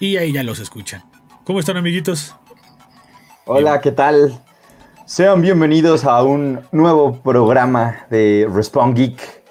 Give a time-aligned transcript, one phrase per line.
[0.00, 1.02] y ahí ya los escuchan.
[1.44, 2.34] ¿Cómo están amiguitos?
[3.46, 4.38] Hola, ¿qué tal?
[5.06, 9.42] Sean bienvenidos a un nuevo programa de Respawn Geek.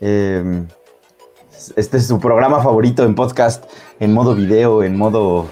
[0.00, 0.66] Em,
[1.76, 3.64] este es su programa favorito en podcast,
[4.00, 5.48] en modo video, en modo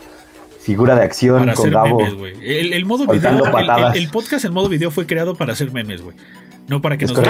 [0.60, 1.98] figura de acción Para con Gabo.
[1.98, 2.38] memes.
[2.42, 3.44] El, el modo video,
[3.94, 6.16] el podcast en modo video fue creado para hacer memes, güey.
[6.66, 7.24] No para que Es nos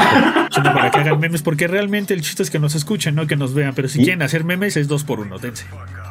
[0.62, 3.54] para que hagan memes, porque realmente el chiste es que nos escuchen, no que nos
[3.54, 3.74] vean.
[3.74, 5.64] Pero si Y- quieren hacer memes, es dos por uno, dense.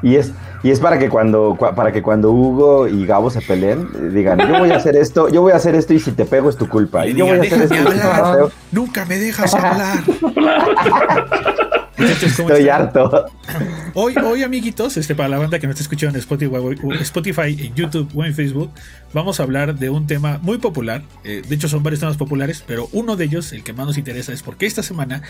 [0.03, 0.31] Y es,
[0.63, 4.37] y es para que cuando cua- para que cuando Hugo y Gabo se peleen, digan,
[4.39, 6.57] yo voy a hacer esto, yo voy a hacer esto y si te pego es
[6.57, 7.05] tu culpa.
[7.07, 8.35] Y Y yo voy a hacer esto "Déjame y si te hablar".
[8.35, 9.97] pego, Nunca me dejas hablar.
[11.97, 12.81] Muchachos, ¿cómo estoy están?
[12.81, 13.25] harto.
[13.93, 16.55] Hoy, hoy, amiguitos, este, para la banda que nos está escuchando en Spotify,
[17.01, 18.69] Spotify, en YouTube o en Facebook,
[19.13, 21.03] vamos a hablar de un tema muy popular.
[21.23, 23.97] Eh, de hecho, son varios temas populares, pero uno de ellos, el que más nos
[23.97, 25.21] interesa, es porque esta semana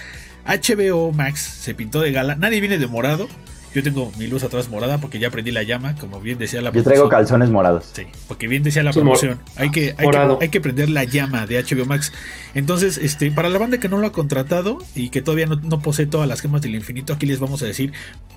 [0.48, 2.36] HBO Max se pintó de gala.
[2.36, 3.28] Nadie viene de morado.
[3.76, 6.72] Yo tengo mi luz atrás morada porque ya prendí la llama, como bien decía la
[6.72, 7.10] Yo traigo promoción.
[7.10, 7.90] calzones morados.
[7.94, 9.40] Sí, porque bien decía la Sí, promoción.
[9.58, 10.38] Hay que, hay, que, morado.
[10.42, 12.14] hay que prender la llama de HBO Max.
[12.54, 15.80] Entonces, este, para la banda que no lo ha contratado y que todavía no, no
[15.82, 17.92] posee todas las gemas del infinito, aquí les vamos a decir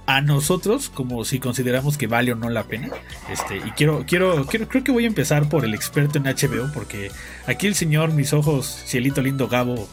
[0.06, 2.88] a nosotros como si consideramos que vale o no la pena.
[3.30, 6.72] Este, y quiero, quiero, quiero, creo que voy a empezar por el experto en HBO,
[6.74, 7.12] porque
[7.46, 9.88] aquí el señor, mis ojos, cielito lindo Gabo,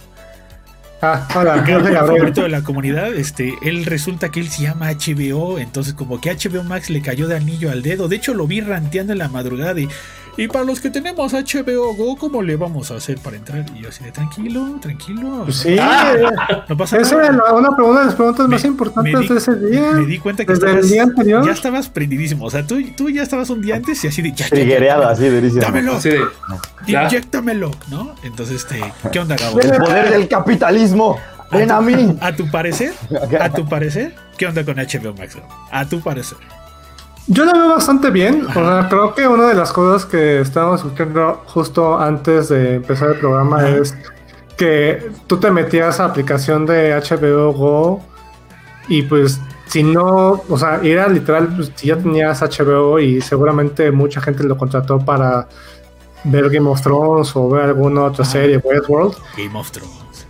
[1.01, 4.91] Ah, hola, soy el favorito de la comunidad, este, él resulta que él se llama
[4.91, 8.07] HBO, entonces como que HBO Max le cayó de anillo al dedo.
[8.07, 9.89] De hecho, lo vi ranteando en la madrugada de,
[10.37, 13.65] y para los que tenemos HBO Go, ¿cómo le vamos a hacer para entrar?
[13.75, 15.43] Y yo así de tranquilo, tranquilo.
[15.45, 15.77] Pues sí,
[16.67, 17.43] no pasa esa era nada.
[17.49, 19.91] la- una pregunta de las preguntas Me- más importantes di- de ese día.
[19.93, 21.45] Me di cuenta que Desde estabas, el día anterior.
[21.45, 22.45] ya estabas prendidísimo.
[22.45, 25.27] O sea, tú, tú ya estabas un día antes y así de ya, ya, así
[25.29, 25.61] durísimo.
[25.61, 26.21] Dámelo, Así de,
[26.87, 27.03] ya.
[27.05, 28.15] inyéctamelo, ¿no?
[28.23, 29.59] Entonces, este, ¿qué onda, Gabo?
[29.59, 31.17] El poder del capitalismo.
[31.51, 32.17] Ven a mí.
[32.21, 32.93] A tu parecer,
[33.39, 35.37] a tu parecer, ¿qué onda con HBO Max?
[35.71, 36.37] A tu parecer.
[37.27, 38.45] Yo la veo bastante bien.
[38.47, 43.11] O sea, creo que una de las cosas que estábamos escuchando justo antes de empezar
[43.11, 43.95] el programa es
[44.57, 48.03] que tú te metías a la aplicación de HBO Go
[48.87, 53.91] y pues si no, o sea, era literal, pues, si ya tenías HBO y seguramente
[53.91, 55.47] mucha gente lo contrató para
[56.23, 58.31] ver Game of Thrones o ver alguna otra Ajá.
[58.31, 59.15] serie, Westworld.
[59.35, 60.27] Game of Thrones.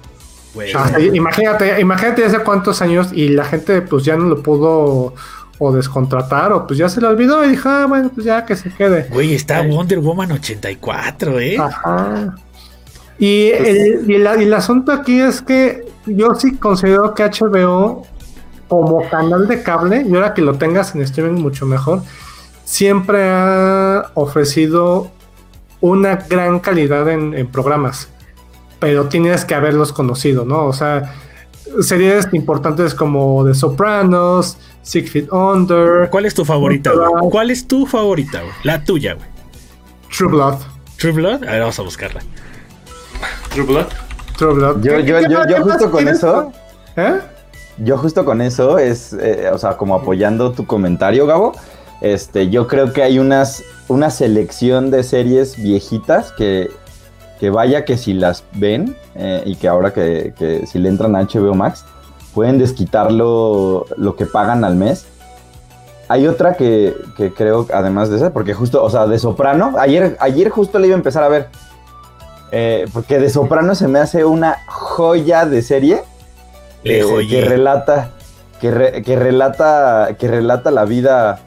[0.53, 0.73] Güey.
[0.73, 5.13] O sea, imagínate, imagínate hace cuántos años y la gente pues ya no lo pudo
[5.57, 8.55] o descontratar o pues ya se le olvidó y dijo, ah, bueno, pues ya que
[8.55, 9.07] se quede.
[9.09, 11.57] Güey, está Wonder Woman 84, ¿eh?
[11.57, 12.35] Ajá.
[13.17, 18.05] Y el, y, el, y el asunto aquí es que yo sí considero que HBO
[18.67, 22.01] como canal de cable, y ahora que lo tengas en streaming mucho mejor,
[22.63, 25.11] siempre ha ofrecido
[25.81, 28.09] una gran calidad en, en programas,
[28.79, 30.65] pero tienes que haberlos conocido, ¿no?
[30.65, 31.13] O sea,
[31.81, 37.29] series importantes como The Sopranos, Six Feet Under, ¿Cuál es tu favorita, güey?
[37.31, 38.53] ¿Cuál es tu favorita, güey?
[38.63, 39.27] La tuya, güey.
[40.15, 40.55] True Blood.
[40.97, 41.43] True Blood.
[41.43, 42.21] A ver, vamos a buscarla.
[43.53, 43.85] True Blood.
[44.39, 46.51] Yo, ¿Qué- yo, yo, yo más justo con eso,
[46.97, 47.19] ¿Eh?
[47.77, 51.53] yo justo con eso es, eh, o sea, como apoyando tu comentario, Gabo.
[52.01, 56.69] Este, yo creo que hay unas, una selección de series viejitas que,
[57.39, 61.15] que vaya que si las ven eh, y que ahora que, que si le entran
[61.15, 61.85] a HBO Max,
[62.35, 65.07] pueden desquitar lo, lo que pagan al mes.
[66.07, 70.15] Hay otra que, que creo, además de esa, porque justo, o sea, de Soprano, ayer,
[70.19, 71.47] ayer justo le iba a empezar a ver.
[72.51, 76.03] Eh, porque de Soprano se me hace una joya de serie
[76.83, 78.11] Le eh, que relata
[78.61, 81.39] que, re- que relata que relata la vida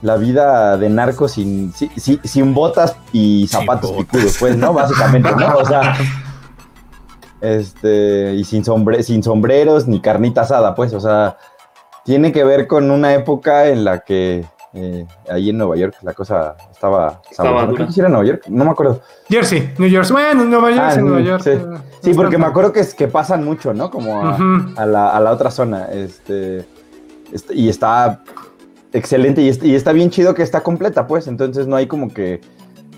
[0.00, 4.06] la vida de narco sin si- si- sin botas y Sin zapatos botas.
[4.06, 5.94] picudos pues no básicamente no o sea
[7.42, 11.36] este y sin sombre sin sombreros ni carnita asada pues o sea
[12.04, 14.44] tiene que ver con una época en la que
[14.74, 17.66] eh, ahí en Nueva York la cosa estaba Estaba sabrosa.
[17.66, 17.74] dura.
[17.76, 20.12] Creo que sí era Nueva York no me acuerdo Jersey, New Jersey.
[20.14, 21.42] Bueno, Nueva York, Ah, sí, Nueva York.
[21.44, 21.50] sí.
[21.50, 21.60] eh,
[22.02, 23.90] Sí, porque me acuerdo que, es, que pasan mucho, ¿no?
[23.90, 25.86] Como a, la, a la otra zona.
[25.92, 26.64] Este,
[27.32, 28.22] este, y está
[28.92, 31.28] excelente y, est- y está bien chido que está completa, pues.
[31.28, 32.40] Entonces no hay como que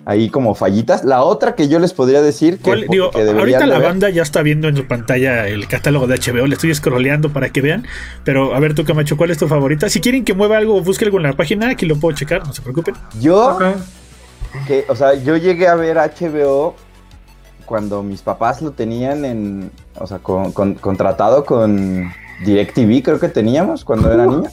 [0.06, 1.02] ahí como fallitas.
[1.04, 4.10] La otra que yo les podría decir que, ¿Cuál- digo, que ahorita la ver- banda
[4.10, 6.46] ya está viendo en su pantalla el catálogo de HBO.
[6.46, 7.86] Le estoy scrolleando para que vean.
[8.24, 9.88] Pero a ver, tú, Camacho, ¿cuál es tu favorita?
[9.88, 12.46] Si quieren que mueva algo o busque algo en la página, aquí lo puedo checar,
[12.46, 12.94] no se preocupen.
[13.20, 13.58] Yo,
[14.66, 16.74] que, o sea, yo llegué a ver HBO
[17.64, 22.12] cuando mis papás lo tenían en, o sea, con, con- contratado con
[22.44, 24.50] DirecTV, creo que teníamos cuando era niño.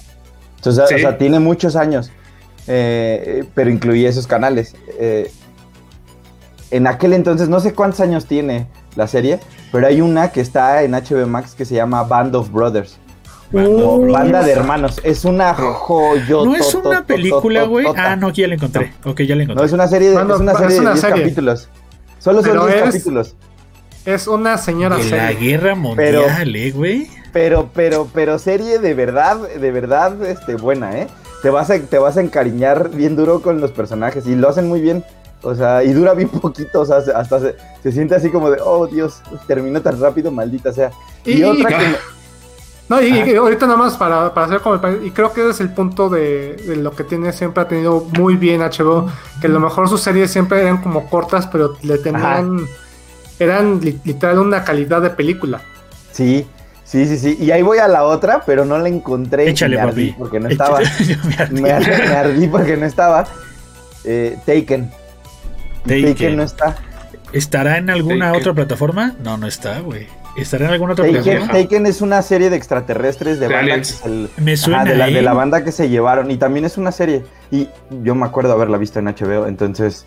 [0.56, 0.96] Entonces, Sí.
[0.96, 2.10] o sea, tiene muchos años,
[2.68, 4.76] eh, pero incluía esos canales.
[5.00, 5.30] Eh,
[6.72, 9.40] en aquel entonces, no sé cuántos años tiene la serie,
[9.72, 12.98] pero hay una que está en HBO Max que se llama Band of Brothers.
[13.54, 15.00] Uh, Banda de hermanos.
[15.04, 16.46] Es una joyo.
[16.46, 17.86] No es una película, güey.
[17.98, 18.94] Ah, no, aquí ya la encontré.
[19.04, 19.66] Ok, ya la No, encontré.
[19.66, 21.24] es una serie de, No, no, es una es serie de una 10 serie.
[21.24, 21.70] capítulos.
[22.20, 23.36] Solo son Pero 10 es- capítulos.
[24.06, 27.08] Es una señora De la guerra mundial, eh, güey.
[27.34, 31.08] Pero, pero, pero serie de verdad, de verdad, este, buena, ¿eh?
[31.44, 34.68] Te vas a, te vas a encariñar bien duro con los personajes y lo hacen
[34.70, 35.04] muy bien.
[35.44, 38.50] O sea, y dura bien poquito, o sea, se- hasta se, se siente así como
[38.52, 40.92] de, oh Dios, terminó tan rápido, maldita sea.
[41.26, 41.96] Y, Y- otra que...
[42.90, 45.70] No, y, ahorita nada más para, para hacer como y creo que ese es el
[45.74, 49.10] punto de, de lo que tiene siempre ha tenido muy bien HBO,
[49.40, 52.66] que a lo mejor sus series siempre eran como cortas, pero le tenían
[53.40, 55.62] eran li- literal una calidad de película.
[56.12, 56.46] Sí,
[56.84, 57.38] sí, sí, sí.
[57.40, 59.50] Y ahí voy a la otra, pero no la encontré.
[59.50, 60.20] Échale, me ardí papi.
[60.20, 60.80] porque no estaba.
[61.52, 61.88] Me ardí.
[61.88, 63.26] me ardí porque no estaba.
[64.04, 64.92] Eh, Taken.
[65.84, 66.14] Taken.
[66.14, 66.76] Taken no está.
[67.34, 68.42] ¿Estará en alguna Taken.
[68.42, 69.16] otra plataforma?
[69.24, 70.08] No, no está, güey.
[70.38, 71.54] ¿Estará en alguna otra Taken, plataforma?
[71.54, 75.22] Taken es una serie de extraterrestres de banda que Me suena, de, la, de ¿eh?
[75.22, 76.30] la banda que se llevaron.
[76.32, 77.24] Y también es una serie.
[77.52, 77.68] Y
[78.04, 80.06] yo me acuerdo haberla visto en HBO, entonces.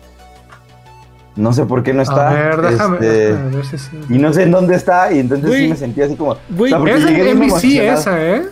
[1.35, 2.29] No sé por qué no está.
[2.29, 3.99] a ver, déjame, este, déjame ver si sí.
[4.09, 5.11] y no sé en dónde está.
[5.11, 6.37] Y entonces sí me sentí así como.
[6.49, 8.43] Güey, o sea, Es NBC esa, ¿eh?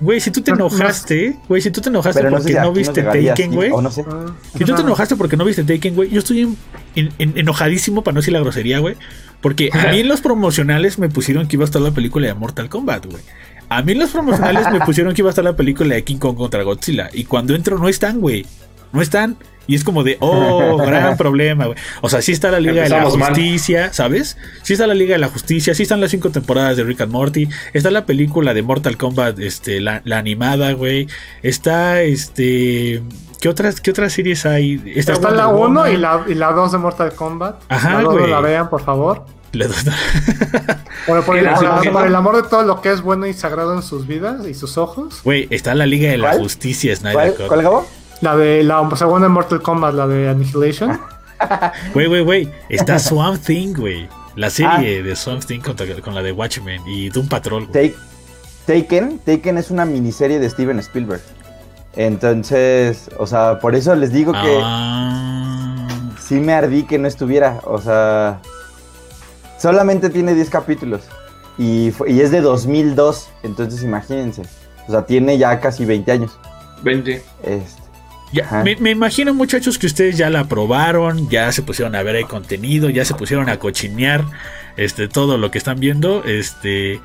[0.00, 0.66] Güey, si tú te No, no.
[0.68, 3.70] enojaste, güey, si tú te enojaste no porque si no viste Taken, güey.
[3.70, 4.04] O no sé.
[4.10, 4.80] Ah, Si tú te no.
[4.80, 6.56] enojaste porque no viste Taken, güey, yo estoy en-
[6.94, 8.96] en- en- enojadísimo para no decir la grosería, güey.
[9.42, 12.34] Porque a mí en los promocionales me pusieron que iba a estar la película de
[12.34, 13.22] Mortal Kombat, güey.
[13.68, 16.16] A mí en los promocionales me pusieron que iba a estar la película de King
[16.16, 17.08] Kong contra Godzilla.
[17.12, 18.44] Y cuando entro no están, güey.
[18.92, 19.36] No están.
[19.70, 21.78] Y es como de, oh, gran problema, güey.
[22.00, 23.10] O sea, sí está la Liga de la mal.
[23.10, 24.36] Justicia, ¿sabes?
[24.62, 27.12] Sí está la Liga de la Justicia, sí están las cinco temporadas de Rick and
[27.12, 31.06] Morty, está la película de Mortal Kombat, este, la, la animada, güey.
[31.42, 33.02] Está, este...
[33.40, 34.82] ¿Qué otras, ¿Qué otras series hay?
[34.96, 37.62] Está la Wonder 1 y la, y la 2 de Mortal Kombat.
[37.68, 39.24] Ajá, la la vean, por favor.
[39.52, 39.76] La dos-
[41.06, 43.74] Por, por el, Ah, por- el amor de todo lo que es bueno y sagrado
[43.74, 45.20] en sus vidas y sus ojos.
[45.24, 46.40] Güey, está la Liga de la ¿Cuál?
[46.42, 47.48] Justicia, Snyder ¿Cuál.
[47.48, 47.86] ¿Cuál Gabo?
[48.20, 50.98] La de la segunda de Mortal Kombat, la de Annihilation.
[51.94, 52.50] Güey, güey, güey.
[52.68, 54.06] Está Swamp Thing, güey.
[54.36, 54.50] La Ah.
[54.50, 57.66] serie de Swamp Thing con la de Watchmen y Doom Patrol.
[57.72, 57.94] Take-
[58.66, 61.22] Taken, Taken es una miniserie de Steven Spielberg.
[61.96, 65.88] Entonces, o sea, por eso les digo que Ah.
[66.20, 67.60] sí me ardí que no estuviera.
[67.64, 68.38] O sea,
[69.58, 71.02] solamente tiene 10 capítulos.
[71.58, 73.30] Y, fue- y es de 2002.
[73.42, 74.42] Entonces, imagínense.
[74.86, 76.38] O sea, tiene ya casi 20 años.
[76.82, 77.22] 20.
[77.42, 77.79] Este,
[78.32, 82.16] Ya, me, me imagino, muchachos, que ustedes ya la probaron, ya se pusieron a ver
[82.16, 84.24] el contenido, ya se pusieron a cochinear
[84.76, 86.22] este, todo lo que están viendo.
[86.24, 87.00] Este,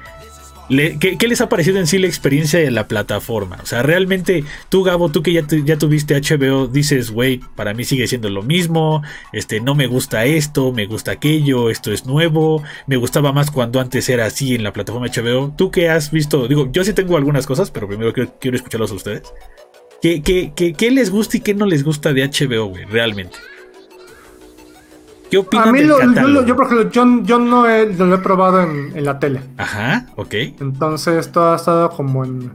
[0.69, 3.57] le- ¿qué, qué les ha parecido en sí la experiencia de la plataforma?
[3.63, 7.73] O sea, realmente tú, Gabo, tú que ya, tu- ya tuviste HBO, dices, güey, para
[7.73, 9.01] mí sigue siendo lo mismo,
[9.33, 13.79] este, no me gusta esto, me gusta aquello, esto es nuevo, me gustaba más cuando
[13.79, 15.51] antes era así en la plataforma HBO.
[15.57, 16.47] ¿Tú qué has visto?
[16.47, 19.23] Digo, yo sí tengo algunas cosas, pero primero quiero, quiero escucharlos a ustedes.
[20.01, 22.85] ¿Qué, qué, qué, qué les gusta y qué no les gusta de HBO, güey?
[22.85, 23.37] Realmente.
[25.31, 27.91] ¿Qué opinan A mí, del lo, yo, lo- yo, por ejemplo, yo, yo no he-
[27.91, 29.41] lo he probado en, en la tele.
[29.57, 30.33] Ajá, ok.
[30.59, 32.51] Entonces todo ha estado como en,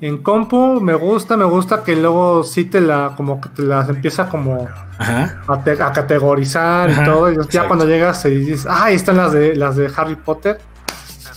[0.00, 0.80] en compu.
[0.80, 4.68] Me gusta, me gusta que luego sí te la, como que te las empieza como
[4.98, 5.40] Ajá.
[5.46, 7.30] a, te- a categorizar Ajá, y todo.
[7.30, 7.68] Y ya exacto.
[7.68, 10.58] cuando llegas y dices, ah, ahí están las de las de Harry Potter.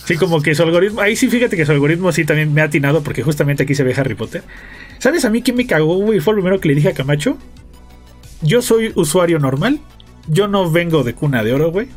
[0.04, 1.00] Sí, como que su algoritmo.
[1.00, 3.84] Ahí sí, fíjate que su algoritmo sí también me ha atinado porque justamente aquí se
[3.84, 4.42] ve Harry Potter.
[4.98, 6.20] ¿Sabes a mí qué me cagó, güey?
[6.20, 7.36] Fue lo primero que le dije a Camacho.
[8.42, 9.80] Yo soy usuario normal.
[10.28, 11.88] Yo no vengo de cuna de oro, güey.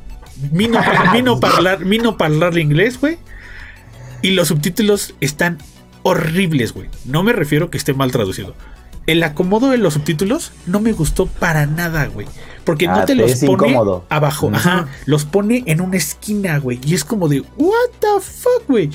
[0.51, 0.79] Vino,
[1.13, 3.17] vino parlar, vino parlar inglés, güey.
[4.21, 5.57] Y los subtítulos están
[6.03, 6.89] horribles, güey.
[7.05, 8.55] No me refiero que esté mal traducido.
[9.05, 12.27] El acomodo de los subtítulos no me gustó para nada, güey.
[12.65, 14.05] Porque no Ah, te te los pone incómodo.
[14.09, 14.51] abajo.
[14.53, 14.87] Ajá.
[15.05, 16.79] Los pone en una esquina, güey.
[16.85, 18.89] Y es como de, what the fuck, güey.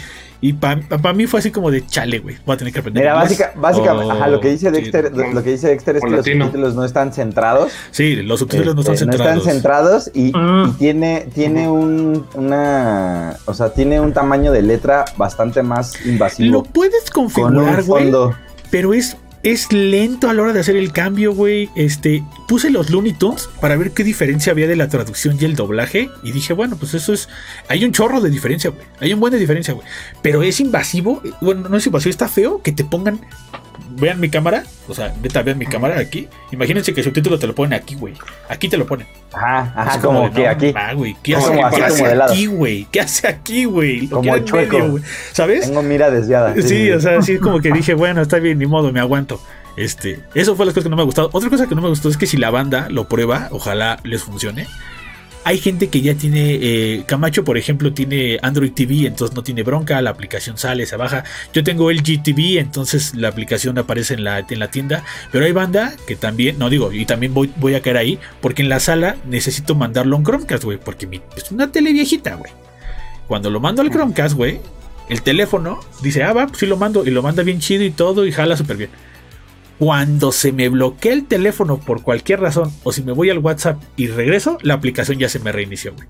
[0.45, 2.37] Y para mí fue así como de chale, güey.
[2.45, 3.05] Voy a tener que aprender.
[3.05, 3.39] Mira, inglés.
[3.39, 4.73] básica, básicamente, Oh, lo que dice sí.
[4.73, 7.73] Dexter, lo, lo que dice Dexter es que los subtítulos no están centrados.
[7.93, 9.45] Sí, los subtítulos no están Este, centrados.
[9.45, 10.69] centrados y, Mm.
[10.69, 16.11] y tiene, tiene un una o sea, tiene un tamaño de letra bastante más Lo
[16.13, 16.63] invasivo.
[16.65, 18.11] puedes Con configurar, güey.
[18.71, 21.69] Pero es, es lento a la hora de hacer el cambio, güey.
[21.75, 25.57] Este, puse los Looney Tunes para ver qué diferencia había de la traducción y el
[25.57, 26.09] doblaje.
[26.23, 27.29] Y dije, bueno, pues eso es.
[27.69, 28.85] Hay un chorro de diferencia, güey.
[29.01, 29.87] Hay un buen de diferencia, güey.
[30.23, 31.21] Pero es invasivo.
[31.25, 33.21] eh, Bueno, no es invasivo, está feo que te pongan.
[33.97, 34.65] Vean mi cámara.
[34.89, 36.29] O sea, neta, vean mi cámara aquí.
[36.51, 38.15] Imagínense que el subtítulo te lo ponen aquí, güey.
[38.49, 39.07] Aquí te lo ponen.
[39.33, 40.73] Ajá, ajá, como, de, que no, aquí.
[40.73, 42.87] ma, güey, ¿Qué Como hace, así, qué como hace aquí, güey?
[42.91, 44.09] ¿Qué hace aquí, güey?
[44.09, 44.79] Como en chueco.
[44.79, 45.01] medio.
[45.33, 45.67] ¿Sabes?
[45.67, 46.55] Tengo mira desviada.
[46.61, 49.41] Sí, o sea, así como que dije, bueno, está bien, ni modo, me aguanto.
[49.77, 51.31] Este, eso fue las cosas que no me ha gustado.
[51.33, 54.23] Otra cosa que no me gustó es que si la banda lo prueba, ojalá les
[54.23, 54.67] funcione.
[55.45, 59.65] Hay gente que ya tiene, eh, Camacho por ejemplo tiene Android TV, entonces no tiene
[59.65, 61.25] bronca, la aplicación sale, se baja.
[61.53, 65.53] Yo tengo LG TV, entonces la aplicación aparece en la, en la tienda, pero hay
[65.53, 68.79] banda que también, no digo, y también voy, voy a caer ahí, porque en la
[68.79, 72.53] sala necesito mandarlo a un Chromecast, güey, porque mi, es una tele viejita, güey.
[73.27, 74.61] Cuando lo mando al Chromecast, güey,
[75.09, 77.91] el teléfono dice, ah, va, pues sí lo mando, y lo manda bien chido y
[77.91, 78.91] todo, y jala súper bien.
[79.79, 83.83] Cuando se me bloquea el teléfono por cualquier razón, o si me voy al WhatsApp
[83.97, 86.07] y regreso, la aplicación ya se me reinició, güey.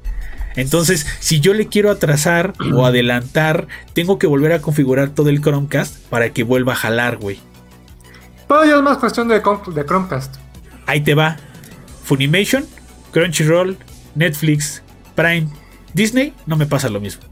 [0.54, 5.40] Entonces, si yo le quiero atrasar o adelantar, tengo que volver a configurar todo el
[5.40, 7.38] Chromecast para que vuelva a jalar, güey.
[8.48, 10.36] Todo ya es más cuestión de, de Chromecast.
[10.86, 11.38] Ahí te va.
[12.04, 12.66] Funimation,
[13.12, 13.78] Crunchyroll,
[14.14, 14.82] Netflix,
[15.14, 15.48] Prime,
[15.94, 17.31] Disney, no me pasa lo mismo.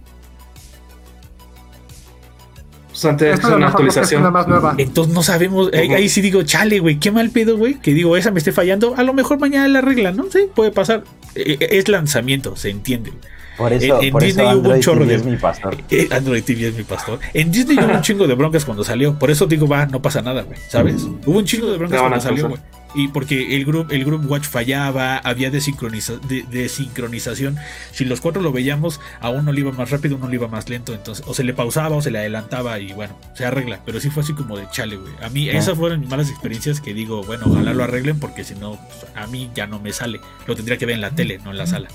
[3.00, 4.24] Pues antes es una actualización.
[4.26, 4.74] Es más nueva.
[4.78, 5.70] Entonces no sabemos.
[5.72, 7.74] Ahí, ahí sí digo, chale, güey, qué mal pedo, güey.
[7.80, 8.94] Que digo, esa me esté fallando.
[8.96, 10.26] A lo mejor mañana la arreglan, ¿no?
[10.30, 11.04] Sí, puede pasar.
[11.34, 13.12] Eh, eh, Es lanzamiento, se entiende.
[13.56, 15.36] Por eso, En- en por Disney eso hubo un Android chorro TV de- es mi
[15.36, 15.76] pastor.
[15.90, 17.18] Eh, Android TV es mi pastor.
[17.34, 19.18] En Disney hubo un chingo de broncas cuando salió.
[19.18, 20.58] Por eso digo, va, no pasa nada, güey.
[20.68, 21.02] ¿Sabes?
[21.26, 22.60] Hubo un chingo de broncas cuando salió, güey.
[22.94, 27.56] Y porque el group, el group watch fallaba, había desincroniza- de- desincronización.
[27.92, 30.48] Si los cuatro lo veíamos, a uno le iba más rápido, a uno le iba
[30.48, 30.92] más lento.
[30.92, 33.78] Entonces, o se le pausaba o se le adelantaba y bueno, se arregla.
[33.86, 35.12] Pero sí fue así como de chale, güey.
[35.22, 38.54] A mí, esas fueron mis malas experiencias que digo, bueno, ojalá lo arreglen porque si
[38.56, 40.20] no, pues, a mí ya no me sale.
[40.46, 41.86] Lo tendría que ver en la tele, no en la sala.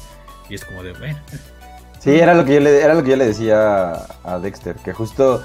[0.49, 1.19] Y es como de, bueno.
[1.99, 4.93] Sí, era lo que yo le, era lo que yo le decía a Dexter, que
[4.93, 5.43] justo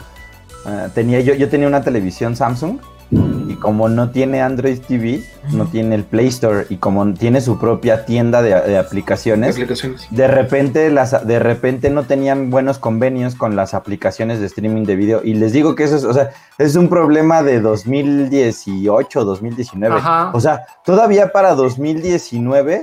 [0.66, 2.78] eh, tenía yo, yo tenía una televisión Samsung
[3.10, 7.58] y como no tiene Android TV, no tiene el Play Store y como tiene su
[7.58, 10.06] propia tienda de, de aplicaciones, aplicaciones.
[10.10, 14.94] de repente las de repente no tenían buenos convenios con las aplicaciones de streaming de
[14.94, 19.96] video y les digo que eso es, o sea, es un problema de 2018, 2019.
[19.96, 20.30] Ajá.
[20.32, 22.82] O sea, todavía para 2019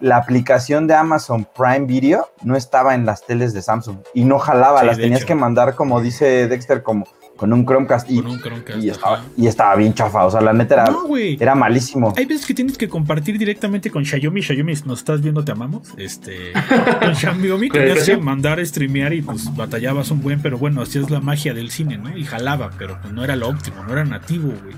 [0.00, 4.38] la aplicación de Amazon Prime Video no estaba en las teles de Samsung y no
[4.38, 5.28] jalaba, Sí, las tenías hecho.
[5.28, 7.06] que mandar como dice Dexter como
[7.36, 10.40] con un Chromecast y, Con un Chromecast, y estaba, y estaba bien chafa, o sea,
[10.40, 11.36] la neta era, No, güey.
[11.40, 12.12] era malísimo.
[12.16, 14.40] Hay veces que tienes que compartir directamente con Xiaomi.
[14.40, 15.88] Xiaomi, nos estás viendo, te amamos.
[15.96, 16.52] Este,
[17.00, 20.98] con Xiaomi tenías que mandar a streamear y pues batallabas un buen, pero bueno, así
[20.98, 22.16] es la magia del cine, ¿no?
[22.16, 24.76] Y jalaba, pero pues, no era lo óptimo, no era nativo, güey.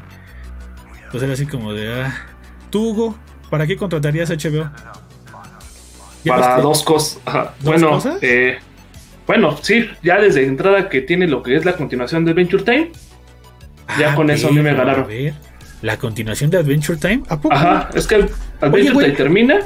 [1.11, 2.15] Pues era así como de, ah,
[2.71, 3.19] tú, Hugo,
[3.51, 4.71] ¿para qué contratarías HBO?
[6.25, 7.21] ¿Ya Para dos cosas.
[7.25, 7.55] Ajá.
[7.61, 8.19] ¿Dos Bueno, cosas?
[8.23, 8.59] eh,
[9.27, 12.91] bueno, sí, ya desde entrada que tiene lo que es la continuación de Adventure Time.
[13.99, 15.03] ya con eso a mí me ganaron.
[15.03, 15.35] Ah, a ver,
[15.83, 17.55] la continuación de Adventure Time, ¿a poco?
[17.55, 18.27] Ajá, es que
[18.61, 19.07] Adventure.
[19.07, 19.61] Time termina.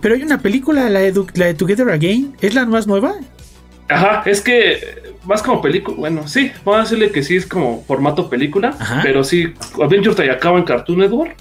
[0.00, 3.14] Pero hay una película, la de, la de Together Again, ¿es la más nueva?
[3.88, 7.82] Ajá, es que más como película, bueno, sí, vamos a decirle que sí es como
[7.84, 9.00] formato película, Ajá.
[9.02, 11.36] pero sí, Adventure Time acaba en Cartoon Network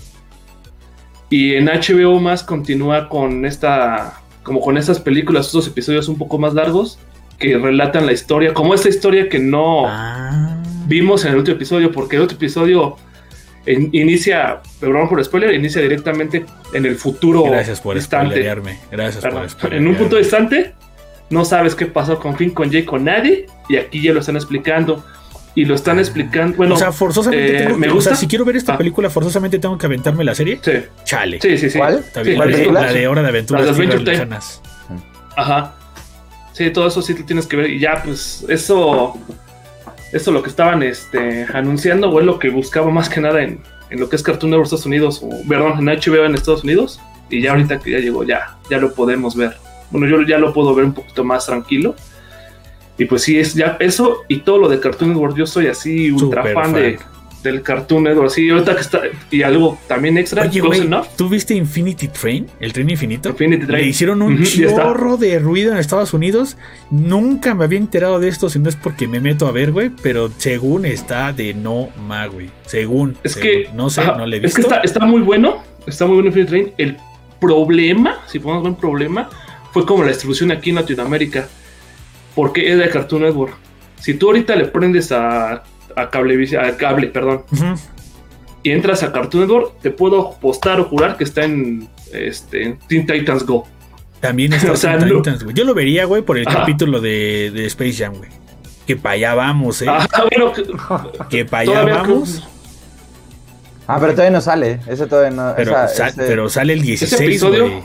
[1.29, 6.37] y en HBO más continúa con esta, como con estas películas, estos episodios un poco
[6.37, 6.99] más largos
[7.39, 10.57] que relatan la historia, como esta historia que no Ah.
[10.87, 12.95] vimos en el último episodio, porque el otro episodio
[13.65, 18.31] inicia, perdón por spoiler, inicia directamente en el futuro Gracias por distante.
[18.31, 18.77] spoilerearme.
[18.91, 19.77] Gracias por spoilerearme.
[19.77, 20.73] en un punto distante,
[21.29, 24.35] no sabes qué pasó con Finn, con Jay, con nadie, y aquí ya lo están
[24.35, 25.03] explicando.
[25.55, 26.57] Y lo están explicando.
[26.57, 28.09] Bueno, o sea, forzosamente eh, tengo que, me o gusta.
[28.09, 28.77] sea, si quiero ver esta Ah.
[28.79, 30.57] película, forzosamente tengo que aventarme la serie.
[30.63, 30.71] sí,
[31.03, 31.39] Chale.
[31.39, 31.77] sí, sí, sí.
[31.77, 31.99] ¿Cuál?
[31.99, 32.37] Está bien.
[32.37, 32.81] ¿Cuál la, de, película?
[32.87, 33.61] la de Hora de Aventuras.
[33.67, 34.03] La de Adventure.
[34.13, 34.61] Lejanas.
[35.37, 35.75] Ajá.
[36.53, 37.69] Sí, todo eso sí lo tienes que ver.
[37.69, 39.13] Y ya, pues, eso.
[40.11, 43.63] Eso lo que estaban este, anunciando, o es lo que buscaba más que nada en,
[43.89, 46.99] en lo que es Cartoon Network Estados Unidos, o perdón, en HBO en Estados Unidos.
[47.31, 49.57] Y ya ahorita que ya llegó, ya, ya lo podemos ver.
[49.89, 51.95] Bueno, yo ya lo puedo ver un poquito más tranquilo.
[52.97, 55.35] Y pues sí, es ya eso y todo lo de Cartoon Network.
[55.35, 56.99] Yo soy así ultra fan, de.
[57.43, 58.29] Del Cartoon Network.
[58.31, 59.01] Sí, ahorita que está.
[59.29, 60.61] Y algo también extra, Oye.
[61.17, 62.47] ¿tú viste Infinity Train?
[62.59, 63.29] ¿El tren infinito?
[63.29, 63.81] Infinity Train.
[63.83, 64.83] Le hicieron un ya está.
[64.83, 66.57] chorro de ruido en Estados Unidos.
[66.89, 69.91] Nunca me había enterado de esto, si no es porque me meto a ver, güey.
[70.01, 72.49] Pero según está de no ma, güey.
[72.65, 73.17] Según.
[73.23, 73.49] Es según.
[73.49, 73.69] que.
[73.73, 74.73] No sé, ajá, no le he Es que visto.
[74.73, 75.61] está, está muy bueno.
[75.85, 76.71] Está muy bueno Infinity Train.
[76.77, 76.97] El
[77.39, 79.29] problema, si podemos ver un problema,
[79.71, 81.47] fue como la distribución aquí en Latinoamérica.
[82.35, 83.53] Porque es de Cartoon Network.
[83.99, 85.63] Si tú ahorita le prendes a,
[85.95, 87.43] a cable, a cable, perdón,
[88.63, 92.79] y entras a Cartoon Network, te puedo apostar o jurar que está en, este, en
[92.79, 93.67] Teen Titans Go.
[94.21, 95.55] También está O sea, Teen no- Titans, güey.
[95.55, 96.59] Yo lo vería, güey, por el Ajá.
[96.59, 98.29] capítulo de, de Space Jam, güey.
[98.87, 99.85] Que para allá vamos, eh.
[99.89, 100.65] Ah, bueno, que-
[101.29, 102.47] que para allá vamos.
[103.85, 105.53] Ah, pero todavía no sale, ese todavía no.
[105.57, 107.63] Pero, esa- ese- pero sale el 16, episodio?
[107.67, 107.83] güey.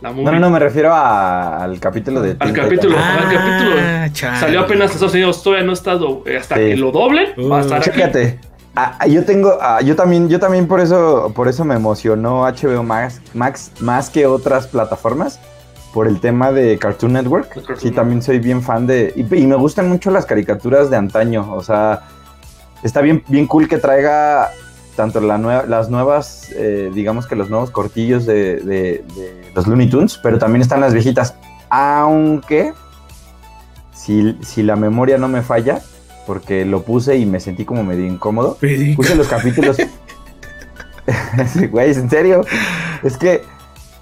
[0.00, 2.30] La No, movie no, no, me refiero a- al capítulo de.
[2.32, 2.96] Al Teen capítulo.
[2.98, 3.76] Al capítulo.
[4.12, 4.38] chale.
[4.40, 6.22] Salió apenas en Estados Unidos, todavía no ha estado.
[6.26, 6.60] eh, Hasta Sí.
[6.60, 7.90] que lo doble, va a Uh, aquí.
[7.90, 8.40] Chécate.
[8.76, 12.84] Ah, yo tengo, ah, yo también, yo también por eso, por eso me emocionó HBO
[12.84, 15.40] Max, Max más que otras plataformas,
[15.92, 17.48] por el tema de Cartoon Network.
[17.54, 20.96] Cartoon sí, también soy bien fan de, y, y me gustan mucho las caricaturas de
[20.96, 22.02] antaño, o sea,
[22.84, 24.50] está bien, bien cool que traiga
[24.98, 29.66] tanto la nue- las nuevas, eh, digamos que los nuevos cortillos de, de- de los
[29.68, 31.34] Looney Tunes, pero también están las viejitas,
[31.70, 32.72] aunque
[33.94, 35.80] si, si la memoria no me falla,
[36.26, 38.58] porque lo puse y me sentí como medio incómodo,
[38.96, 39.76] puse los capítulos.
[41.70, 42.44] Güey, en serio.
[43.02, 43.42] Es que,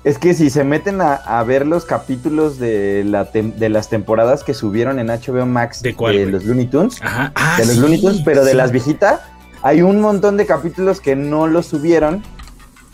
[0.03, 4.43] es que si se meten a, a ver los capítulos de, la de las temporadas
[4.43, 7.33] que subieron en HBO Max ¿De cuál, los Looney Tunes, Ajá.
[7.35, 9.21] Ah, de los sí, Looney Tunes, pero de las viejitas,
[9.67, 12.23] hay un montón de capítulos que no los subieron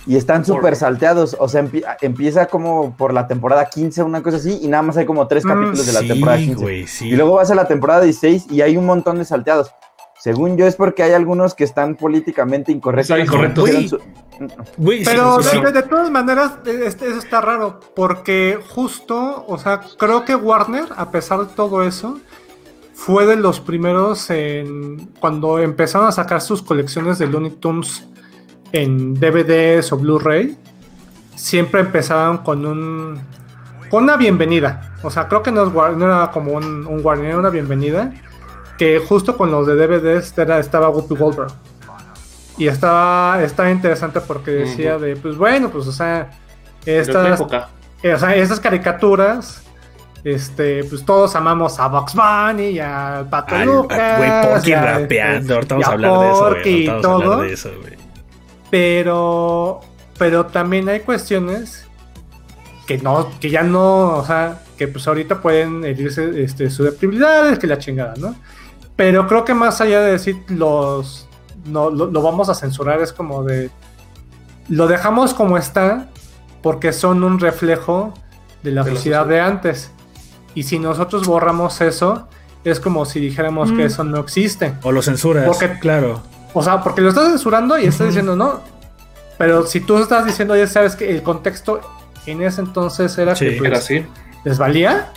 [0.06, 1.36] y están súper salteados.
[1.38, 4.96] O sea, empie- empieza como por la temporada 15, una cosa así, y nada más
[4.96, 6.62] hay como tres Mm, capítulos de la Sí, temporada 15.
[6.62, 7.08] güey, sí.
[7.08, 9.70] Y luego vas a la temporada 16 y hay un montón de salteados.
[10.18, 13.10] Según yo es porque hay algunos que están políticamente incorrectos.
[13.18, 13.68] Están incorrectos.
[13.68, 13.98] Hicieron su-
[15.04, 15.60] Pero sí, sí.
[15.60, 20.86] de, de todas maneras, este, eso está raro, porque justo, o sea, creo que Warner,
[20.96, 22.18] a pesar de todo eso,
[23.04, 28.06] fue de los primeros en cuando empezaron a sacar sus colecciones de Looney Tunes
[28.72, 30.56] en DVDs o Blu-ray,
[31.34, 33.20] siempre empezaban con un
[33.90, 34.94] con una bienvenida.
[35.02, 38.12] O sea, creo que no, es War- no era como un, un era una bienvenida.
[38.78, 41.52] Que justo con los de DVDs era, estaba Whoopi Goldberg.
[42.56, 46.30] Y estaba, estaba interesante porque decía de, pues bueno, pues o sea,
[46.86, 47.40] estas,
[48.02, 49.61] eh, o sea, estas caricaturas,
[50.24, 53.98] este, pues todos amamos a Box Bunny y a Pato Al- Lucas.
[54.00, 55.54] a- Güey, Porky a, rapeando.
[55.54, 56.84] Ahorita y vamos a a hablar de eso, Porky güey.
[56.84, 57.32] y Ahorita vamos a todo.
[57.34, 57.92] hablar de eso, güey.
[58.70, 59.80] Pero,
[60.18, 61.86] pero también hay cuestiones
[62.86, 67.66] que no, que ya no, o sea, que pues ahorita pueden herirse este, susceptibilidades, que
[67.66, 68.34] la chingada, ¿no?
[68.96, 71.28] Pero creo que más allá de decir los,
[71.66, 73.70] no, lo, lo vamos a censurar, es como de,
[74.68, 76.08] lo dejamos como está
[76.62, 78.14] porque son un reflejo
[78.62, 79.26] de la De la sociedad sociedad.
[79.26, 79.90] de antes.
[80.54, 82.28] Y si nosotros borramos eso,
[82.64, 83.86] es como si dijéramos que Mm.
[83.86, 84.74] eso no existe.
[84.82, 85.46] O lo censuras.
[85.46, 86.22] Porque- claro.
[86.54, 88.06] O sea, porque lo estás censurando y estás Ujú.
[88.08, 88.60] diciendo no.
[89.38, 91.80] Pero si tú estás diciendo, ya sabes que el contexto
[92.26, 93.46] en ese entonces era Sí.
[93.46, 94.06] que pues, Era así.
[94.44, 95.12] les valía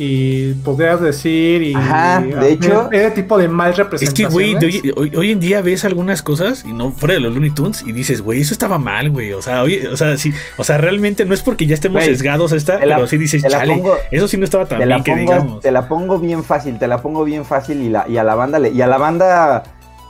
[0.00, 4.92] y podrías decir y Ajá, de hecho- ese tipo de mal Es que, güey, hoy,
[4.96, 7.90] hoy- hoy en día ves algunas cosas y no fuera de los Looney Tunes y
[7.92, 9.32] dices, güey, eso estaba mal, güey.
[9.32, 12.14] O sea, oye, o sea, sí, o sea, realmente no es porque ya estemos Güey,
[12.14, 14.84] sesgados a esta, la- pero sí dices, chale, pongo- eso sí no estaba tan te,
[14.86, 15.60] bien la que pongo, digamos.
[15.60, 18.36] te la pongo bien fácil, te la pongo bien fácil y, la, y a la
[18.36, 19.64] banda le- y a la banda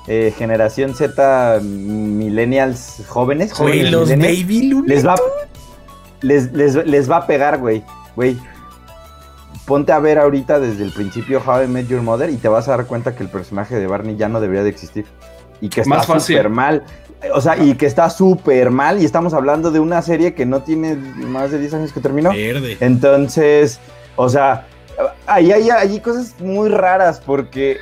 [0.06, 5.16] eh, generación Z millennials jóvenes, Güey, jóvenes los millennials, Baby Looney les va
[6.20, 7.82] les, les, les va a pegar, güey.
[8.16, 8.36] Güey.
[9.68, 12.66] Ponte a ver ahorita desde el principio How I Met Your Mother y te vas
[12.68, 15.04] a dar cuenta que el personaje de Barney ya no debería de existir.
[15.60, 16.36] Y que está Más fácil.
[16.36, 16.82] súper mal.
[17.34, 19.00] O sea, y que está súper mal.
[19.00, 22.30] Y estamos hablando de una serie que no tiene más de 10 años que terminó.
[22.30, 22.78] Verde.
[22.80, 23.78] Entonces,
[24.16, 24.66] o sea,
[25.26, 27.76] ahí hay, hay cosas muy raras porque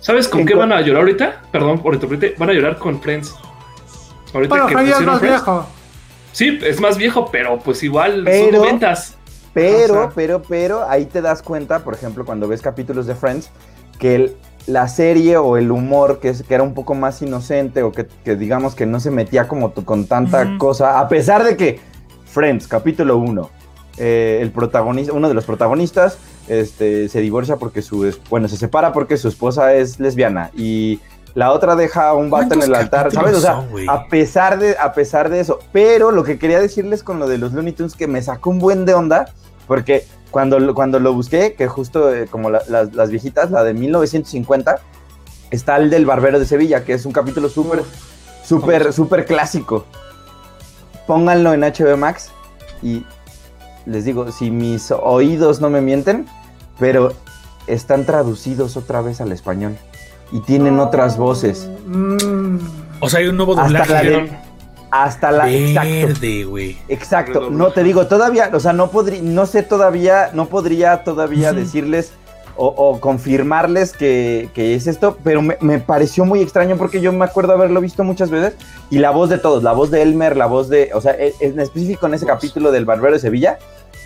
[0.00, 1.42] ¿Sabes con qué van a llorar ahorita?
[1.52, 2.34] Perdón por interrumpirte.
[2.38, 3.34] Van a llorar con Friends.
[4.34, 5.36] Ahorita Bueno, que es pusieron más Friends.
[5.44, 5.66] viejo.
[6.32, 9.16] Sí, es más viejo, pero pues igual Pero- son noventas.
[9.54, 10.12] Pero, O sea.
[10.14, 13.50] pero, pero, ahí te das cuenta, por ejemplo, cuando ves capítulos de Friends,
[13.98, 14.36] que el-
[14.66, 18.06] la serie o el humor que, es, que era un poco más inocente o que,
[18.24, 21.80] que digamos que no se metía como con tanta cosa, a pesar de que
[22.26, 23.50] Friends, capítulo 1,
[23.98, 29.16] el protagonista, uno de los protagonistas este, se divorcia porque su, bueno, se separa porque
[29.16, 31.00] su esposa es lesbiana y
[31.34, 33.36] la otra deja un vato en ¿Cuántos el altar, ¿sabes?
[33.36, 35.58] O sea, son, a pesar de, a pesar de eso.
[35.72, 38.58] Pero lo que quería decirles con lo de los Looney Tunes que me sacó un
[38.58, 39.26] buen de onda,
[39.66, 43.62] porque cuando, lo- cuando lo busqué, que justo eh, como la- las, las viejitas, la
[43.64, 44.80] de 1950,
[45.50, 47.82] está el del Barbero de Sevilla, que es un capítulo súper,
[48.44, 49.84] súper, súper clásico.
[51.06, 52.30] Pónganlo en HBO Max
[52.82, 53.04] y
[53.86, 56.26] les digo, si mis oídos no me mienten,
[56.78, 57.12] pero
[57.66, 59.76] están traducidos otra vez al español
[60.32, 61.68] y tienen otras voces.
[61.86, 62.56] Mm,
[63.00, 63.92] O sea, hay un nuevo Hasta doblaje.
[63.92, 64.30] la de-
[64.92, 65.50] Hasta la...
[65.52, 65.90] Exacto.
[66.06, 66.78] Verde, güey.
[66.88, 71.52] Exacto, no te digo, todavía, o sea, no podría, no sé todavía, no podría todavía
[71.52, 72.12] decirles
[72.56, 77.12] o, o confirmarles que, que es esto, pero me, me pareció muy extraño porque yo
[77.12, 78.54] me acuerdo haberlo visto muchas veces
[78.90, 81.34] y la voz de todos, la voz de Elmer, la voz de, o sea, e-
[81.40, 83.58] en específico en ese capítulo del Barbero de Sevilla,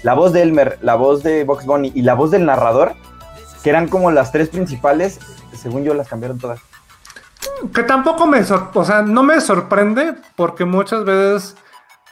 [0.02, 2.92] la voz de Elmer, la voz de Box Bunny y la voz del narrador,
[3.64, 5.18] que eran como las tres principales,
[5.56, 6.60] según yo las cambiaron todas.
[7.74, 11.56] que tampoco me sor- o sea, no me sorprende porque muchas veces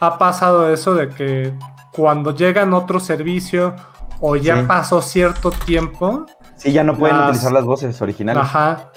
[0.00, 1.52] ha pasado eso de que
[1.92, 3.74] cuando llegan otro servicio
[4.20, 4.64] o ya Sí.
[4.66, 8.42] pasó cierto tiempo, Sí, ya no pueden Las- utilizar las voces originales.
[8.42, 8.90] ajá,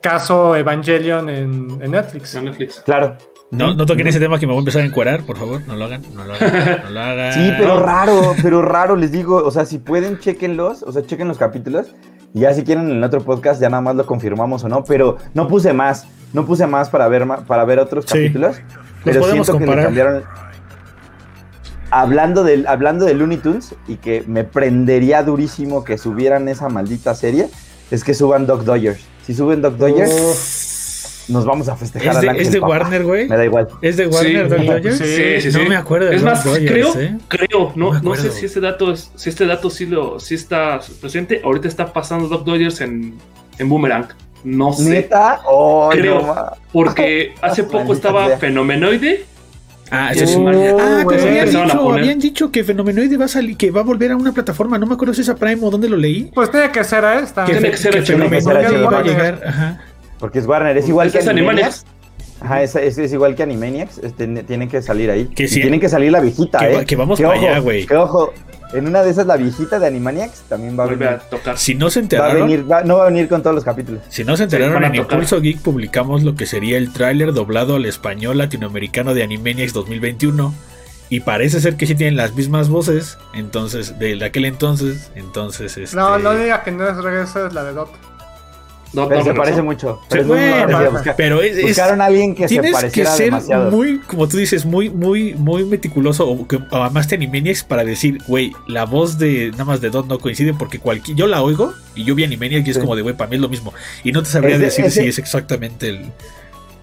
[0.00, 2.34] caso Evangelion en, en Netflix.
[2.34, 2.80] En Netflix.
[2.84, 3.16] Claro.
[3.56, 5.62] No, no toquen ese tema que me voy a empezar a encuerar, por favor.
[5.66, 7.32] No lo hagan, no lo hagan, no lo hagan.
[7.32, 9.36] Sí, pero raro, pero raro, les digo.
[9.36, 10.82] O sea, si pueden, chequenlos.
[10.82, 11.94] O sea, chequen los capítulos.
[12.34, 14.84] Y ya si quieren en el otro podcast, ya nada más lo confirmamos o no.
[14.84, 16.06] Pero no puse más.
[16.32, 18.18] No puse más para ver, para ver otros Sí.
[18.18, 18.56] capítulos.
[19.04, 20.22] Pero podemos siento que le cambiaron.
[21.90, 27.14] Hablando del, hablando de Looney Tunes y que me prendería durísimo que subieran esa maldita
[27.14, 27.48] serie,
[27.92, 29.00] es que suban Doc Dodgers.
[29.24, 30.10] Si suben Doc Dodgers,
[31.28, 32.60] nos vamos a festejar Es al de, Ángel es de.
[32.60, 33.28] Warner, güey.
[33.28, 33.68] Me da igual.
[33.82, 34.56] Es de Warner, Sí.
[34.56, 34.98] Doc Dodgers.
[34.98, 37.18] Sí, Sí, sí, No me acuerdo de Es más, Dodgers, creo, ¿eh?
[37.28, 40.80] creo, no, No sé si este dato es, si este dato sí lo, sí está
[41.00, 41.40] presente.
[41.44, 43.14] Ahorita está pasando Doc Dodgers en,
[43.58, 44.06] en Boomerang.
[44.44, 44.90] No sé.
[44.90, 45.40] ¿Neta?
[45.46, 46.20] Oh, Creo.
[46.20, 46.34] no.
[46.72, 48.36] Porque hace poco estaba.
[48.36, 49.24] Fenomenoide.
[49.90, 50.36] Ah, ese sí.
[50.38, 50.48] Oh,
[50.80, 53.84] Ah, pero habían a dicho, habían dicho que Fenomenoide va a salir, que va a
[53.84, 54.78] volver a una plataforma.
[54.78, 56.30] No me acuerdo si es a Prime o dónde lo leí.
[56.34, 57.44] Pues tiene que ser a esta.
[57.44, 58.04] Que, Tiene que ser HBO.
[58.06, 59.40] Fenomenoide va a llegar.
[59.46, 59.80] Ajá.
[60.24, 61.84] Porque es Warner, es igual que es Animaniacs.
[62.40, 65.26] Ajá, es, es- es igual que Animaniacs, este, ne- tienen que salir ahí.
[65.26, 65.60] Que sí.
[65.60, 66.84] tienen que salir la viejita, Que ¿eh?
[66.86, 67.84] que vamos Que para ojo, allá, güey.
[67.86, 68.32] Que ojo,
[68.72, 71.20] en una de esas la viejita de Animaniacs también va a Vuelve venir.
[71.20, 71.58] a tocar.
[71.58, 73.64] Si no se Va a enteraron, venir, va- no va a venir con todos los
[73.64, 74.00] capítulos.
[74.08, 74.94] si no se enteraron a en.
[74.94, 80.54] Impulso Geek publicamos lo que sería el tráiler doblado al español latinoamericano de Animaniacs 2021
[81.10, 85.94] y parece ser que sí tienen las mismas voces, entonces de aquel entonces, entonces este
[85.94, 87.90] No, no diga que no es regreso, es la de Doc.
[88.94, 90.00] No, Pero no, se no, parece mucho.
[90.08, 90.90] Pero es muy bueno, parecida.
[90.90, 93.70] Busca- pero es, es- buscaron a alguien que se tienes que pareciera ser demasiado.
[93.70, 97.84] muy, como tú dices, muy, muy, muy meticuloso o que o además de Animaniacs para
[97.84, 101.42] decir, güey, la voz de nada más de Don no coincide porque cualquier, yo la
[101.42, 102.80] oigo y yo vi Animaniacs y es Sí.
[102.80, 103.72] como de, güey, para mí es lo mismo
[104.04, 106.06] y no te sabría decir si es exactamente el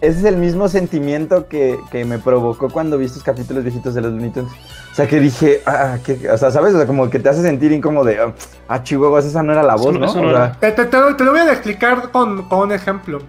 [0.01, 4.01] Ese es el mismo sentimiento que, que me provocó cuando vi estos capítulos viejitos de
[4.01, 4.51] los Looney Tunes.
[4.91, 6.73] O sea, que dije, ah, que, o sea, ¿sabes?
[6.73, 8.33] O sea, como que te hace sentir incómodo de,
[8.67, 10.05] ah, chihuahuas, esa no era la voz, no- ¿no?
[10.07, 10.59] eso no O sea, era.
[10.59, 13.19] Te, te- te- te lo voy a explicar con, con un ejemplo.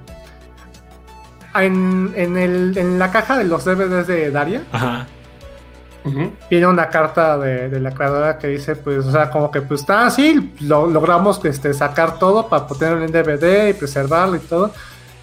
[1.54, 5.06] En, en, el, en la caja de los DVDs de Daria Ajá.
[6.50, 9.82] Viene una carta de, de la creadora que dice, pues, o sea, como que pues
[9.82, 14.72] está así, lo, logramos este, sacar todo para ponerlo en DVD y preservarlo y todo.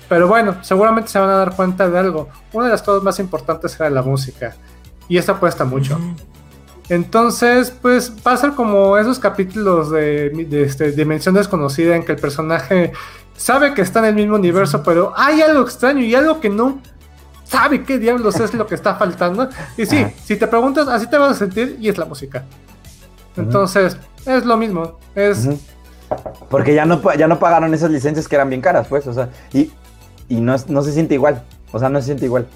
[0.10, 2.30] Pero bueno, seguramente se van a dar cuenta de algo.
[2.52, 4.56] Una de las cosas más importantes era la música.
[5.08, 6.00] Y esto cuesta mucho.
[6.90, 12.14] Entonces, pues va a ser como esos capítulos de, de este, Dimensión Desconocida en que
[12.14, 12.92] el personaje
[13.38, 16.82] sabe que está en el mismo universo, pero hay algo extraño y algo que no
[17.44, 19.50] sabe qué diablos es lo que está faltando.
[19.78, 20.12] Y sí, Ajá.
[20.24, 22.46] si te preguntas, así te vas a sentir y es la música.
[23.38, 23.96] Entonces,
[24.26, 25.00] es lo mismo.
[25.16, 25.48] Es.
[26.50, 29.30] Porque ya no, ya no pagaron esas licencias que eran bien caras, pues, o sea,
[29.54, 29.72] y,
[30.30, 31.44] y no, se siente igual.
[31.72, 32.48] O sea, no se siente igual.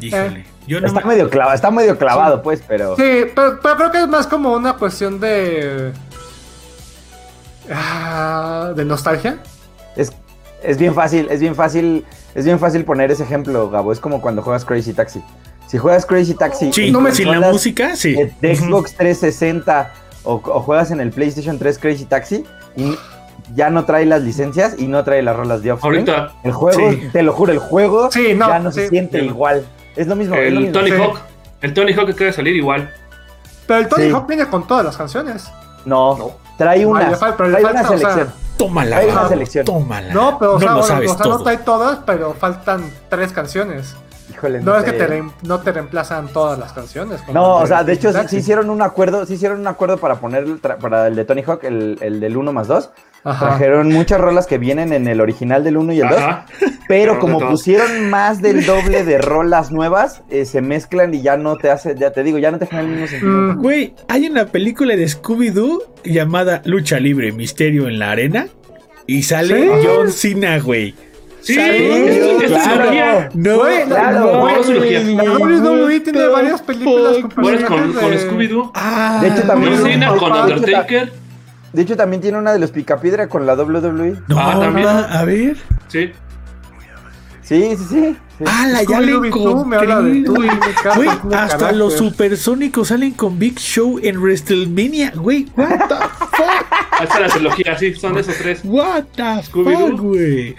[0.00, 0.44] Híjole.
[0.66, 2.96] Yo no Está me- medio, clava, está medio clavado, pues, pero...
[2.96, 3.02] Sí,
[3.34, 5.92] pero, pero creo que es más como una cuestión de.
[7.72, 9.38] ah, de nostalgia.
[9.94, 10.12] Es,
[10.62, 13.92] es bien fácil, es bien fácil, es bien fácil poner ese ejemplo, Gabo.
[13.92, 15.22] Es como cuando juegas Crazy Taxi.
[15.68, 18.14] Si juegas Crazy Taxi Sí, no me- sin la música, sí.
[18.40, 18.56] de.
[18.56, 19.92] Xbox 360
[20.24, 22.44] o, o juegas en el PlayStation 3 Crazy Taxi
[22.76, 22.96] y
[23.54, 26.00] ya no trae las licencias y no trae las rolas de Offspring.
[26.08, 27.08] Ahorita El juego, Sí.
[27.12, 28.88] te lo juro, el juego Sí, no, ya no se sí.
[28.90, 29.64] siente igual.
[29.94, 30.72] Es lo mismo, lo el mismo.
[30.72, 30.96] Tony sí.
[31.00, 31.18] Hawk.
[31.62, 32.90] El Tony Hawk que acaba de salir igual.
[33.66, 34.10] Pero el Tony Sí.
[34.10, 35.50] Hawk viene con todas las canciones.
[35.84, 36.30] No, No.
[36.58, 38.32] trae una, trae falta, una o sea, selección.
[38.56, 39.64] Tómala, una Gabo, selección.
[39.64, 40.14] Tómala.
[40.14, 43.32] No, pero o sea, lo o- sabes o sea, no trae todas, pero faltan tres
[43.32, 43.94] canciones.
[44.30, 47.20] Híjole, No es que te, re- no te reemplazan todas las canciones.
[47.32, 50.44] No, o sea, de hecho sí, hicieron un acuerdo, sí hicieron un acuerdo para poner
[50.80, 52.90] para el de Tony Hawk, el, el del 1 más 2.
[53.26, 53.48] Ajá.
[53.48, 56.46] Trajeron muchas rolas que vienen en el original del 1 y el 2, Ajá.
[56.60, 61.36] pero Pero como pusieron más del doble de rolas nuevas, eh, se mezclan y ya
[61.36, 63.32] no te hace, ya te digo, ya no te generan el mismo sentido.
[63.32, 63.62] Mm.
[63.62, 68.46] Güey, hay una película de Scooby-Doo llamada Lucha Libre, Misterio en la Arena.
[69.08, 69.86] Y sale ¿Sí?
[69.86, 70.94] John Cena, güey.
[71.40, 72.36] Sí, ¿Sale?
[72.44, 72.74] es claro.
[72.80, 73.28] trilogía.
[73.34, 74.20] No, Güey, claro.
[74.20, 75.08] no, Güey, es
[75.60, 78.70] WWE tiene varias películas con con, con Scooby-Doo.
[78.74, 81.12] Ah, De hecho, también- John Cena con Undertaker.
[81.72, 84.16] De hecho, también tiene una de los Picapiedra con la WWE.
[84.28, 84.86] No, Ah, también.
[84.88, 85.56] a ver.
[85.88, 86.12] Sí.
[87.42, 88.16] Sí, sí, sí.
[88.38, 88.44] sí.
[88.44, 90.24] Ah, la ya le encontré.
[90.26, 91.76] Güey, hasta carácter.
[91.76, 95.12] los supersónicos salen con Big Show en WrestleMania.
[95.14, 96.40] Güey, what the fuck?
[96.90, 98.60] Ahí está la trilogía, sí, son de esos tres.
[98.64, 100.56] What the fuck, güey.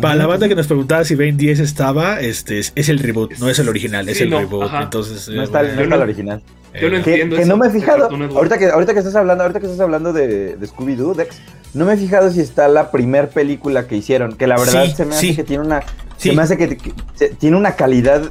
[0.00, 3.38] Para la banda que nos preguntaba si Ben 10 estaba, este es, es el reboot,
[3.38, 4.64] no es el original, es Sí, el no, reboot.
[4.64, 4.82] ajá.
[4.82, 6.42] Entonces, No eh, está, no está el original.
[6.80, 8.08] Yo no eh, Que, entiendo que eso no me he fijado.
[8.36, 11.36] Ahorita que, ahorita que estás hablando, ahorita que estás hablando de, de Scooby-Doo, Dex,
[11.74, 14.36] no me he fijado si está la primer película que hicieron.
[14.36, 15.36] Que la verdad Sí, se me hace sí.
[15.36, 15.80] que tiene una.
[16.16, 16.28] Sí.
[16.30, 18.30] Se me hace que, que- se- tiene una calidad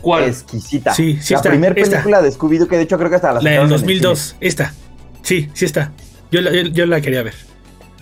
[0.00, 0.24] ¿Cuál?
[0.24, 0.94] exquisita.
[0.94, 1.90] Sí, sí la primera esta.
[1.96, 3.80] película de Scooby-Doo, que de hecho creo que hasta la La del sacaron en el
[3.80, 4.72] 2002, esta.
[5.22, 5.92] Sí, sí está.
[6.30, 7.34] Yo la, yo, yo la quería ver.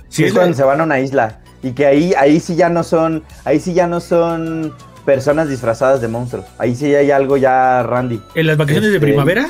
[0.09, 1.41] Sí, es es la- cuando se van a una isla.
[1.63, 6.01] Y que ahí, ahí sí ya no son, ahí sí ya no son personas disfrazadas
[6.01, 6.45] de monstruos.
[6.59, 8.21] Ahí sí hay algo ya randy.
[8.35, 9.49] en las vacaciones de Este, primavera.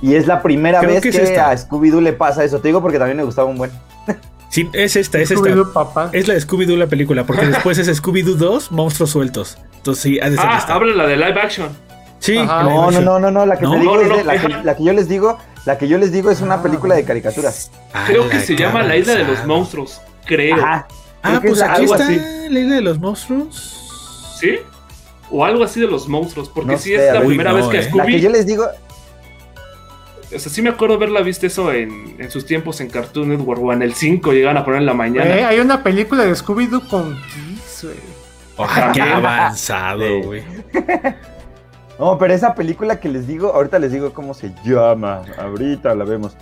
[0.00, 1.50] Y es la primera Creo vez que es esta.
[1.50, 2.58] a Scooby-Doo le pasa eso.
[2.58, 3.70] Te digo porque también me gustaba un buen.
[4.50, 5.50] Sí, es esta, es esta.
[5.72, 6.10] Papá.
[6.12, 9.58] Es la de Scooby-Doo la película, porque después es Scooby-Doo 2, monstruos sueltos.
[9.76, 10.74] Entonces sí, ha de ser Ah, esta.
[10.74, 11.68] habla la de live action.
[12.18, 12.64] Sí, Ajá.
[12.64, 14.40] No, no, no, no, no, la que No, te digo no, es no, de- la,
[14.40, 14.62] que, no.
[14.64, 17.70] la que yo les digo, la que yo les digo es una película de caricaturas.
[17.94, 19.46] Ah, Creo que se llama La Isla de los.
[19.46, 20.00] Monstruos.
[20.26, 20.56] Creo.
[20.56, 20.86] Ajá.
[21.22, 22.20] Ah, pues es aquí algo está así.
[22.50, 24.34] la isla de los monstruos.
[24.40, 24.56] ¿Sí?
[25.30, 26.48] O algo así de los monstruos.
[26.48, 27.28] Porque No sí sé, es la ver.
[27.28, 27.80] primera vez que eh.
[27.80, 28.20] La que Scooby.
[28.20, 28.66] yo les digo,
[30.34, 33.62] O sea, sí me acuerdo haberla visto eso en, en sus tiempos en Cartoon Network
[33.62, 35.34] o en el 5 llegaban a poner en la mañana.
[35.38, 37.96] Eh, hay una película de Scooby-Doo con Kiss, güey.
[38.58, 40.42] Ah, qué avanzado, güey.
[41.98, 45.22] No, pero esa película que les digo, ahorita les digo cómo se llama.
[45.38, 46.36] Ahorita la vemos.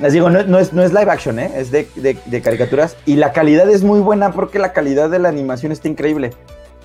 [0.00, 1.52] Les digo, no, no es, no es live action, ¿eh?
[1.56, 2.96] es de, de- de caricaturas.
[3.06, 6.32] Y la calidad es muy buena porque la calidad de la animación está increíble.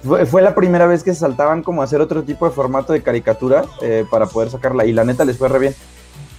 [0.03, 2.93] Fue, fue la primera vez que se saltaban como a hacer otro tipo de formato
[2.93, 4.85] de caricatura eh, para poder sacarla.
[4.85, 5.75] Y la neta les fue re bien.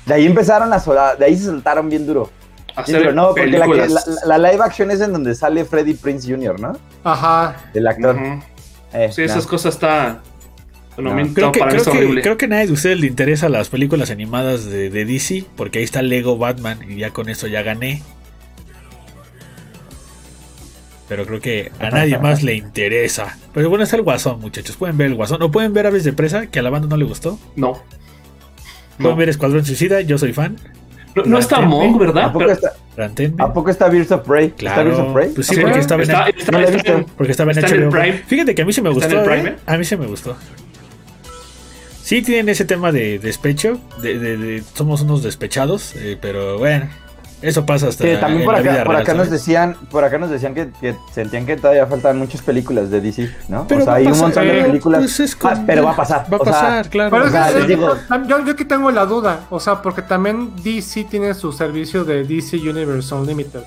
[0.07, 2.31] De ahí empezaron a solar, de ahí se saltaron bien duro.
[2.77, 3.13] Hacer duro.
[3.13, 4.07] No, porque la, que- películas.
[4.25, 6.77] la- la live action es en donde sale Freddie Prince Jr., ¿no?
[7.05, 7.57] Ajá.
[7.75, 8.17] El actor.
[8.93, 9.27] Eh, Sí, no.
[9.27, 10.21] esas cosas está.
[10.99, 11.11] A No.
[11.33, 14.65] Creo que, creo, que, creo que a nadie de ustedes le interesa las películas animadas
[14.67, 18.03] de, de DC, porque ahí está Lego Batman y ya con eso ya gané.
[21.09, 23.39] Pero creo que a nadie más le interesa.
[23.53, 24.77] Pero bueno, está el Guasón, muchachos.
[24.77, 25.43] Pueden ver el Guasón.
[25.43, 27.39] O pueden ver Aves de Presa, que a la banda no le gustó.
[27.57, 27.73] No.
[28.99, 30.57] Pueden No, ver Escuadrón Suicida, yo soy fan.
[31.17, 31.61] no, no está.
[31.63, 32.27] Monk, ¿A ¿verdad?
[32.33, 33.43] poco, Pero- está, Rantenme.
[33.43, 34.47] ¿A poco está Birds of Prey?
[34.57, 35.15] ¿Está Birds of Claro.
[35.15, 35.31] Prey?
[35.35, 36.93] Pues sí, porque estaba en, está, está- No la he está visto.
[36.99, 37.89] en- porque estaba en está en el.
[37.89, 38.13] Prime.
[38.27, 39.33] Fíjate que a mí sí me ¿Está en gustó.
[39.35, 39.57] ¿eh?
[39.67, 40.37] A mí sí me gustó.
[42.11, 46.89] Sí tienen ese tema de despecho, de, de- de- somos unos despechados, eh, pero bueno,
[47.41, 49.77] eso pasa hasta Sí, también en por la acá, vida por real, acá nos decían,
[49.93, 53.65] por acá nos decían que, que sentían que todavía faltan muchas películas de DC, ¿no?
[53.69, 55.01] Pero o sea, hay un montón de pero, películas.
[55.03, 56.27] pues, es Ah, pero va a pasar.
[56.33, 57.11] Va a o sea, pasar, claro.
[57.13, 57.97] Pero o es sea, que- digo-
[58.29, 62.25] yo, yo aquí tengo la duda, o sea, porque también DC tiene su servicio de
[62.25, 63.61] DC Universe Unlimited.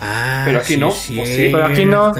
[0.00, 1.48] Ah, Pero aquí sí, no, es ¿o sí?
[1.50, 2.12] Pero aquí no.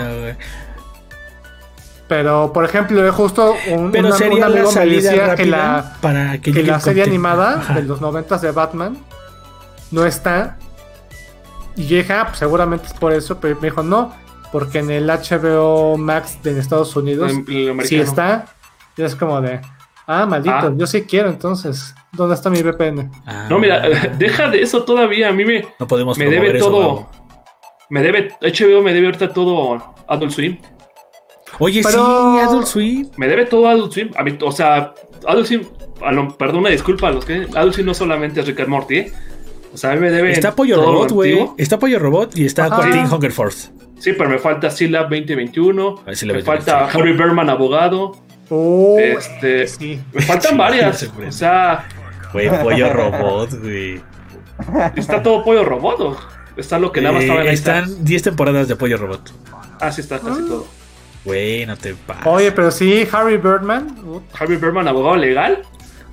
[2.10, 5.96] Pero, por ejemplo, justo un, Pero una- un sería la amigo me decía que la,
[6.00, 7.74] para que, la serie animada Ajá.
[7.74, 8.98] de los noventas de Batman
[9.92, 10.58] no está.
[11.76, 14.12] Y yo dije, ah, pues seguramente es por eso, pero me dijo, no,
[14.50, 17.30] porque en el HBO Max de Estados Unidos
[17.84, 18.46] sí está.
[18.96, 19.60] Y es como de,
[20.08, 20.72] ah, maldito, Ah.
[20.76, 23.08] yo sí quiero, entonces, ¿dónde está mi VPN?
[23.24, 23.80] Ah, No, mira,
[24.18, 25.28] deja de eso todavía.
[25.28, 27.08] A mí me, no podemos me debe eso, todo.
[27.88, 28.32] Me debe.
[28.40, 30.58] HBO me debe ahorita todo Adult Swim.
[31.60, 33.08] Oye, Pero- sí, Adult Swim.
[33.16, 34.10] Me debe todo Adult Swim.
[34.16, 34.92] A mí, o sea,
[35.28, 35.62] Adult Swim.
[36.02, 37.46] a lo- perdón, una disculpa a los que.
[37.54, 39.12] Adult Swim no solamente es Rick and Morty, ¿eh?
[39.72, 40.32] O sea, a mí me debe.
[40.32, 41.46] Está Pollo Robot, güey.
[41.58, 42.80] Está Pollo Robot y está Ajá.
[42.82, 43.14] Quentin Sí.
[43.14, 43.70] Hunger Force.
[44.00, 45.96] Sí, pero me falta Syllab 2021.
[46.06, 46.44] Ah, Syllab me 2021.
[46.44, 48.16] falta Harry Berman, abogado.
[48.48, 49.66] Oh, Este.
[49.68, 50.00] sí.
[50.12, 51.02] Me faltan Sí, varias.
[51.28, 51.86] O sea,
[52.32, 54.00] Güey, Pollo Robot, güey.
[54.96, 56.00] está todo pollo robot.
[56.00, 56.16] ¿o?
[56.56, 59.32] Está lo que nada más Eh, estaba en están 10 temporadas de Pollo Robot.
[59.80, 60.48] Ah, sí, está casi Ah.
[60.48, 60.66] todo.
[61.24, 62.26] Güey, no te pases.
[62.26, 65.62] Oye, pero sí, Harry Birdman, uh, Harry Berman, abogado legal.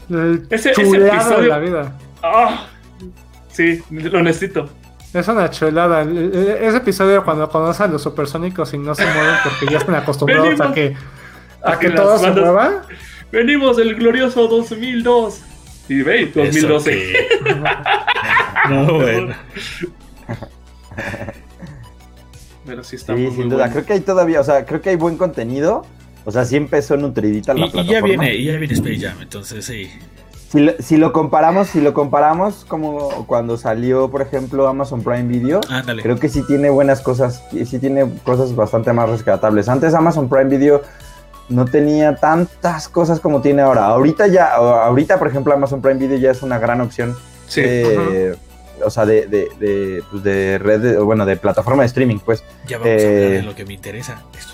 [0.10, 1.98] el Ese- ese chulada de episodio- la vida.
[2.24, 2.67] Ah,
[3.50, 4.70] sí, lo necesito.
[5.13, 6.02] Es una chulada.
[6.02, 9.78] El- el- Ese episodio cuando conocen a los supersónicos y no se mueven porque ya
[9.80, 10.96] están acostumbrados a Venimos que,
[11.63, 12.82] a a que que todo se mueva.
[13.32, 15.41] Venimos del glorioso 2002.
[15.89, 16.91] Y ve, Eso 2012.
[16.91, 17.28] que-
[18.70, 19.34] No, bueno.
[22.68, 23.58] Pero sí está Sí, muy, sin muy duda.
[23.64, 23.74] bueno.
[23.74, 25.86] Creo que hay todavía, o sea, creo que hay buen contenido.
[26.26, 27.92] O sea, sí empezó nutridita la Y, y plataforma.
[28.00, 29.90] ya viene, y ya viene Space Jam, entonces sí.
[30.50, 35.24] Si lo, si lo comparamos, si lo comparamos como cuando salió, por ejemplo, Amazon Prime
[35.24, 36.02] Video, Ándale.
[36.04, 39.68] creo que sí tiene buenas cosas, y sí tiene cosas bastante más rescatables.
[39.70, 40.82] Antes Amazon Prime Video
[41.50, 43.86] no tenía tantas cosas como tiene ahora.
[43.86, 47.16] Ahorita ya, ahorita por ejemplo Amazon Prime Video ya es una gran opción.
[47.48, 47.62] Sí.
[47.62, 48.36] de-
[48.84, 52.44] O sea, de, de, de, pues, de red, de- bueno, de plataforma de streaming, pues.
[52.68, 54.22] Ya vamos a hablar eh, de lo que me interesa.
[54.38, 54.54] Esto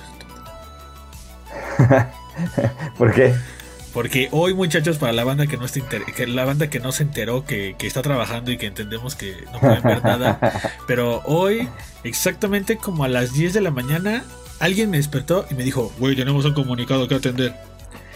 [1.77, 2.05] es todo.
[2.97, 3.33] Porque
[3.93, 5.81] Porque hoy, muchachos, para la banda que no está
[6.15, 9.35] que la banda que no se enteró que, que está trabajando y que entendemos que
[9.51, 10.39] no pueden ver nada,
[10.87, 11.69] pero hoy,
[12.03, 14.23] exactamente como a las 10 de la mañana,
[14.59, 17.53] alguien me despertó y me dijo, güey, tenemos un comunicado que atender.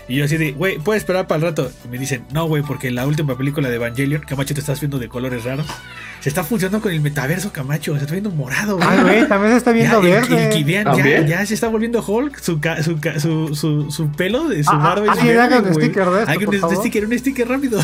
[0.09, 1.69] Y yo así de, güey, ¿puedes esperar para el rato?
[1.83, 4.99] Y me dicen, no, güey, porque la última película de Evangelion, Camacho, te estás viendo
[4.99, 5.65] de colores raros,
[6.21, 8.87] se está funcionando con el metaverso, Camacho, se está viendo morado, güey.
[8.89, 10.45] Ay, güey, también se está viendo Ya, el- verde.
[10.45, 14.09] el Kibian ya, ya se está volviendo Hulk, su, ca- su, ca- su, su, su
[14.13, 15.85] pelo de su Ah, barba ah, es alguien verde, haga un güey.
[15.85, 16.77] sticker de esto, Hagan por un favor.
[16.77, 17.79] sticker, un sticker rápido.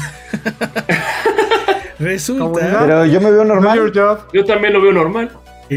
[1.99, 2.79] Resulta.
[2.79, 3.91] Pero yo me veo normal.
[4.33, 5.31] Yo también lo veo normal.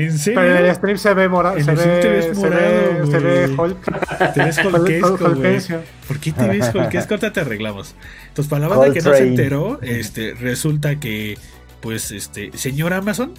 [0.04, 0.40] ¿En serio?
[0.40, 1.56] Pero en el stream se ve morado.
[1.56, 3.54] En Se el stream te ve, ves se morado, ve, se ve.
[3.56, 4.34] Hulk.
[4.34, 5.60] Te ves Hulk- holquesco, güey.
[6.08, 7.14] ¿Por qué te ves holquesco?
[7.14, 7.94] Ahorita te arreglamos.
[8.28, 11.38] Entonces, para la banda que no se enteró, este, resulta que,
[11.80, 13.32] pues, este, señor Amazon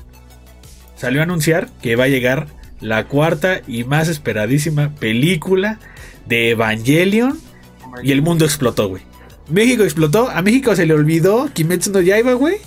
[0.96, 2.48] salió a anunciar que va a llegar
[2.82, 5.80] la cuarta y más esperadísima película
[6.26, 7.40] de Evangelion
[8.04, 9.02] y el mundo explotó, güey.
[9.50, 12.58] México explotó, a México se le olvidó Kimetsu no Yaiba, güey.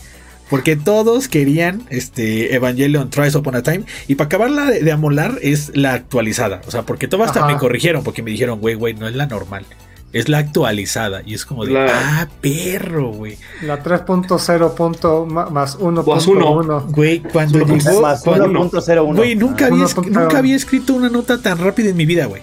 [0.51, 3.85] Porque todos querían este Evangelion Tries Upon a Time.
[4.09, 6.61] Y para acabarla de, de amolar es la actualizada.
[6.67, 7.53] O sea, porque todo hasta Ajá.
[7.53, 8.03] me corrigieron.
[8.03, 9.65] Porque me dijeron, güey, güey, no es la normal.
[10.13, 11.23] Es la actualizada.
[11.25, 11.87] Y es como de, La-
[12.23, 13.37] ah, perro, güey.
[13.63, 16.05] La 3.0 punto ma- más 1.1.
[16.15, 16.81] Más uno.
[16.89, 18.01] Güey, cuando llegó.
[18.03, 19.15] Más cuando- 1.01.
[19.17, 19.69] Güey, nunca, Ah.
[19.69, 19.87] había,
[20.21, 22.43] nunca había escrito una nota tan rápida en mi vida, güey.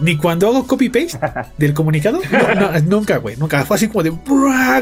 [0.00, 1.20] Ni cuando hago copy-paste
[1.58, 2.18] del comunicado.
[2.32, 3.36] No, no, nunca, güey.
[3.36, 3.64] Nunca.
[3.64, 4.10] Fue así como de,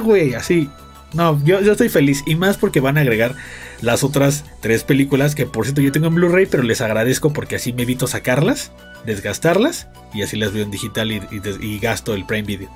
[0.03, 0.33] güey.
[0.33, 0.71] Así.
[1.15, 2.23] No, yo, yo estoy feliz.
[2.27, 3.35] Y más porque van a agregar
[3.81, 7.57] las otras tres películas que, por cierto, yo tengo en Blu-ray, pero les agradezco porque
[7.57, 8.73] así me evito sacarlas,
[9.05, 11.21] desgastarlas y así las veo en digital y,
[11.61, 12.71] y gasto el Prime Video.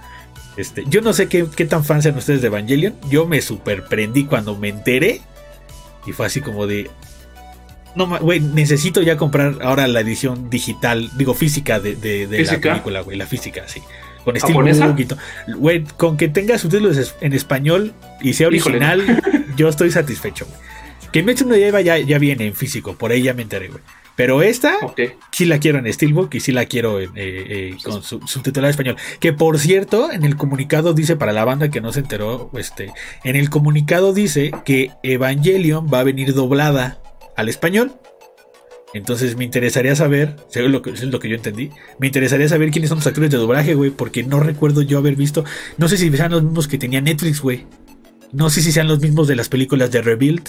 [0.56, 2.94] Este, yo no sé qué, qué tan fans sean ustedes de Evangelion.
[3.10, 5.20] Yo me superprendí cuando me enteré.
[6.06, 6.90] Y fue así como de.
[7.94, 12.52] No, güey, necesito ya comprar ahora la edición digital, digo física de, de- de la
[12.74, 13.80] película, güey, la física, sí.
[14.26, 15.18] Con todo.
[15.56, 19.22] Güey, con que tenga subtítulos en español y sea Híjole, original,
[19.56, 20.58] yo estoy satisfecho, güey.
[21.12, 23.80] Que Metsu no Yaiba ya, ya viene en físico, por ahí ya me enteré, güey.
[24.16, 24.78] Pero esta
[25.30, 28.68] sí la quiero en Steelbook y sí la quiero en, eh, eh, con su, subtitulada
[28.68, 28.96] en español.
[29.20, 32.92] Que por cierto, en el comunicado dice, para la banda que no se enteró, este,
[33.24, 36.98] en el comunicado dice que Evangelion va a venir doblada
[37.36, 37.92] al español.
[38.96, 42.70] Entonces me interesaría saber, según lo que, es lo que yo entendí, me interesaría saber
[42.70, 45.44] quiénes son los actores de doblaje, güey, porque no recuerdo yo haber visto,
[45.76, 47.66] no sé si sean los mismos que tenía Netflix, güey.
[48.32, 50.48] No sé si sean los mismos de las películas de Rebuild.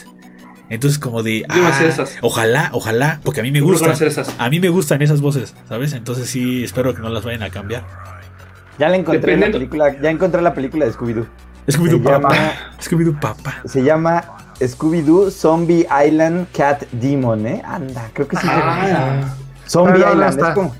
[0.69, 2.17] Entonces como de, ah, esas.
[2.21, 3.93] ojalá, ojalá, porque a mí me van
[4.37, 5.93] a mí me gustan esas voces, ¿sabes?
[5.93, 7.85] Entonces sí, espero que no las vayan a cambiar.
[8.77, 11.25] Ya la encontré en la película, ya encontré la película de Scooby-Doo.
[11.67, 12.73] Scooby-Doo Papa.
[12.81, 13.61] Scooby-Doo Papa.
[13.65, 17.61] Se llama Scooby-Doo Zombie Island Cat Demon, ¿eh?
[17.65, 18.47] Anda, creo que sí.
[18.49, 19.33] Ah,
[19.67, 20.47] Zombie Pero no Island, está.
[20.49, 20.75] es como.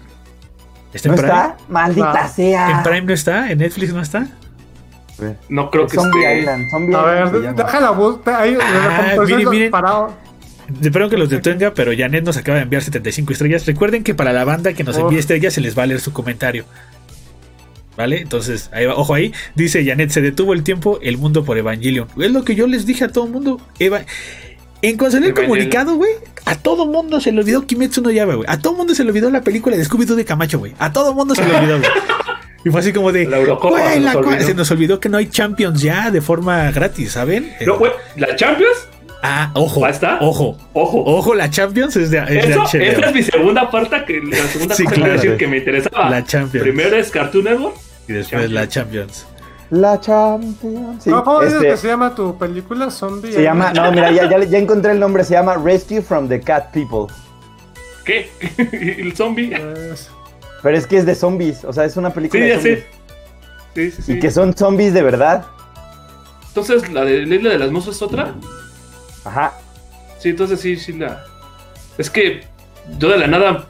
[0.94, 1.34] ¿Está ¿No en Prime?
[1.38, 1.58] está?
[1.70, 2.30] Maldita No.
[2.30, 2.72] sea.
[2.72, 3.52] ¿En Prime no está?
[3.52, 4.28] ¿En Netflix no está?
[5.50, 6.40] no creo que Zombie esté.
[6.40, 7.32] Island, Zombie A Island.
[7.32, 8.42] ver, déjala buscar.
[8.42, 9.16] Ahí, Ah,
[9.50, 10.14] miren, parado.
[10.82, 13.66] Espero que los detenga, pero Janet nos acaba de enviar 75 estrellas.
[13.66, 16.12] Recuerden que para la banda que nos envíe estrellas se les va a leer su
[16.14, 16.66] comentario.
[17.98, 18.22] ¿Vale?
[18.22, 19.34] Entonces, ahí va, ojo ahí.
[19.56, 22.08] Dice Janet, se detuvo el tiempo, el mundo por Evangelion.
[22.22, 23.60] Es lo que yo les dije a todo el mundo.
[23.80, 24.04] Eva-
[24.84, 26.12] en cuanto salió el comunicado, güey,
[26.46, 28.48] a todo mundo se le olvidó Kimetsu no Yaiba, güey.
[28.48, 30.74] A todo mundo se le olvidó la película de Scooby-Doo de Camacho, güey.
[30.78, 31.90] A todo mundo se le olvidó, güey.
[32.66, 33.26] Y fue así como de...
[33.26, 34.46] La Eurocopa güey, se la nos olvidó.
[34.46, 37.54] se nos olvidó que no hay Champions ya de forma gratis, ¿saben?
[37.66, 38.88] No, güey, ¿la Champions?
[39.24, 39.82] Ah, ojo.
[40.20, 40.58] Ojo.
[40.74, 41.04] Ojo.
[41.06, 42.82] Ojo, la Champions es de, es de Eso, HBO.
[42.82, 45.14] esa es mi segunda parte, que la segunda Sí, a claro.
[45.14, 46.10] decir que me interesaba.
[46.10, 46.64] La Champions.
[46.64, 47.76] Primero es Cartoon Network.
[48.08, 49.26] Y después la Champions.
[49.70, 51.04] La Champions.
[51.04, 52.90] Sí, No, ¿Cómo dices este, que se llama tu película?
[52.90, 53.34] Zombie.
[53.34, 56.40] se llama, no, mira, ya, ya, ya encontré el nombre, se llama Rescue from the
[56.40, 57.14] Cat People.
[58.06, 58.30] ¿Qué?
[59.00, 59.50] el zombie.
[59.50, 60.10] Pues,
[60.64, 62.80] Pero es que es de zombies, o sea, es una película Sí, de ya zombies.
[62.80, 62.88] sé.
[63.76, 64.12] Sí, sí, sí.
[64.14, 65.46] Y que son zombies de verdad.
[66.48, 68.34] Entonces, ¿la de la isla de las musas es otra?
[69.26, 69.52] Ajá.
[70.20, 71.24] Sí, entonces sí, sí la.
[71.98, 72.42] Es que
[72.98, 73.68] yo de la nada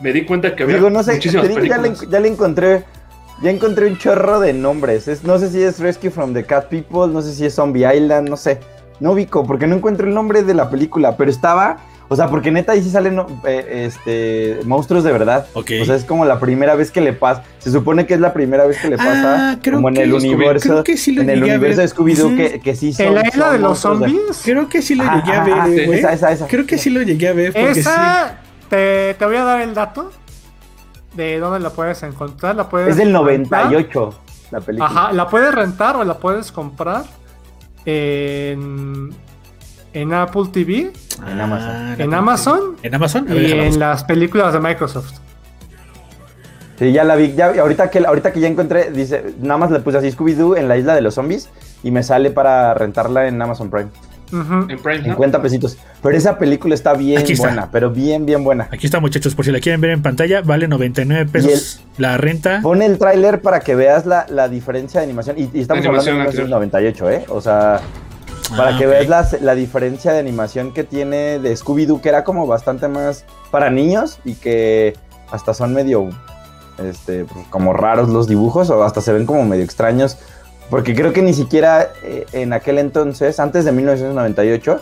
[0.00, 2.10] me di cuenta que había Digo, no sé, te muchísimas digo, ya, le, películas.
[2.12, 2.84] ya le encontré.
[3.42, 5.08] Ya encontré un chorro de nombres.
[5.08, 7.84] Es- no sé si es Rescue from the Cat People, no sé si es Zombie
[7.94, 8.60] Island, no sé.
[8.98, 11.76] No ubico, porque no encuentro el nombre de la película, pero estaba.
[12.08, 15.48] O sea, porque neta ahí sí salen eh, este, monstruos de verdad.
[15.54, 15.72] Ok.
[15.82, 17.42] O sea, es como la primera vez que le pasa.
[17.58, 19.50] Se supone que es la primera vez que le pasa.
[19.50, 20.68] Ah, creo como en que- el universo.
[20.70, 21.88] creo que sí lo en el llegué a universo ver.
[21.88, 23.06] de Scooby-Doo, que, que sí son.
[23.06, 24.40] ¿En la isla son de los zombies?
[24.44, 25.98] Creo que sí lo Ajá, llegué a ajá, ver, güey.
[25.98, 26.46] esa, esa, esa.
[26.46, 27.52] Creo que sí lo llegué a ver.
[27.52, 27.80] Porque sí.
[27.80, 28.36] Esa,
[28.70, 30.10] te, te voy a dar el dato
[31.16, 32.54] de dónde la puedes encontrar.
[32.56, 33.64] La puedes Es del rentar.
[33.64, 34.14] 98,
[34.50, 34.90] la película.
[34.90, 37.04] Ajá, la puedes rentar o la puedes comprar
[37.84, 39.10] en,
[39.92, 40.92] en Apple TV,
[41.26, 41.70] En Amazon.
[41.70, 43.26] Ah, en Amazon En Amazon.
[43.30, 45.12] Y en las películas de Microsoft.
[46.78, 47.34] Sí, ya la vi.
[47.34, 50.68] Ya, ahorita, que, ahorita que ya encontré, dice, nada más le puse así Scooby-Doo en
[50.68, 51.48] la isla de los zombies
[51.82, 53.88] y me sale para rentarla en Amazon Prime.
[54.32, 54.66] Ujú.
[54.70, 55.04] En Prime, ¿no?
[55.04, 55.78] 50 pesitos.
[56.02, 57.46] Pero esa película está bien Aquí está.
[57.48, 58.68] buena, pero bien, bien buena.
[58.70, 59.34] Aquí está, muchachos.
[59.34, 62.60] Por si la quieren ver en pantalla, vale 99 pesos la renta.
[62.62, 65.36] Pon el tráiler para que veas la, la diferencia de animación.
[65.38, 67.24] Y, y estamos La hablando de animación 1998, ¿eh?
[67.28, 67.80] O sea,
[68.56, 72.22] para Ah, que veas la, la diferencia de animación que tiene de Scooby-Doo, que era
[72.24, 74.94] como bastante más para niños y que
[75.32, 76.08] hasta son medio,
[76.78, 80.18] este, pues, como raros los dibujos o hasta se ven como medio extraños.
[80.70, 84.80] Porque creo que ni siquiera eh, en aquel entonces, antes de 1998,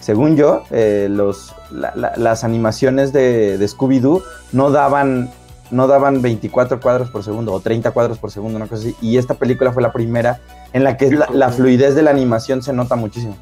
[0.00, 5.30] según yo, eh, los, la- la- las animaciones de, de Scooby-Doo no daban,
[5.70, 8.96] no daban 24 cuadros por segundo o 30 cuadros por segundo, una cosa así.
[9.02, 10.40] Y esta película fue la primera
[10.72, 13.36] en la que la, la fluidez de la animación se nota muchísimo.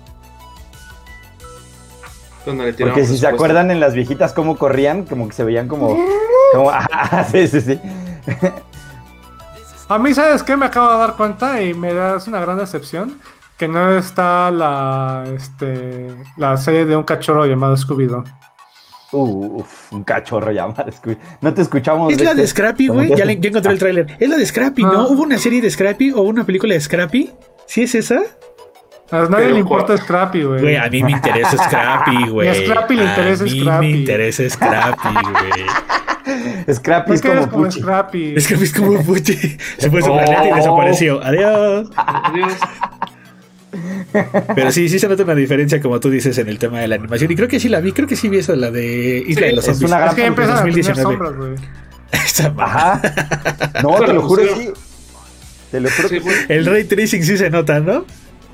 [2.87, 5.97] Porque si se acuerdan en las viejitas cómo corrían, como que se veían como...
[6.53, 7.79] como ah, sí, sí, sí.
[9.89, 10.57] A mí, ¿sabes qué?
[10.57, 13.19] Me acabo de dar cuenta y me da es una gran decepción
[13.57, 18.25] que no está la, este, la serie de un cachorro llamado Scooby-Doo.
[19.11, 21.17] Uh, uf, un cachorro llamado Scooby.
[21.41, 22.13] No te escuchamos.
[22.13, 22.65] Es la de Dexter.
[22.67, 23.09] Scrappy, güey.
[23.17, 24.17] Ya, le- ya encontré el tráiler.
[24.21, 24.93] Es la de Scrappy, ¿no?
[25.01, 25.07] Ah.
[25.09, 27.33] ¿Hubo una serie de Scrappy o una película de Scrappy?
[27.67, 28.21] ¿Sí es esa?
[29.11, 30.77] A nadie Pero, le importa Scrappy, Güey, güey.
[30.77, 32.49] a mí me interesa Scrappy, güey.
[32.49, 33.87] a Scrappy le interesa A mí Scrappy.
[33.87, 35.65] me interesa Scrappy, güey.
[36.73, 37.81] Scrappy ¿Por es como como Puchi.
[37.81, 38.41] Scrappy?
[38.41, 39.59] Scrappy es como un puche.
[39.79, 41.23] Se fue super y desapareció.
[41.25, 41.89] Adiós.
[41.97, 42.53] Adiós.
[44.55, 46.95] Pero sí, sí se nota una diferencia, como tú dices, en el tema de la
[46.95, 47.31] animación.
[47.31, 47.93] Y creo que sí la vi.
[47.93, 49.91] Creo que sí vi esa, la de Isla Sí, de los es Zombies.
[49.91, 51.03] una gran Es que a tener 2019.
[51.03, 51.61] sombras.
[52.13, 52.55] Esa.
[52.57, 53.03] Ajá.
[53.83, 54.71] No, te lo juro, sí.
[55.71, 56.55] Te lo juro Sí, que.
[56.55, 58.07] El ray tracing sí se nota, ¿no?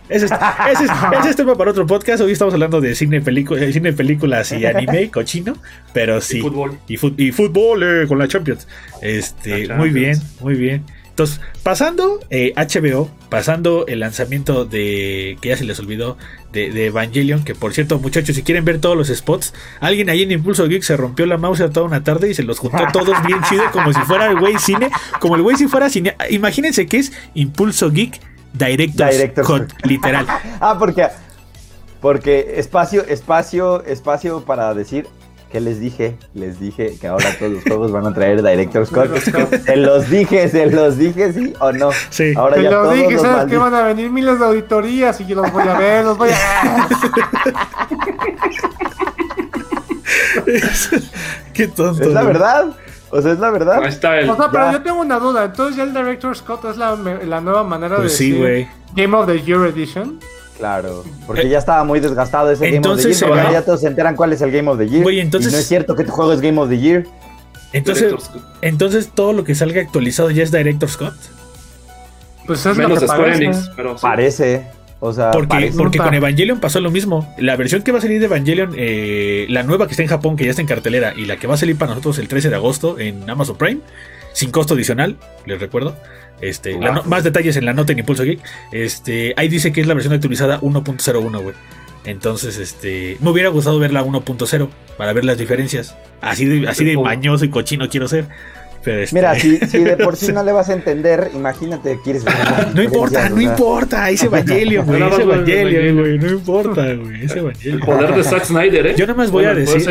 [0.08, 0.90] Ese es, ese es-
[1.20, 2.20] ese es tema para otro podcast.
[2.22, 5.56] Hoy estamos hablando de cine, película, eh, cine películas y anime, cochino.
[5.92, 6.38] Pero sí.
[6.38, 6.78] Y fútbol.
[6.88, 8.66] Y, fut- y fútbol eh, con la Champions.
[9.00, 10.84] Este, La muy bien, muy bien.
[11.08, 16.18] Entonces, pasando eh, HBO, pasando el lanzamiento de, que ya se les olvidó,
[16.52, 20.24] de, de Evangelion, que por cierto, muchachos, si quieren ver todos los spots, alguien ahí
[20.24, 23.14] en Impulso Geek se rompió la mouse toda una tarde y se los juntó todos
[23.24, 24.90] bien chido, como si fuera el güey cine,
[25.20, 26.16] como el güey si fuera cine.
[26.30, 28.20] Imagínense que es Impulso Geek
[28.54, 30.26] Director's Director's Cut, literal.
[30.60, 31.08] Ah, porque,
[32.00, 35.06] porque espacio, espacio, espacio para decir
[35.50, 39.14] que les dije, les dije que ahora todos los juegos van a traer Director's Cut.
[39.64, 41.90] Se los dije, se los dije, sí o no.
[42.10, 42.32] Sí.
[42.36, 43.56] Ahora ya lo todos dije, los ¿sabes qué?
[43.56, 46.30] malditos- Van a venir miles de auditorías y yo los voy a ver, los voy
[46.30, 46.88] a
[51.54, 52.02] Qué tonto.
[52.02, 52.76] Es la verdad.
[53.16, 53.80] O sea, es la verdad.
[53.80, 54.28] Ahí está el.
[54.28, 54.72] O sea, pero Ya.
[54.72, 55.44] yo tengo una duda.
[55.44, 58.68] Entonces, ya el Director's Cut es la, la nueva manera Pues de sí, decir güey.
[58.96, 60.18] Game of the Year Edition.
[60.58, 63.30] Claro, porque ya estaba muy desgastado ese Game of the Eh, Entonces Year.
[63.30, 65.02] porque ya todos se enteran cuál es el Game of the Year.
[65.04, 67.06] Güey, entonces- Y no es cierto que tu juego es Game of the Year.
[67.72, 68.14] Entonces,
[68.62, 71.12] entonces todo lo que salga actualizado ya es Director's Cut.
[72.46, 73.44] Pues es Menos lo que Square parece.
[73.44, 74.02] Enix, pero sí.
[74.02, 74.66] Parece.
[75.06, 77.30] O sea, Porque, con Evangelion pasó lo mismo.
[77.36, 80.34] La versión que va a salir de Evangelion, eh, la nueva que está en Japón,
[80.34, 82.48] que ya está en cartelera, y la que va a salir para nosotros el 13
[82.48, 83.80] de agosto en Amazon Prime,
[84.32, 85.94] sin costo adicional, les recuerdo.
[86.40, 88.40] Este, no- más detalles en la nota en Impulso Geek.
[88.72, 91.54] Este, ahí dice que es la versión actualizada 1.01, güey.
[92.06, 95.94] Entonces, este, me hubiera gustado ver la 1.0 para ver las diferencias.
[96.22, 97.02] Así de, así de Oh.
[97.02, 98.26] mañoso y cochino quiero ser.
[98.84, 102.24] Pero este, Mira, si, si de por sí no le vas a entender, imagínate, quieres
[102.24, 105.98] ver las No importa, no importa, es Evangelion, güey, Nada es más ver Evangelion, Evangelion.
[106.00, 107.80] güey, no importa, güey, es El Evangelion.
[107.80, 108.94] poder de Zack Snyder, ¿eh?
[108.96, 109.84] Yo nada más voy a Bueno, decir-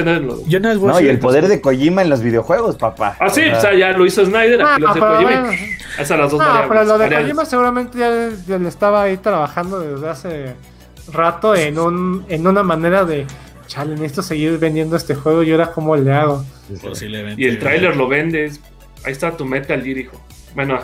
[0.48, 2.76] Yo nada más voy a No, y decir- el poder de Kojima en los videojuegos,
[2.76, 3.18] papá.
[3.20, 5.14] Ah, sí, O sea, o sea, ya lo hizo Snyder, Ah, aquí lo hace pero
[5.14, 5.42] Kojima.
[5.42, 5.52] bueno.
[5.98, 6.68] Las dos No, variables.
[6.70, 7.20] pero lo de variables.
[7.30, 10.46] Kojima seguramente ya, ya le estaba ahí trabajando desde hace
[11.12, 13.26] rato en un en una manera de
[13.68, 16.44] chale, necesito seguir vendiendo este juego y ahora cómo le hago.
[16.82, 17.42] Posiblemente.
[17.42, 18.60] Y el tráiler lo vendes.
[19.04, 20.22] Ahí está tu Metal Gear, hijo.
[20.56, 20.80] Bueno,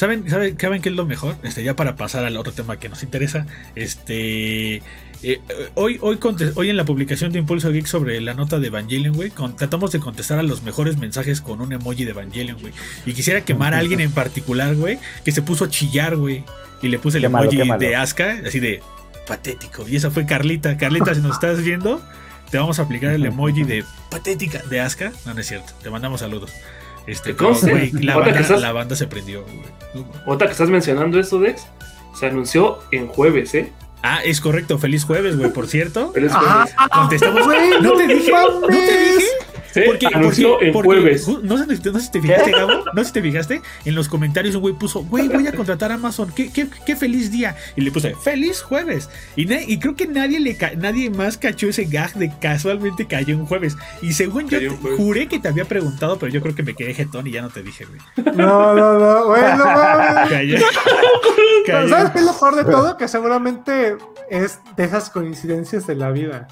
[0.00, 1.36] ¿Saben, saben, ¿Saben qué es lo mejor?
[1.42, 3.46] Este, ya para pasar al otro tema que nos interesa.
[3.74, 4.76] Este.
[5.22, 5.40] eh,
[5.74, 6.18] hoy, hoy,
[6.54, 10.00] hoy en la publicación de Impulso Geek sobre la nota de Evangelion, güey, tratamos de
[10.00, 12.72] contestar a los mejores mensajes con un emoji de Evangelion, güey.
[13.04, 16.44] Y quisiera quemar a alguien en particular, güey, que se puso a chillar, güey.
[16.80, 18.80] Y le puse el emoji de Aska, así de
[19.26, 19.86] patético.
[19.86, 20.78] Y esa fue Carlita.
[20.78, 22.00] Carlita, si nos estás viendo,
[22.50, 25.12] te vamos a aplicar el emoji de patética de Aska.
[25.26, 25.74] No, no es cierto.
[25.82, 26.52] Te mandamos saludos.
[27.10, 30.04] Este, pero, güey, la, banda, estás- la banda se prendió, güey.
[30.26, 31.66] Ahorita que estás mencionando eso, Dex,
[32.18, 33.72] se anunció en jueves, ¿eh?
[34.02, 34.78] Ah, es correcto.
[34.78, 36.12] Feliz jueves, güey, por cierto.
[36.12, 36.74] Feliz Ah, jueves.
[36.92, 37.46] Contestamos.
[37.82, 39.26] No te dije, no te dije.
[39.72, 41.28] Sí, Porque, anunció porque- en porque- jueves.
[41.28, 42.84] ju- no, sé, no sé si te fijaste, Gabo.
[42.92, 43.62] No sé si te fijaste.
[43.84, 46.32] En los comentarios un güey puso, güey, voy a contratar a Amazon.
[46.34, 47.56] ¿Qué, qué, qué feliz día.
[47.76, 49.08] Y le puse, feliz jueves.
[49.36, 53.36] Y, y creo que nadie le ca- nadie más cachó ese gag de casualmente cayó
[53.36, 53.76] un jueves.
[54.02, 56.94] Y según yo, te- juré que te había preguntado, pero yo creo que me quedé
[56.94, 58.36] jetón y ya no te dije, güey.
[58.36, 60.30] No, no, no, güey, no mames.
[60.30, 60.56] Cayó.
[61.66, 62.96] ¿Sabes qué es lo peor de todo?
[62.96, 63.96] Que seguramente
[64.30, 66.48] es de esas coincidencias de la vida.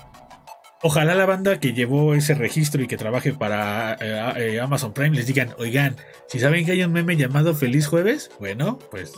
[0.80, 5.16] Ojalá la banda que llevó ese registro y que trabaje para eh, eh, Amazon Prime
[5.16, 5.96] les digan, oigan,
[6.28, 9.14] si saben que hay un meme llamado Feliz Jueves, bueno, pues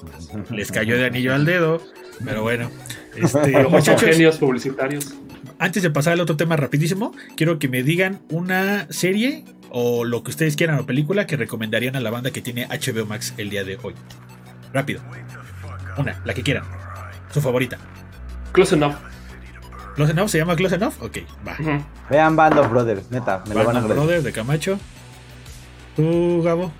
[0.50, 1.82] les cayó de anillo al dedo.
[2.24, 2.70] Pero bueno,
[3.14, 5.14] este, muchachos, genios publicitarios.
[5.58, 10.22] antes de pasar al otro tema rapidísimo, quiero que me digan una serie o lo
[10.22, 13.50] que ustedes quieran o película que recomendarían a la banda que tiene HBO Max el
[13.50, 13.94] día de hoy.
[14.72, 15.02] Rápido.
[15.98, 16.64] Una, la que quieran.
[17.32, 17.76] Su favorita.
[18.52, 18.94] Close enough.
[19.94, 20.28] ¿Close Enough?
[20.28, 20.94] ¿Se llama Close Enough?
[21.02, 21.56] Ok, va.
[22.08, 23.96] Vean Band of Brothers, neta, me lo van a Band of agradecer.
[23.96, 24.78] Brothers de Camacho.
[25.96, 26.72] ¿Tú, Gabo?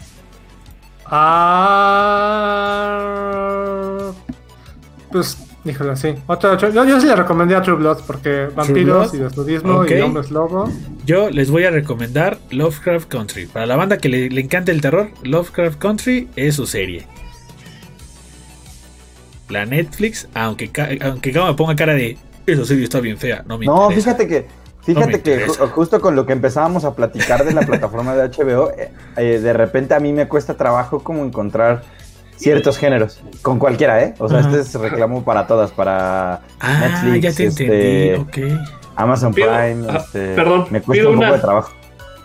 [2.43, 4.13] Ah,
[5.11, 6.15] pues, híjole, sí.
[6.27, 9.21] Otro, otro- yo, yo sí le recomendé a True Blood porque vampiros Blood?
[9.21, 10.71] y desnudismo y hombres lobo.
[11.05, 13.47] Yo les voy a recomendar Lovecraft Country.
[13.47, 17.07] Para la banda que le, le encanta el terror, Lovecraft Country es su serie.
[19.49, 20.71] La Netflix, aunque,
[21.05, 24.11] aunque Gabo me ponga cara de esa serie está bien fea, no me No, interesa.
[24.17, 24.47] fíjate que,
[24.83, 28.71] fíjate que ju- justo con lo que empezábamos a platicar de la plataforma de HBO,
[28.71, 31.83] eh, eh, de repente a mí me cuesta trabajo como encontrar
[32.37, 34.15] ciertos géneros, con cualquiera, ¿eh?
[34.19, 38.59] O sea, este es reclamo para todas, para Ah, Netflix, ya te este, entendí.
[38.97, 41.73] Amazon Pido- Prime, ah, este, perdón, me cuesta un poco una- de trabajo.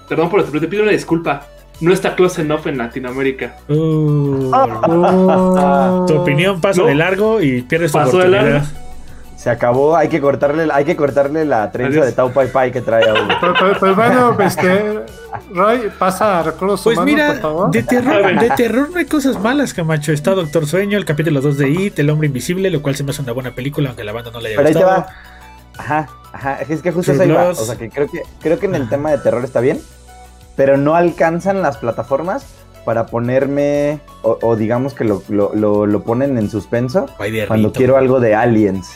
[0.07, 1.47] Perdón por esto, pero te pido una disculpa.
[1.81, 3.57] No está close enough en Latinoamérica.
[3.67, 6.05] Uh, Oh.
[6.07, 6.87] tu opinión pasa No.
[6.87, 8.53] de largo y pierdes tu Pasó de oportunidad.
[8.61, 8.67] largo.
[9.45, 12.05] Se acabó, hay que cortarle, hay que cortarle la trenza Adiós.
[12.07, 13.27] de Tau Pai Pai que trae audio.
[13.39, 15.01] Pero, pero- pero bueno, este,
[15.53, 17.69] Roy, pasa a recursos Pues humanos, mira, por favor.
[17.71, 20.11] de terror, de terror no hay cosas malas, Camacho.
[20.13, 23.11] Está Doctor Sueño, el capítulo 2 de It, El Hombre Invisible, lo cual se me
[23.11, 25.01] hace una buena película, aunque la banda no le haya Pero ahí te gustado.
[25.01, 25.07] va.
[25.77, 27.43] Ajá, ajá, es que justo eso ahí va.
[27.43, 27.59] Bloods.
[27.59, 29.79] O sea, que creo que creo que en el tema de terror está bien,
[30.55, 32.47] pero no alcanzan las plataformas
[32.83, 37.05] para ponerme, o, o digamos que lo, lo, lo- lo ponen en suspenso
[37.47, 38.89] cuando quiero algo de aliens.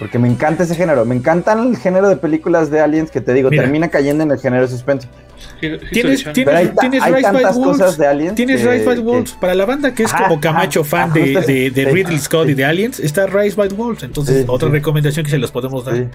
[0.00, 3.32] Porque me encanta ese género, me encantan el género de películas de aliens que te
[3.34, 3.62] digo, Mira.
[3.64, 5.06] termina cayendo en el género de suspenso.
[5.60, 8.34] Tienes- Tienes, tienes- Pero hay, ta- tienes hay Rise by Wolves, cosas de aliens.
[8.34, 9.32] Tienes que- Rise by que- Wolves.
[9.40, 11.90] Para la banda que es Ajá, como Camacho ajá, fan ajá, de, de, de sí.
[11.90, 14.02] Ridley Scott y de Aliens, está Rise by Wolves.
[14.02, 14.72] Entonces, Sí, otra sí.
[14.72, 15.94] recomendación que se los podemos dar.
[15.96, 16.06] sí.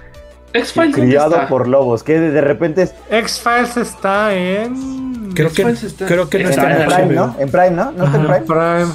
[0.54, 1.48] X-Files, ¿dónde Criado está?
[1.48, 5.32] por lobos, que de, de repente es X-Files está en.
[5.36, 7.14] Creo que, está- creo que no está está en Prime.
[7.14, 7.36] ¿no?
[7.38, 7.92] En Prime, ¿no?
[7.92, 8.24] ¿No está en.
[8.26, 8.42] Prime?
[8.48, 8.94] Prime.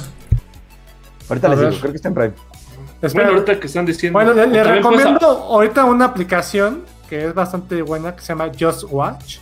[1.29, 2.33] Ahorita les digo, creo que está en Prime.
[3.01, 3.25] Espera.
[3.25, 4.17] Bueno, ahorita que están diciendo.
[4.17, 8.51] Bueno, le, le recomiendo pasa- ahorita una aplicación que es bastante buena que se llama
[8.57, 9.37] Just Watch.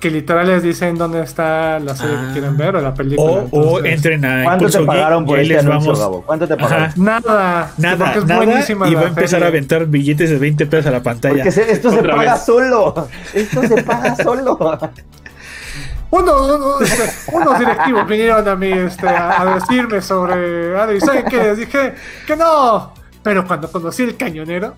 [0.00, 2.24] Que literal les dicen dónde está la serie Ah.
[2.28, 3.30] que quieren ver o la película.
[3.32, 5.98] O, o entonces- entren a ¿Cuánto Impulso te pagaron por este les anuncio, vamos.
[6.00, 6.22] Gabo?
[6.26, 6.62] ¿Cuánto te Ajá.
[6.62, 6.92] pagaron?
[6.96, 7.70] Nada.
[7.76, 8.44] sí, Nada, porque es nada.
[8.44, 11.34] buenísima Y va a empezar a aventar billetes de 20 pesos a la pantalla.
[11.34, 12.44] Porque se- esto se paga vez.
[12.46, 13.08] solo.
[13.34, 14.58] Esto se paga solo.
[16.10, 21.00] Uno, uno- este, unos directivos vinieron a mí este, a, a decirme sobre Adri.
[21.00, 21.36] ¿Saben qué?
[21.38, 21.94] Les dije
[22.26, 22.92] que no.
[23.22, 24.74] Pero cuando conocí el cañonero,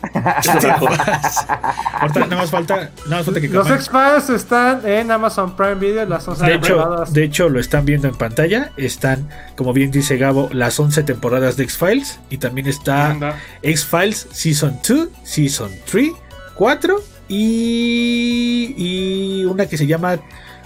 [0.00, 2.76] Ahorita nada más falta,
[3.06, 3.68] nada más falta que los.
[3.68, 7.12] X-Files están en Amazon Prime Video, las 11 De hecho, temporadas.
[7.12, 8.70] de hecho, lo están viendo en pantalla.
[8.76, 12.20] Están, como bien dice Gabo, las 11 temporadas de X-Files.
[12.30, 13.16] Y también está.
[13.62, 16.12] X-Files Season 2, Season 3,
[16.54, 16.96] 4
[17.28, 20.18] y, y una que se llama...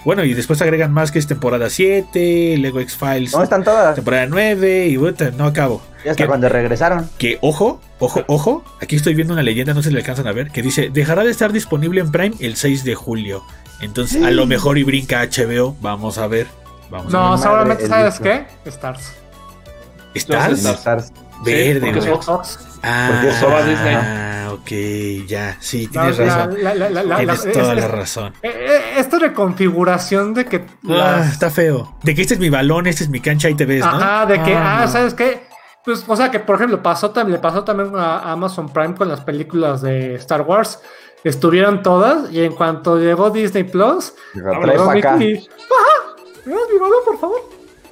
[0.05, 3.95] Bueno, y después agregan más que es temporada 7, luego X-Files ¿Dónde están todas?
[3.95, 4.97] temporada 9 y
[5.37, 5.81] no acabo.
[6.03, 6.27] Y hasta ¿Qué?
[6.27, 7.09] cuando regresaron.
[7.17, 10.51] Que, ojo, ojo, ojo, aquí estoy viendo una leyenda, no si le alcanzan a ver,
[10.51, 13.43] que dice, dejará de estar disponible en Prime el 6 de julio.
[13.79, 16.47] Entonces, a lo mejor y brinca HBO, vamos a ver.
[16.89, 18.45] Vamos a No, madre, seguramente, ¿sabes qué?
[18.65, 19.13] Stars.
[20.15, 20.65] Stars.
[20.65, 21.13] Stars.
[21.45, 22.72] Verde, Fox.
[22.83, 23.95] Ah, porque es Fox Disney.
[24.51, 26.55] ok, ya, sí, tienes la- razón.
[26.61, 28.33] la- la- la- la- Tienes la- toda es- la razón.
[28.43, 31.95] eh, eh, Esta reconfiguración de que Ah, las- está feo.
[32.03, 33.87] De que este es mi balón, este es mi cancha, ahí te ves, ¿no?
[33.91, 34.91] Ajá, de que, ah, no.
[34.91, 35.47] ¿sabes qué?
[35.85, 39.21] Pues, o sea, que por ejemplo, pasó le pasó también a Amazon Prime con las
[39.21, 40.79] películas de Star Wars.
[41.23, 44.91] Estuvieron todas y en cuanto llegó Disney Plus, llegó.
[44.91, 46.15] Mickey, ¡Ajá!
[46.45, 47.41] ¿Me das mi balón, por favor?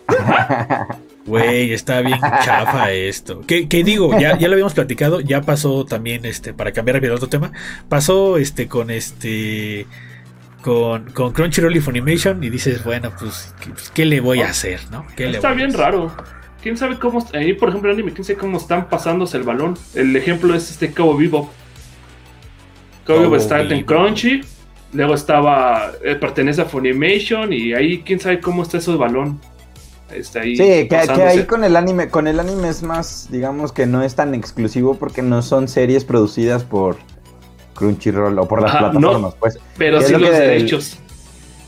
[1.31, 3.41] Güey, está bien chafa esto.
[3.47, 4.19] ¿Qué, qué digo?
[4.19, 7.53] Ya, ya lo habíamos platicado, ya pasó también, este, para cambiar rápido a otro tema,
[7.87, 9.87] pasó este con este
[10.61, 14.49] con, con Crunchyroll y Funimation y dices, bueno, pues, ¿qué, pues, ¿qué le voy a
[14.49, 15.07] hacer, no?
[15.15, 15.79] ¿Qué le Está a bien hacer?
[15.79, 16.11] raro.
[16.61, 17.25] ¿Quién sabe cómo...
[17.33, 19.77] Ahí, por ejemplo, anime, ¿quién sabe cómo están pasándose el balón?
[19.95, 21.51] El ejemplo es este Cabo Vivo.
[23.05, 23.85] Cabo Vivo Cowboy está en Bebop.
[23.85, 24.41] Crunchy.
[24.93, 25.93] Luego estaba...
[26.03, 27.51] eh, pertenece a Funimation.
[27.53, 29.39] Y ahí, ¿quién sabe cómo está eso de balón?
[30.13, 33.85] Está ahí Sí, que, ahí con el anime, con el anime es más, digamos que
[33.85, 36.97] no es tan exclusivo porque no son series producidas por
[37.75, 39.57] Crunchyroll o por las Ajá, plataformas, pues.
[39.77, 40.97] Pero sí lo los derechos.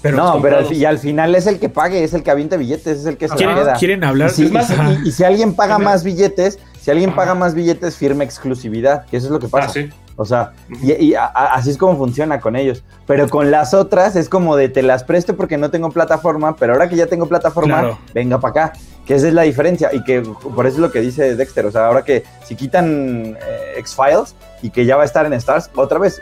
[0.02, 2.58] Pero no, pero al, y al final es el que pague, es el que aviente
[2.58, 3.74] billetes, es el que se ¿quieren, queda.
[3.76, 4.30] quieren hablar?
[4.30, 4.70] Y si, más,
[5.06, 9.28] y- si alguien paga más billetes, si alguien paga más billetes, firma exclusividad, que eso
[9.28, 9.68] es lo que pasa.
[9.68, 9.89] Ah, sí.
[10.16, 12.84] O sea, y, y a- a- así es como funciona con ellos.
[13.07, 16.74] Pero con las otras es como de te las presto porque no tengo plataforma, pero
[16.74, 17.97] ahora que ya tengo plataforma, Claro.
[18.14, 18.80] venga para acá.
[19.05, 19.89] Que esa es la diferencia.
[19.93, 21.66] Y que por eso es lo que dice Dexter.
[21.66, 25.34] O sea, ahora que si quitan eh, X-Files y que ya va a estar en
[25.34, 26.22] Stars, otra vez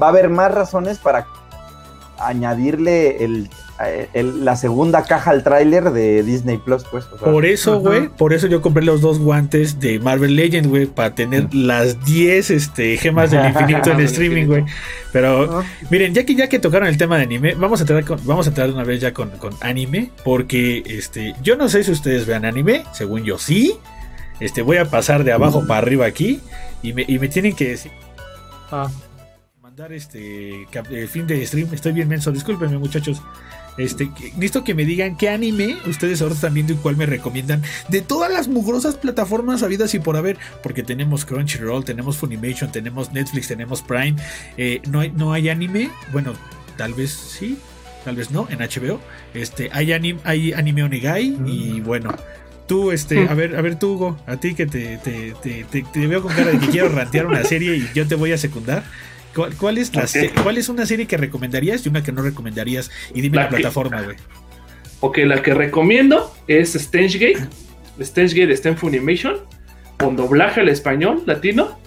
[0.00, 1.26] va a haber más razones para
[2.18, 3.50] añadirle el
[4.12, 7.06] el- la segunda caja al tráiler de Disney Plus, pues.
[7.06, 10.68] o sea, Por eso, güey, por eso yo compré los dos guantes de Marvel Legends,
[10.68, 14.64] güey, para tener las 10 este, gemas del infinito en streaming, güey.
[15.12, 18.18] Pero miren, ya que ya que tocaron el tema de anime, vamos a entrar con,
[18.26, 21.90] vamos a entrar una vez ya con, con anime, porque este, yo no sé si
[21.90, 23.74] ustedes vean anime, según yo sí.
[24.40, 26.40] Este, voy a pasar de abajo para arriba aquí
[26.82, 27.92] y me, y me tienen que decir
[28.72, 28.88] Ah,
[29.60, 30.66] mandar este
[31.10, 31.68] fin de stream.
[31.74, 33.20] Estoy bien menso, discúlpenme muchachos.
[33.80, 37.06] Este, que- necesito que me digan qué anime ustedes ahora están viendo y cuál me
[37.06, 42.70] recomiendan de todas las mugrosas plataformas habidas y por haber, porque tenemos Crunchyroll, tenemos Funimation,
[42.70, 44.16] tenemos Netflix, tenemos Prime.
[44.56, 46.34] Eh, no, hay, no hay anime, bueno,
[46.76, 47.58] tal vez sí,
[48.04, 49.00] tal vez no, en HBO.
[49.34, 52.14] Este, hay anime, hay anime Onegai y bueno.
[52.66, 55.82] Tú, este, a ver, a ver, tú, Hugo, a ti que te, te, te, te-
[55.82, 58.38] te veo con cara de que quiero rantear una serie y yo te voy a
[58.38, 58.84] secundar.
[59.34, 60.08] ¿Cuál, cuál es la Ok.
[60.08, 62.90] se- ¿Cuál es una serie que recomendarías y una que no recomendarías?
[63.14, 64.16] Y dime la, La que- plataforma, güey.
[65.00, 67.48] Ok, la que recomiendo es Stange Gate.
[68.02, 69.36] Stange Gate está en Funimation,
[69.98, 71.78] con doblaje al español latino.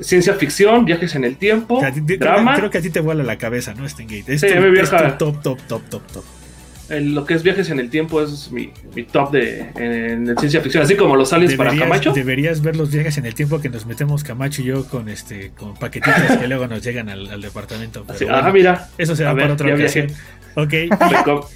[0.00, 1.80] Ciencia ficción, viajes en el tiempo,
[2.18, 2.56] drama.
[2.56, 3.88] Creo que a ti te vuela la cabeza, ¿no?
[3.88, 4.34] Stengate.
[4.34, 6.24] Es Sí, tu- me es tu top, top, top, top, top.
[6.90, 10.60] Lo que es viajes en el tiempo es mi, mi top de en, en ciencia
[10.60, 12.12] ficción, así como los aliens para Deberías, Camacho.
[12.12, 15.52] deberías ver los viajes en el tiempo que nos metemos Camacho y yo con este
[15.56, 18.02] con paquetitos que luego nos llegan al, al departamento.
[18.06, 18.88] Pero Así, bueno, ah, mira.
[18.98, 20.08] eso será para ver, otra ocasión.
[20.56, 20.74] Ok.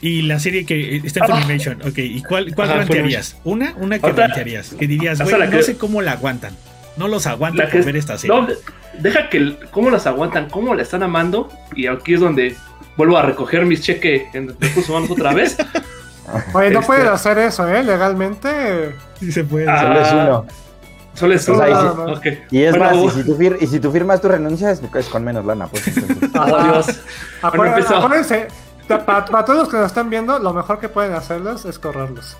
[0.00, 1.36] Y la serie que eh, está en Ah.
[1.40, 1.98] Funimation, ok.
[1.98, 3.36] ¿Y cuál, cuál Ajá, rankearías?
[3.42, 4.74] Una, una que rankearías.
[4.74, 6.54] Que dirías, güey, no que- sé cómo la aguantan.
[6.96, 8.36] No los aguanto La por ver esta serie.
[8.36, 8.56] No, de-
[9.00, 11.48] deja que cómo las aguantan, cómo la están amando.
[11.74, 12.54] Y aquí es donde
[12.98, 15.56] vuelvo a recoger mis cheques en recursos humanos otra vez.
[16.52, 17.82] Oye, no Este- puedes hacer eso, ¿eh?
[17.82, 18.94] Legalmente.
[19.18, 19.66] Sí se puede.
[19.70, 20.46] Ah, Solo es uno.
[21.14, 22.12] Solo es O sea, uno.
[22.12, 22.38] y si- Ok.
[22.50, 24.82] Y es Bueno, más, y si, tú fir- y si tú firmas tu renuncia es,
[24.94, 25.84] es con menos lana, pues.
[27.56, 27.96] Bueno, empezó.
[27.96, 28.48] acuérdense,
[28.86, 31.78] pa- para, para todos los que nos están viendo, lo mejor que pueden hacerlos es
[31.78, 32.36] correrlos.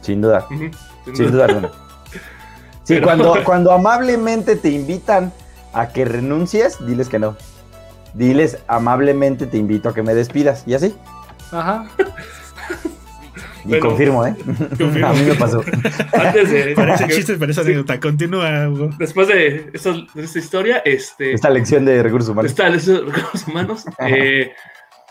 [0.00, 0.70] Sin duda, sin
[1.04, 1.30] sin duda.
[1.30, 1.68] duda alguna.
[2.84, 5.32] Sí, Pero- cuando, cuando amablemente te invitan
[5.72, 7.36] a que renuncies, diles que no.
[8.18, 10.64] Diles amablemente te invito a que me despidas.
[10.66, 10.94] Y así.
[11.52, 11.86] Ajá.
[13.64, 13.86] Y Bueno.
[13.88, 14.34] confirmo, ¿eh?
[14.78, 15.06] Confirmo.
[15.08, 15.62] a mí me pasó.
[16.12, 16.72] Antes de.
[16.76, 17.68] Parece chiste, pero esa Sí.
[17.68, 18.00] anécdota.
[18.00, 18.90] Continúa, Hugo.
[18.98, 21.32] Después de, esta- de esta historia, este.
[21.32, 22.50] Esta lección de recursos humanos.
[22.50, 23.84] está en esos recursos humanos.
[23.98, 24.52] eh,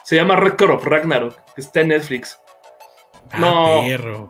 [0.03, 2.38] se llama Record of Ragnarok, que está en Netflix.
[3.38, 3.82] No.
[3.82, 4.30] Ah, perro.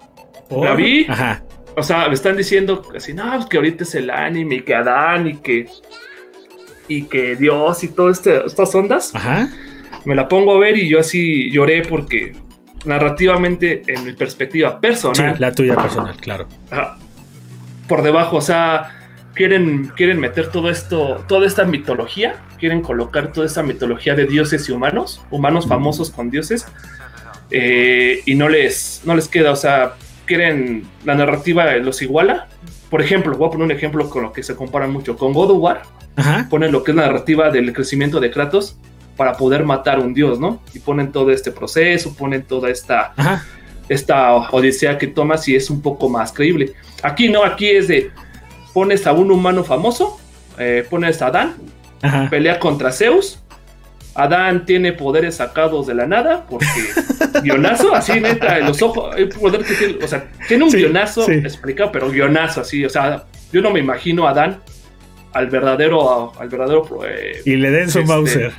[0.51, 1.05] La vi.
[1.09, 1.43] Ajá.
[1.75, 4.75] O sea, me están diciendo así, no, pues que ahorita es el anime, y que
[4.75, 5.67] Adán, y que.
[6.87, 9.13] Y que Dios, y todas este, estas ondas.
[9.13, 9.49] Ajá.
[10.05, 12.33] Me la pongo a ver y yo así lloré porque
[12.85, 16.47] narrativamente, en mi perspectiva Sí, personal, la tuya personal, claro.
[16.71, 16.97] Ajá.
[17.87, 18.97] por debajo, o sea,
[19.33, 24.67] quieren, quieren meter todo esto, toda esta mitología, quieren colocar toda esta mitología de dioses
[24.67, 26.65] y humanos, humanos famosos con dioses,
[27.51, 29.93] eh, y no les, no les queda, o sea,
[30.25, 32.47] quieren, la narrativa los iguala.
[32.89, 35.51] Por ejemplo, voy a poner un ejemplo con lo que se comparan mucho, con God
[35.51, 35.81] of War,
[36.17, 36.47] Ajá.
[36.49, 38.75] ponen lo que es la narrativa del crecimiento de Kratos
[39.15, 40.61] para poder matar a un dios, ¿no?
[40.73, 43.45] Y ponen todo este proceso, ponen toda esta Ajá.
[43.89, 46.73] esta odisea que tomas y es un poco más creíble.
[47.03, 48.11] Aquí no, aquí es de
[48.73, 50.19] pones a un humano famoso,
[50.59, 51.55] eh, pones a Adán,
[52.01, 52.27] Ajá.
[52.29, 53.39] pelea contra Zeus.
[54.13, 56.65] Adán tiene poderes sacados de la nada porque
[57.43, 61.23] guionazo, así neta, en los ojos, poder que tiene, o sea, tiene un Sí, guionazo
[61.23, 61.33] sí.
[61.33, 64.57] explicado, pero guionazo así, o sea, yo no me imagino a Adán
[65.33, 68.53] al verdadero, al verdadero, eh, Y le den su Este, Mauser.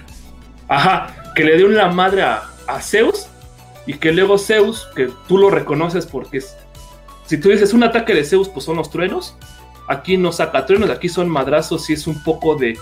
[0.68, 3.26] Ajá, que le dé una madre a, a Zeus
[3.86, 6.56] y que luego Zeus, que tú lo reconoces porque es,
[7.26, 9.36] si tú dices un ataque de Zeus, pues son los truenos.
[9.88, 12.76] Aquí no saca truenos, aquí son madrazos y es un poco de,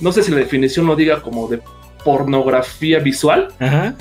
[0.00, 1.60] no sé si la definición lo diga como de
[2.04, 3.94] pornografía visual Ajá.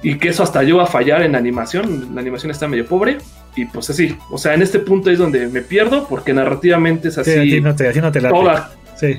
[0.00, 3.18] y que eso hasta yo a fallar en la animación, la animación está medio pobre
[3.56, 7.14] y pues así, o sea, en este punto es donde me pierdo porque narrativamente es
[7.14, 8.34] Sí, así, a ti no te, a ti no te late.
[8.34, 9.18] toda, Sí.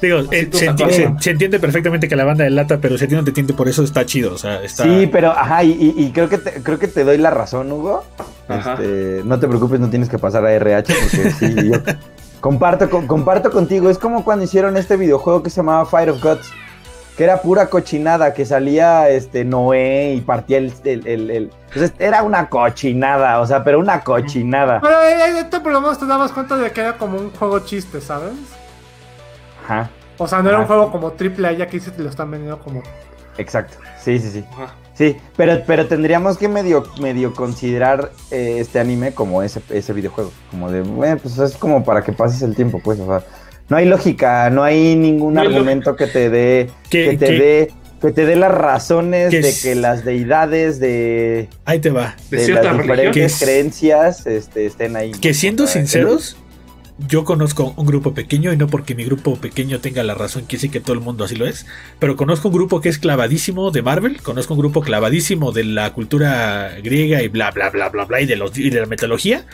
[0.00, 0.90] Digo, eh, se, enti- sacado.
[0.90, 3.30] se- se entiende perfectamente que la banda de lata, pero si a ti no te
[3.30, 4.32] entiende, por eso está chido.
[4.32, 4.84] O sea, está.
[4.84, 8.04] Sí, pero ajá, y, creo que te, creo que te doy la razón, Hugo.
[8.48, 8.74] Ajá.
[8.74, 11.72] Este, no te preocupes, no tienes que pasar a RH porque sí, yo
[12.40, 13.90] comparto, con- comparto contigo.
[13.90, 16.48] Es como cuando hicieron este videojuego que se llamaba Fire of Gods,
[17.18, 21.92] que era pura cochinada, que salía este Noé y partía el, el, el- el- Entonces
[21.98, 24.80] era una cochinada, o sea, pero una cochinada.
[24.80, 27.58] Pero eh, este por lo menos te dabas cuenta de que era como un juego
[27.58, 28.32] chiste, ¿sabes?
[29.64, 32.08] Ajá, O sea, no era un juego como triple A, ya que sí te lo
[32.08, 32.82] están vendiendo como.
[33.36, 33.76] exacto.
[34.00, 34.44] Sí, sí, sí.
[34.52, 34.74] Ajá.
[34.94, 40.32] Sí, pero, pero tendríamos que medio, medio considerar eh, este anime como ese, ese videojuego.
[40.50, 42.98] Como de, bueno, pues es como para que pases el tiempo, pues.
[43.00, 43.22] O sea,
[43.68, 47.26] no hay lógica, no hay ningún No hay argumento que te dé, Que- que te
[47.26, 51.80] que- dé que te dé las razones Que de es- que las deidades de, Ahí
[51.80, 52.14] te va.
[52.30, 55.10] De las diferentes Que es- creencias este, estén ahí.
[55.10, 56.36] Que siendo sinceros,
[57.08, 60.58] yo conozco un grupo pequeño y no porque mi grupo pequeño tenga la razón, quiere
[60.58, 61.66] decir que todo el mundo así lo es.
[61.98, 65.92] Pero conozco un grupo que es clavadísimo de Marvel, conozco un grupo clavadísimo de la
[65.92, 69.44] cultura griega y bla bla bla bla bla y de, los, y de la mitología.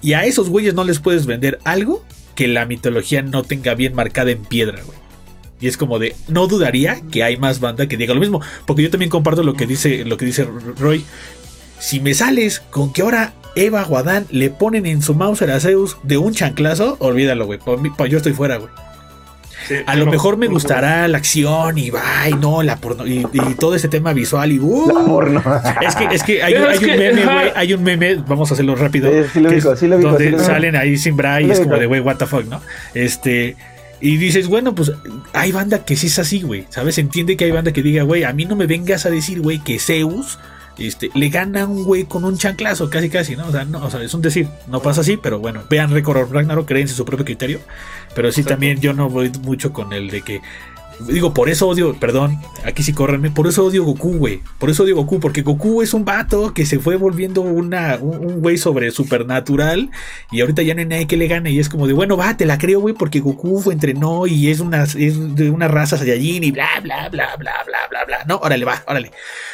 [0.00, 2.04] Y a esos güeyes no les puedes vender algo
[2.40, 4.96] que la mitología no tenga bien marcada en piedra, güey.
[5.60, 8.40] Y es como de, no dudaría que hay más banda que diga lo mismo.
[8.66, 11.04] Porque yo también comparto lo que dice, lo que dice Roy.
[11.78, 15.60] Si me sales con que ahora Eva o Adán le ponen en su Mauser a
[15.60, 17.58] Zeus de un chanclazo, olvídalo, güey.
[18.08, 18.70] Yo estoy fuera, güey.
[19.68, 23.26] Sí, A lo mejor me gustará la acción y va, y no, la porno, y,
[23.32, 25.42] y todo ese tema visual y uh, La porno.
[25.80, 27.52] es que, es que hay, Pero hay es un que, meme, güey.
[27.54, 29.10] Hay un meme, vamos a hacerlo rápido.
[29.10, 30.44] Sí, sí lo sí ubico, Donde sí lo ubico.
[30.44, 32.60] salen ahí sin bra y lo es como de, güey, what the fuck, ¿no?
[32.94, 33.56] Este.
[34.02, 34.92] Y dices, bueno, pues
[35.34, 36.64] hay banda que sí es así, güey.
[36.70, 36.96] ¿Sabes?
[36.96, 39.58] Entiende que hay banda que diga, güey, a mí no me vengas a decir, güey,
[39.58, 40.38] que Zeus
[40.86, 43.48] este, le gana a un güey con un chanclazo, casi casi, ¿no?
[43.48, 46.32] O sea, no, o sea, es un decir, no pasa así, pero bueno, vean Record
[46.32, 47.60] Ragnarok, créense su propio criterio.
[48.14, 48.54] Pero sí, Exacto.
[48.54, 50.40] también yo no voy mucho con el de que.
[51.06, 54.40] Digo, por eso odio, perdón, aquí sí córrenme, por eso odio Goku, güey.
[54.58, 58.20] Por eso odio Goku, porque Goku es un vato que se fue volviendo una, un
[58.30, 59.90] un güey sobre supernatural
[60.30, 61.50] y ahorita ya no hay nadie que le gane.
[61.50, 64.50] Y es como de, bueno, va, te la creo, güey, porque Goku fue- entrenó y
[64.50, 68.18] es una, es de una raza Saiyajin y bla, bla, bla, bla, bla, bla, bla.
[68.26, 69.10] No, órale, va, órale.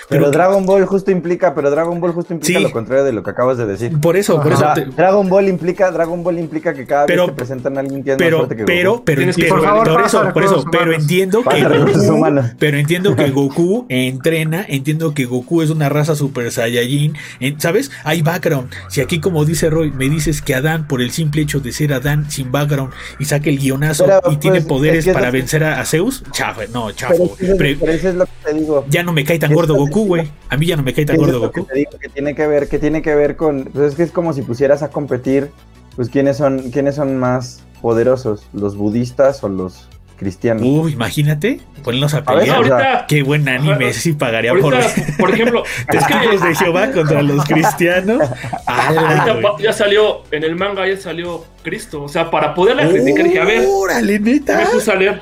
[0.09, 2.63] Pero, Pero, Dragon Ball justo implica, pero Dragon Ball justo implica Sí.
[2.65, 3.99] lo contrario de lo que acabas de decir.
[4.01, 4.65] por eso, por eso.
[4.75, 8.03] te- Dragon Ball implica, Dragon Ball implica que cada Pero- vez que presentan a alguien
[8.05, 9.05] que es más fuerte que Goku.
[9.05, 11.07] pero, entiendo- por favor, por eso, por eso, pero humanos.
[11.41, 16.51] Entiendo que Goku, pero entiendo que Goku entrena, entiendo que Goku es una raza super
[16.51, 17.15] saiyajin,
[17.59, 17.91] ¿sabes?
[18.05, 18.71] Hay background.
[18.89, 21.93] Si aquí como dice Roy, me dices que Adán por el simple hecho de ser
[21.93, 25.15] Adán sin background y saque el guionazo Pero, y pues, tiene es poderes que es
[25.15, 27.15] para que- vencer a, a Zeus, chafo, no, chafo.
[27.17, 28.85] pero, es que eso- Pre- pero eso es lo que te digo.
[28.89, 30.31] ya no me cae tan gordo que- Goku, güey.
[30.49, 31.73] A mí ya no me cae tan ¿Qué es gordo lo que Goku.
[31.73, 31.91] te digo?
[32.01, 34.43] Que tiene que ver, que tiene que ver con, pues es que es como si
[34.43, 35.51] pusieras a competir,
[35.97, 40.63] pues quiénes son, quiénes son más poderosos, los budistas o los cristianos.
[40.65, 42.57] Uy, imagínate, ponlos a A ver, pelear.
[42.57, 46.91] ahorita, Qué buen anime, sí pagaría por ahorita, por ejemplo, es que testigos de Jehová
[46.93, 48.23] contra los cristianos.
[48.67, 52.03] ¡Ala, ahorita ya salió, en el manga ya salió Cristo.
[52.03, 54.65] O sea, para poderla criticar, dije, a ver, ¡Órale, me neta!
[54.73, 55.21] puse a leer.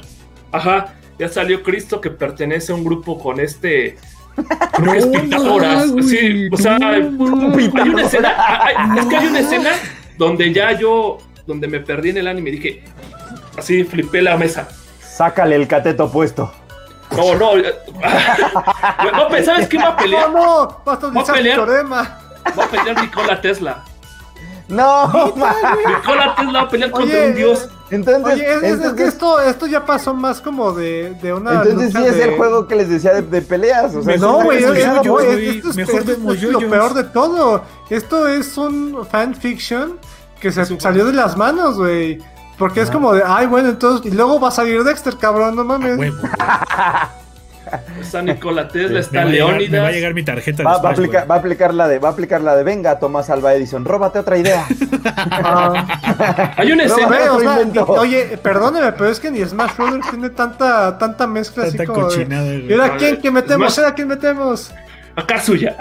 [0.53, 3.97] Ajá, ya salió Cristo que pertenece a un grupo con este.
[4.73, 5.87] Creo que es Pitágoras.
[6.09, 8.35] sí, o sea, no, hay una escena.
[8.65, 9.71] hay- es que hay una escena
[10.19, 12.83] donde ya yo, donde me perdí en el anime, dije,
[13.57, 14.69] así flipé la mesa.
[15.17, 16.53] Sácale el cateto puesto.
[17.17, 17.57] No, no.
[17.59, 17.75] eh,
[19.13, 20.31] no, pero ¿sabes quién va a pelear?
[20.31, 21.57] No, no, vas a Va a pelear.
[21.65, 22.19] teorema.
[22.59, 23.85] Va a pelear Nikola Tesla.
[24.69, 25.07] No.
[25.07, 27.69] Nikola Tesla va a pelear contra Oye, un dios.
[27.91, 31.33] entonces, Oye, es, es- es que entonces, esto, esto ya pasó más como de, de
[31.33, 31.63] una.
[31.63, 33.95] entonces sí es de- el juego que les decía de, de peleas.
[33.95, 36.59] O sea, No, es güey, es- es- es- esto es, Mejor esto es vemos lo
[36.71, 37.63] peor de todo.
[37.91, 39.99] Esto es un fanfiction
[40.41, 42.19] que se salió de las manos, güey.
[42.59, 45.65] Porque es como de, ay, bueno, entonces, y luego va a salir Dexter, cabrón, no
[45.65, 45.99] mames.
[45.99, 46.33] huevo, güey.
[48.01, 49.93] Está Nikola Tesla, está llegar, me va a Leónidas.
[49.95, 52.13] llegar mi tarjeta de Va, va a aplicar, va a aplicar la de, va a
[52.13, 54.65] aplicar la de venga, Tomás Alba Edison, róbate otra idea.
[55.07, 57.33] Ah, Hay una pero escena.
[57.33, 61.77] o sea, oye, perdóneme, pero es que ni Smash Brothers tiene tanta, tanta mezcla así
[61.77, 62.55] Tanta como de, cochinada.
[62.55, 63.75] ¿Y ahora quién que metemos?
[63.75, 64.73] Smash- ¿Ahora quién metemos?
[65.17, 65.77] Acá suya.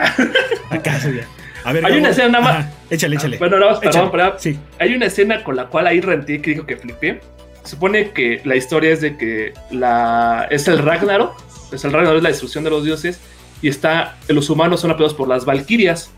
[0.70, 1.26] ¿Acaso ya?
[1.66, 2.56] A ver, Hay una escena nada más.
[2.66, 3.38] Ajá, Échale, échale.
[3.38, 4.12] Bueno, nada más, perdón, Échale.
[4.12, 4.34] perdón.
[4.40, 4.60] Sí.
[4.80, 7.22] Hay una escena con la cual ahí renté que dijo que flipé.
[7.64, 11.34] Supone que la historia es de que la es el Ragnarok.
[11.72, 13.20] Es el Ragnarok es la destrucción de los dioses.
[13.62, 14.16] Y está.
[14.28, 16.12] Los humanos son apeados por las valquirias.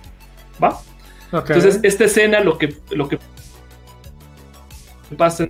[0.63, 0.79] ¿Va?
[1.31, 3.19] Entonces, esta escena lo que, lo que
[5.17, 5.47] pasa.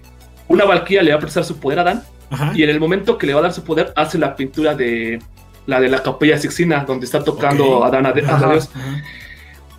[0.48, 2.04] Una valquiria le va a prestar su poder a Dan.
[2.30, 2.52] Ajá.
[2.56, 5.20] Y en el momento que le va a dar su poder, hace la pintura de
[5.68, 8.12] la de la capilla Sixtina, donde está tocando a Dan a.
[8.12, 8.28] Dios.
[8.30, 8.62] Ajá.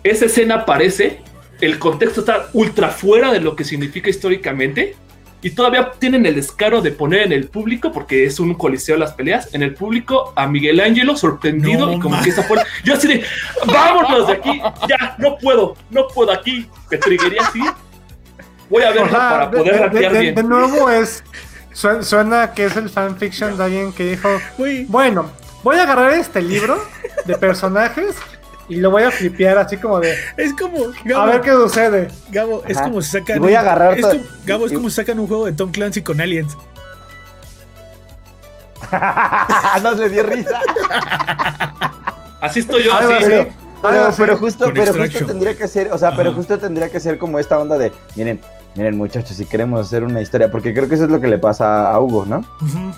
[0.09, 1.19] Esa escena aparece,
[1.61, 4.95] el contexto está ultra fuera de lo que significa históricamente.
[5.39, 8.99] Y todavía tienen el descaro de poner en el público, porque es un coliseo de
[9.01, 12.65] las peleas, en el público a Miguel Ángelo sorprendido No, y como que está fuera.
[12.83, 13.23] Yo así de,
[13.67, 16.67] vámonos de aquí, ya, no puedo, no puedo aquí.
[16.89, 17.61] Me triguería así.
[18.69, 20.35] Voy a verlo para de- poder de, rapear de- bien.
[20.35, 21.23] de nuevo es
[21.71, 24.29] su- suena que es el fanfiction de alguien que dijo,
[24.87, 25.29] bueno,
[25.63, 26.83] voy a agarrar este libro
[27.25, 28.15] de personajes
[28.69, 30.77] y lo voy a flipear así como de, es como.
[30.87, 32.07] a Gabo, ver qué sucede.
[32.31, 33.37] Gabo, es como si sacan.
[33.37, 35.71] Y voy a agarrar es como- Gabo, es como si sacan un juego de Tom
[35.71, 36.55] Clancy con aliens.
[39.83, 40.59] no le dio risa.
[42.41, 43.25] Así estoy yo, así.
[43.81, 44.21] Pero, así.
[44.21, 47.37] pero justo, pero justo tendría que ser, o sea, pero justo tendría que ser como
[47.39, 48.39] esta onda de, miren,
[48.75, 51.37] miren muchachos, si queremos hacer una historia, porque creo que eso es lo que le
[51.37, 52.39] pasa a Hugo, ¿no?
[52.61, 52.91] Ujú.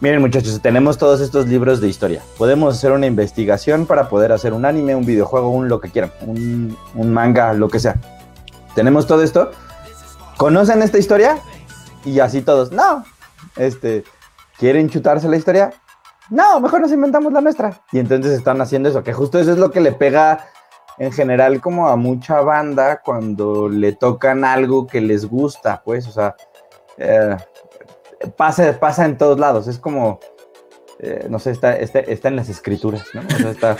[0.00, 2.22] Miren muchachos, tenemos todos estos libros de historia.
[2.36, 6.12] Podemos hacer una investigación para poder hacer un anime, un videojuego, un lo que quieran,
[6.22, 7.96] un, un manga, lo que sea.
[8.74, 9.52] Tenemos todo esto.
[10.36, 11.38] ¿Conocen esta historia?
[12.04, 13.04] Y así todos, no.
[13.56, 14.04] Este,
[14.58, 15.72] ¿quieren chutarse la historia?
[16.28, 17.80] No, mejor nos inventamos la nuestra.
[17.92, 20.46] Y entonces están haciendo eso, que justo eso es lo que le pega
[20.98, 26.12] en general como a mucha banda cuando le tocan algo que les gusta, pues, o
[26.12, 26.36] sea,
[26.96, 27.36] eh,
[28.36, 30.20] pasa, pasa en todos lados, es como,
[31.00, 33.20] eh, no sé, está, está, está, en las escrituras, ¿no?
[33.20, 33.76] O sea, está...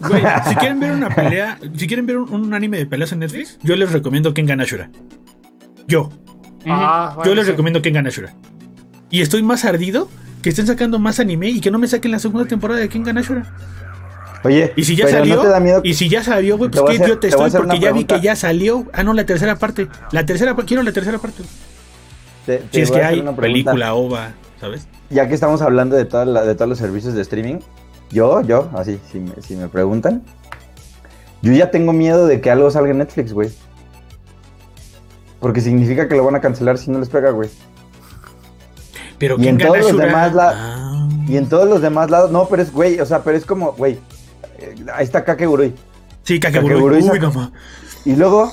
[0.00, 3.20] Güey, si quieren ver una pelea, si quieren ver un, un, anime de peleas en
[3.20, 4.90] Netflix, yo les recomiendo Kengan Ashura.
[5.86, 6.10] Yo.
[6.66, 7.52] Ah, yo les sí.
[7.52, 8.34] recomiendo Kengan Ashura.
[9.10, 10.08] Y estoy más ardido
[10.42, 13.18] que estén sacando más anime y que no me saquen la segunda temporada de Kengan
[13.18, 13.54] Ashura.
[14.44, 15.80] Oye, Y si ya pero salió, ¿no te da miedo?
[15.82, 18.36] y si ya salió, güey, pues qué idiota te estoy porque ya vi que ya
[18.36, 18.86] salió.
[18.92, 19.88] Ah, no, la tercera parte.
[20.12, 21.42] La tercera, quiero la tercera parte.
[22.46, 24.86] Te- te Si es que hay una película, ova, ¿sabes?
[25.10, 27.58] Ya que estamos hablando de, toda la- de todos los servicios de streaming,
[28.10, 30.22] yo, yo, así, si me, si me preguntan,
[31.42, 33.50] yo ya tengo miedo de que algo salga en Netflix, güey.
[35.40, 37.50] Porque significa que lo van a cancelar si no les pega, güey.
[39.18, 41.08] Pero Y en todos los demás la- Ah.
[41.28, 43.72] Y en todos los demás lados, no, pero es, güey, o sea, pero es como,
[43.72, 43.98] güey,
[44.94, 45.74] ahí está Kakegurui.
[46.22, 46.74] Sí, Kakegurui.
[46.74, 47.52] Kakegurui Uy, no
[48.04, 48.50] Y luego,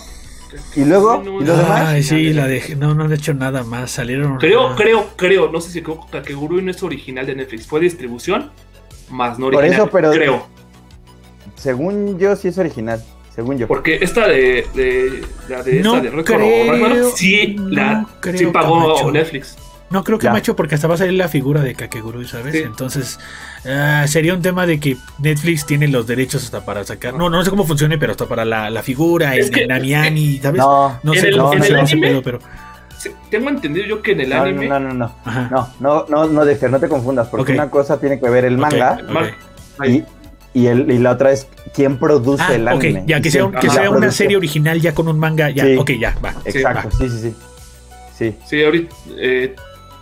[0.76, 1.82] y luego, y los demás.
[1.88, 2.76] Ay, sí, la dejé.
[2.76, 3.92] No, no han hecho nada más.
[3.92, 4.38] Salieron.
[4.38, 7.80] Creo, creo, creo, no sé si creo que Kakegurui no es original de Netflix, fue
[7.80, 8.52] distribución,
[9.10, 9.82] más no Por original.
[9.82, 10.48] eso, pero- Creo,
[11.56, 13.04] Según yo, sí es original.
[13.34, 13.68] Según yo.
[13.68, 18.08] porque esta de, de la de No esta de Record creo, Ragnarok, sí, no la,
[18.20, 19.12] creo, sí pagó.
[19.12, 19.58] Netflix.
[19.94, 20.32] No creo que Ya.
[20.34, 22.52] macho, porque hasta va a salir la figura de Kakegurui, ¿sabes?
[22.54, 22.62] Sí.
[22.64, 23.20] Entonces,
[23.66, 27.14] ah, sería un tema de que Netflix tiene los derechos hasta para sacar.
[27.14, 30.40] No, no sé cómo funcione, pero hasta para la, la figura, Es el que- Namiani,
[30.40, 30.58] ¿sabes?
[30.60, 32.40] No, No sé el- cómo ese anime- pedo, pero.
[33.30, 34.68] Tengo entendido yo que en el no, anime.
[34.68, 35.16] no, no, no.
[35.26, 35.48] Ajá.
[35.52, 37.58] No, no, no, no, Dexter, no te confundas, porque Ok.
[37.60, 39.10] una cosa tiene que ver el manga ok.
[39.12, 39.34] Mar-
[39.88, 40.04] y,
[40.54, 43.04] y, el, y la otra es quién produce Ah, el anime.
[43.06, 45.76] ya que sea, que sea una serie original ya con un manga, ya, Sí.
[45.78, 46.34] ok, ya, va.
[46.46, 46.98] Exacto, va.
[46.98, 47.36] sí, sí, sí.
[48.18, 48.96] Sí, Sí, ahorita.
[49.18, 49.56] eh,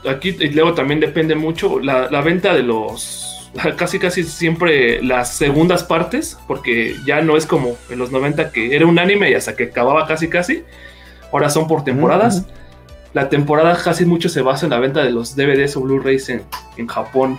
[0.09, 3.27] aquí y luego también depende mucho la, la venta de los.
[3.75, 8.73] Casi, casi siempre las segundas partes, porque ya no es como en los 90 que
[8.73, 10.63] era un anime y hasta que acababa casi, casi.
[11.33, 12.45] Ahora son por temporadas.
[13.13, 16.43] La temporada casi mucho se basa en la venta de los DVDs o Blu-rays en,
[16.77, 17.37] en Japón.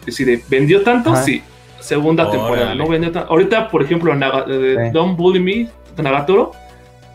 [0.00, 1.42] Es decir, vendió tanto, sí.
[1.80, 2.38] Segunda Órale.
[2.38, 3.30] temporada, no vendió tanto.
[3.30, 4.90] Ahorita, por ejemplo, Naga- eh, Sí.
[4.92, 5.68] Don't Bully Me,
[6.02, 6.52] Nagatoro,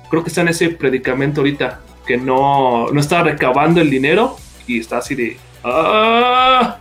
[0.09, 4.37] creo que está en ese predicamento ahorita, que no, no está recabando el dinero
[4.67, 5.37] y está así de.
[5.63, 6.77] "Ah",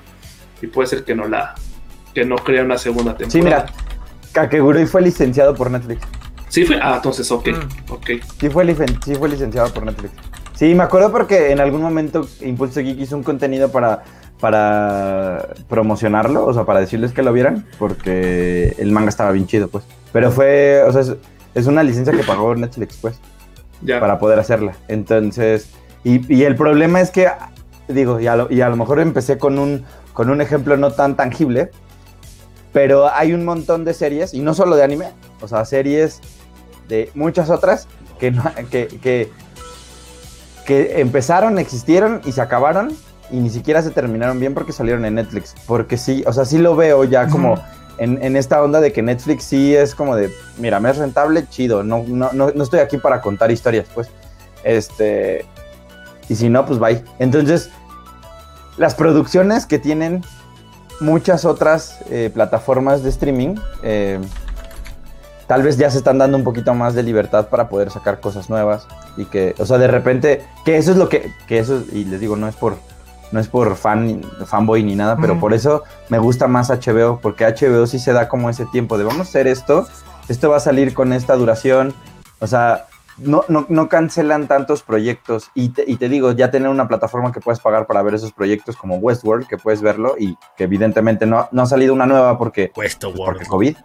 [0.61, 1.55] Y puede ser que no la.
[2.15, 3.31] Que no crea una segunda temporada.
[3.31, 3.67] Sí, mira,
[4.33, 6.03] Kakegurui fue licenciado por Netflix.
[6.49, 6.79] Sí fue.
[6.83, 7.49] Ah, entonces, ok.
[7.49, 7.93] Mm.
[7.93, 8.11] Ok.
[8.39, 10.13] Sí fue, licen- sí fue licenciado por Netflix.
[10.55, 14.03] Sí, me acuerdo porque en algún momento Impulso Geek hizo un contenido para,
[14.39, 19.69] para promocionarlo, o sea, para decirles que lo vieran, porque el manga estaba bien chido,
[19.69, 19.85] pues.
[20.13, 21.15] Pero fue, o sea, es,
[21.55, 23.19] es una licencia que pagó Netflix, pues,
[23.81, 23.99] Ya.
[23.99, 24.75] para poder hacerla.
[24.89, 25.71] Entonces,
[26.05, 27.29] y, y el problema es que,
[27.89, 30.93] digo, y a lo, y a lo mejor empecé con un, con un ejemplo no
[30.93, 31.71] tan tangible,
[32.73, 35.11] pero hay un montón de series, y no solo de anime,
[35.41, 36.21] o sea, series
[36.89, 37.87] de muchas otras
[38.19, 39.31] que, no- que, que,
[40.67, 42.97] que empezaron, existieron y se acabaron
[43.31, 45.55] y ni siquiera se terminaron bien porque salieron en Netflix.
[45.67, 47.55] Porque sí, o sea, sí lo veo ya como
[47.99, 51.47] en, en esta onda de que Netflix sí es como de, mira, me es rentable,
[51.49, 54.09] chido, no, no, no, no estoy aquí para contar historias, pues.
[54.65, 55.45] Este,
[56.33, 57.05] y si no, pues bye.
[57.19, 57.71] Entonces,
[58.79, 60.25] las producciones que tienen
[61.01, 64.19] muchas otras eh, plataformas de streaming, eh,
[65.47, 68.49] tal vez ya se están dando un poquito más de libertad para poder sacar cosas
[68.49, 68.87] nuevas
[69.19, 72.19] y que, o sea, de repente, que eso es lo que, que eso, y les
[72.19, 72.77] digo, no es por,
[73.31, 77.45] no es por fan, fanboy ni nada, pero por eso me gusta más HBO, porque
[77.45, 79.87] HBO sí se da como ese tiempo de vamos a hacer esto,
[80.31, 81.93] esto va a salir con esta duración,
[82.39, 82.87] o sea,
[83.19, 87.33] no, no, no cancelan tantos proyectos y te, y te digo, ya tener una plataforma
[87.33, 91.27] que puedes pagar para ver esos proyectos como Westworld, que puedes verlo y que evidentemente
[91.27, 93.47] no, no ha salido una nueva porque pues, porque.
[93.47, 93.77] COVID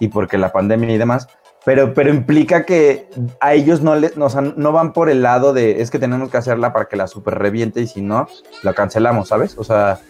[0.00, 1.28] y porque la pandemia y demás.
[1.64, 3.08] Pero, pero implica que
[3.40, 6.00] a ellos no, le, no, o sea, no van por el lado de es que
[6.00, 8.26] tenemos que hacerla para que la super reviente y si no,
[8.64, 9.56] la cancelamos, ¿sabes?
[9.56, 10.00] O sea,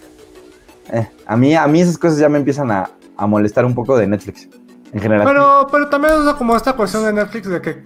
[0.90, 3.98] eh, a, mí, a mí esas cosas ya me empiezan a, a molestar un poco
[3.98, 4.48] de Netflix
[4.92, 5.26] en general.
[5.26, 7.82] Pero, pero también es como esta cuestión de Netflix de que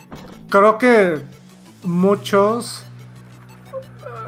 [0.48, 1.20] creo que
[1.82, 2.82] muchos.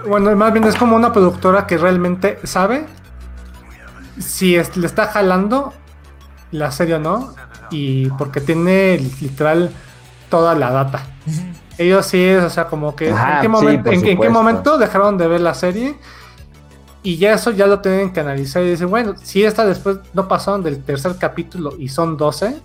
[0.06, 2.86] Bueno, más bien es como una productora que realmente sabe
[4.18, 5.72] si es- le está jalando
[6.52, 7.34] la serie o no.
[7.70, 9.70] Y porque tiene literal
[10.30, 11.02] toda la data.
[11.76, 14.78] Ellos sí es, o sea, como que Ajá, en, qué momento, en, en qué momento
[14.78, 15.98] dejaron de ver la serie
[17.02, 20.26] y ya eso ya lo tienen que analizar y dicen, bueno, si esta después no
[20.26, 22.58] pasaron del tercer capítulo y son 12,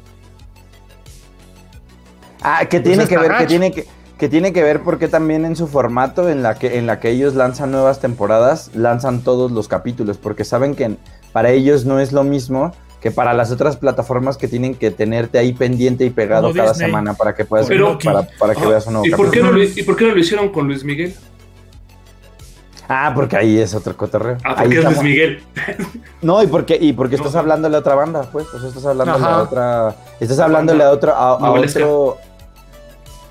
[2.44, 3.88] Ah, que Pues tiene que ver, que tiene que,
[4.18, 7.10] que tiene que ver porque también en su formato en la que en la que
[7.10, 10.98] ellos lanzan nuevas temporadas, lanzan todos los capítulos, porque saben que
[11.32, 15.38] para ellos no es lo mismo que para las otras plataformas que tienen que tenerte
[15.38, 16.88] ahí pendiente y pegado Como cada Disney.
[16.88, 19.42] semana para que puedas Pero- para, para que Ah, veas un nuevo ¿Y por, qué
[19.42, 21.14] no lo, ¿Y por qué no lo hicieron con Luis Miguel?
[22.88, 24.38] Ah, porque ahí es otro cotorreo.
[24.44, 25.44] Ah, Ahí porque es Luis Miguel.
[26.22, 27.40] No, y porque, y porque estás No.
[27.40, 28.46] hablándole a otra banda, pues.
[28.54, 29.36] O sea, estás hablándole Ajá.
[29.36, 29.96] a otra.
[30.20, 31.14] Estás hablándole a otro.
[31.14, 32.18] A, otro.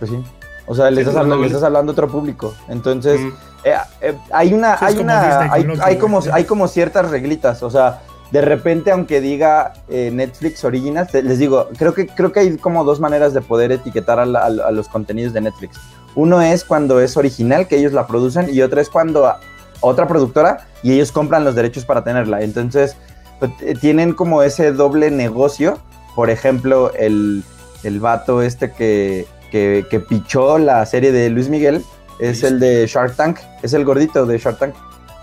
[0.02, 0.20] Pues sí.
[0.66, 1.46] O sea, le estás, hablando, le novela.
[1.54, 2.52] estás hablando a otro público.
[2.68, 3.28] Entonces, Mm.
[3.62, 4.76] eh, eh, hay una.
[4.80, 5.52] Hay como una.
[5.84, 7.62] Hay, como, hay como ciertas reglitas.
[7.62, 8.00] O sea,
[8.32, 12.56] de repente, aunque diga eh, Netflix Originals, te- les digo, creo que, creo que hay
[12.56, 15.76] como dos maneras de poder etiquetar a, la- a la- a los contenidos de Netflix.
[16.16, 19.38] Uno es cuando es original, que ellos la producen, y otra es cuando a-
[19.82, 22.42] otra productora y ellos compran los derechos para tenerla.
[22.42, 22.96] Entonces,
[23.38, 25.78] pues, tienen como ese doble negocio.
[26.16, 27.44] Por ejemplo, el,
[27.84, 31.84] el vato este que, que, que pichó la serie de Luis Miguel
[32.18, 34.74] es el de Shark Tank, es el gordito de Shark Tank.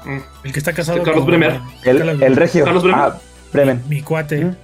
[0.05, 0.17] Mm.
[0.45, 1.59] El que está casado Carlos con Bremer.
[1.83, 2.63] El, el regio.
[2.63, 3.01] Carlos Bremer.
[3.01, 3.17] Ah,
[3.51, 3.83] Bremen.
[3.89, 4.45] Mi cuate.
[4.45, 4.55] ¿Mm?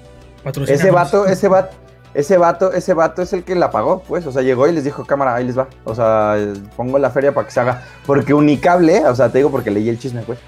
[0.67, 1.75] Ese vato, ese vato,
[2.13, 4.25] ese vato, ese vato es el que la pagó, pues.
[4.27, 5.67] O sea, llegó y les dijo, cámara, ahí les va.
[5.83, 6.37] O sea,
[6.77, 7.83] pongo la feria para que se haga.
[8.05, 10.39] Porque Unicable, o sea, te digo porque leí el chisme, pues.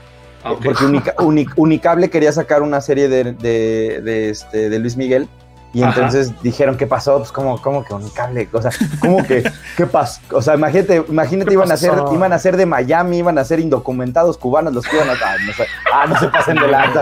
[0.63, 5.28] Porque Unica- Uni- Unicable quería sacar una serie de, de, de, este, de Luis Miguel.
[5.74, 5.93] Y Ajá.
[5.95, 7.18] entonces dijeron, ¿qué pasó?
[7.18, 8.47] Pues, ¿cómo, cómo que Unicable?
[8.53, 9.43] O sea, ¿cómo que,
[9.76, 10.22] qué pasó?
[10.32, 13.43] O sea, imagínate, imagínate, ¿Qué iban a, ser, iban a ser de Miami, iban a
[13.43, 15.13] ser indocumentados cubanos los que iban a...
[15.13, 15.68] Ah, no, sé.
[15.93, 17.01] ah, no se pasen de lanza.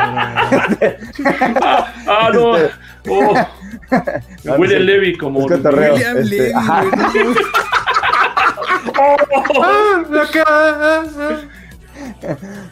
[1.61, 2.57] ah, ah, no.
[2.57, 2.72] Este-
[3.07, 3.34] Oh.
[4.43, 4.86] No, no William sé.
[4.86, 5.45] Levy como.
[5.45, 6.82] William Este, Levy, ajá.
[6.84, 7.36] güey,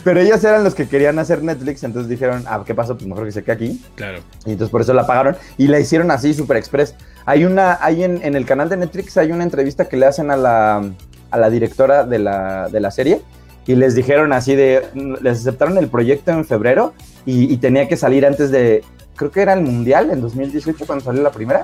[0.04, 2.96] Pero ellos eran los que querían hacer Netflix, entonces dijeron, ah, ¿qué pasó?
[2.96, 3.86] Pues mejor que se quede aquí.
[3.96, 4.20] Claro.
[4.46, 6.96] Y entonces por eso la pagaron y la hicieron así, super express.
[7.26, 10.32] Hay una, hay en, en el canal de Netflix hay una entrevista que le hacen
[10.32, 10.84] a la,
[11.32, 13.22] a la directora de la, de la serie
[13.66, 14.86] y les dijeron así de,
[15.22, 16.94] les aceptaron el proyecto en febrero
[17.26, 18.84] y, y tenía que salir antes de,
[19.16, 21.64] creo que era el Mundial en 2018 cuando salió la primera.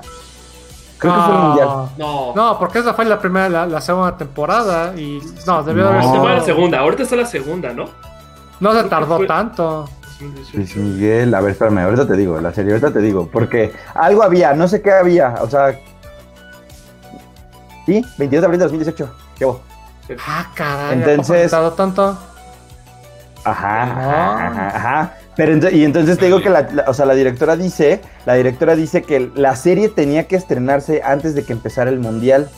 [1.00, 1.40] Creo que fue el.
[1.40, 1.68] Mundial.
[1.98, 2.34] No.
[2.34, 5.96] No, porque esa fue la primera, la, la segunda temporada y no, debió de No.
[5.96, 6.20] haber sido.
[6.22, 6.78] fue la segunda.
[6.80, 7.86] Ahorita está la segunda, ¿no?
[8.60, 9.88] No se tardó fue- tanto.
[10.20, 10.56] 2018.
[10.58, 14.22] Luis Miguel, a ver, espérame, ahorita te digo, la serie, ahorita te digo, porque algo
[14.22, 15.74] había, no sé qué había, o sea...
[17.86, 19.60] Sí, 22 de abril de 2018, ¿qué hubo?
[20.28, 20.98] Ah, caray.
[20.98, 22.18] Entonces- ¿a poco se tardó tanto?
[23.44, 25.14] Ajá, ajá, ajá, ajá.
[25.40, 28.76] Pero y entonces te digo que la, la- o sea, la directora dice, la directora
[28.76, 32.50] dice que la serie tenía que estrenarse antes de que empezara el mundial.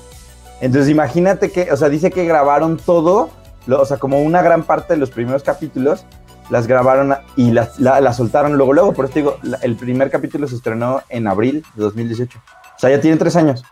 [0.61, 3.31] Entonces imagínate que, o sea, dice que grabaron todo,
[3.67, 6.05] lo- o sea, como una gran parte de los primeros capítulos,
[6.51, 8.93] las grabaron y las la, la soltaron luego, luego.
[8.95, 12.37] Por eso te digo, el primer capítulo se estrenó en abril de 2018.
[12.39, 13.63] O sea, ya tiene tres años.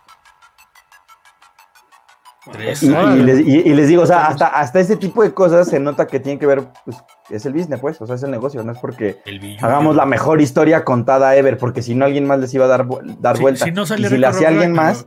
[2.52, 2.82] Tres.
[2.84, 5.68] Y, y les, y- y les digo, o sea, hasta, hasta ese tipo de cosas
[5.68, 6.96] se nota que tienen que ver, pues,
[7.30, 9.18] es el business, pues, o sea, es el negocio, no es porque
[9.60, 12.86] hagamos la mejor historia contada ever, porque si no alguien más les iba a dar,
[13.20, 13.64] dar Sí, vuelta.
[13.64, 15.06] Si no sale y si le Rico hacía alguien más,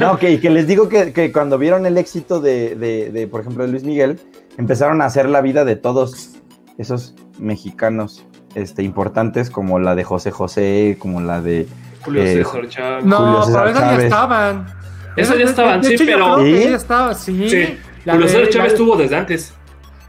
[0.00, 3.40] no, que, que les digo que, que cuando vieron el éxito de, de, de, por
[3.40, 4.20] ejemplo, de Luis Miguel,
[4.58, 6.30] empezaron a hacer la vida de todos
[6.78, 11.66] esos mexicanos este, importantes, como la de José José, como la de...
[12.04, 13.04] Julio Eh, César Chávez.
[13.04, 14.66] No, Julio César pero esas ya estaban.
[15.16, 16.68] Esas ya estaban, de sí, hecho, yo pero- creo que ¿Sí?
[16.70, 17.48] ya estaba, sí.
[17.48, 17.78] Sí.
[18.04, 19.54] La Julio César la Chávez estuvo desde antes.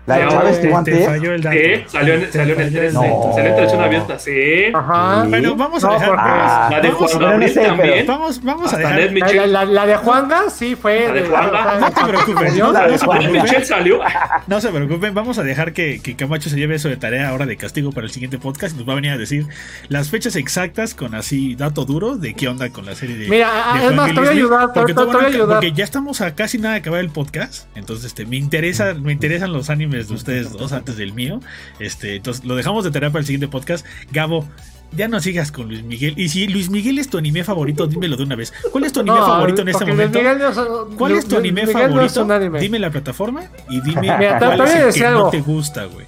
[0.06, 1.06] La de No, Chávez te- Te antes.
[1.06, 1.56] falló el dato.
[1.58, 2.94] Sí, salió en, Te salió en el falló 3.
[2.94, 3.02] No.
[3.34, 4.32] Salió en televisión abierta, sí.
[4.74, 5.22] Ajá.
[5.24, 5.30] Sí.
[5.30, 6.10] Bueno, vamos a No, dejar.
[6.10, 8.08] porque- Ah, La de Juan no, no Gabriel sé, también.
[8.08, 9.12] vamos, vamos a dejar.
[9.36, 11.08] La, la- la de Juanga sí fue.
[11.08, 11.80] La de Juanga.
[11.80, 13.32] No se preocupen, no, La de no se Juan.
[13.32, 14.00] Michel salió.
[14.48, 17.46] No se preocupen, vamos a dejar que, que Camacho se lleve eso de tarea ahora
[17.46, 19.46] de castigo para el siguiente podcast y nos va a venir a decir
[19.88, 23.30] las fechas exactas con así dato duro de qué onda con la serie de.
[23.30, 25.16] Mira, ah, de es más, te voy a ayudar, te, porque, te- tú te voy
[25.16, 25.48] a van a- ayudar.
[25.60, 29.14] porque ya estamos a casi nada de acabar el podcast, entonces este, me interesa, me
[29.14, 31.40] interesan los animes de ustedes dos antes del mío,
[31.80, 33.86] este, entonces lo dejamos de tarea para el siguiente podcast.
[34.12, 34.48] Gabo,
[34.96, 36.14] ya no sigas con Luis Miguel.
[36.18, 38.54] Y si Luis Miguel es tu anime favorito, dímelo de una vez.
[38.72, 40.20] ¿Cuál es tu anime No, favorito en este momento?
[40.20, 42.34] Miguel no es- ¿Cuál es tu anime Miguel favorito?
[42.34, 42.60] anime.
[42.60, 46.06] Dime la plataforma y dime Mira, cuál es a el que no te gusta, güey.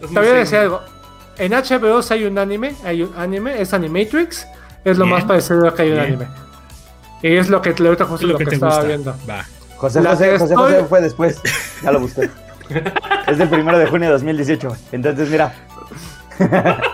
[0.00, 0.80] Te voy a decir algo.
[1.38, 4.46] En HBO hay un anime, hay un anime, es Animatrix,
[4.84, 5.16] es lo Bien.
[5.16, 6.26] más parecido a que hay un anime.
[7.22, 8.86] Y es lo que ahorita justo Es lo, que, te estaba gusta.
[8.88, 9.14] viendo.
[9.28, 9.44] Va.
[9.76, 11.40] José José, José estoy- José fue después.
[11.82, 12.28] Ya lo busqué.
[13.26, 14.76] es del primero de junio de 2018.
[14.92, 15.52] Entonces, mira.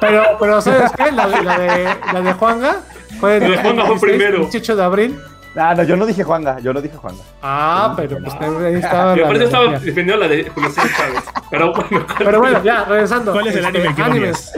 [0.00, 1.12] Pero, pero ¿sabes qué?
[1.12, 2.76] La, de- la de, la de Juanga
[3.20, 4.38] fue La de Juanga fue el 16, primero.
[4.40, 5.18] 18 de abril.
[5.56, 7.22] Ah, no, yo no dije Juanga, yo no dije Juanga.
[7.42, 9.14] Ah, pero pues ahí estaba.
[9.14, 11.22] Y la aparte estaba defendiendo la de Julio Chávez.
[11.50, 13.32] Pero bueno, Pero bueno, ya, regresando.
[13.32, 14.52] ¿Cuál es el Este, anime que animes,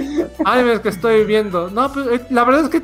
[0.45, 1.69] animes que estoy viendo.
[1.69, 2.83] No, pues eh, la verdad es que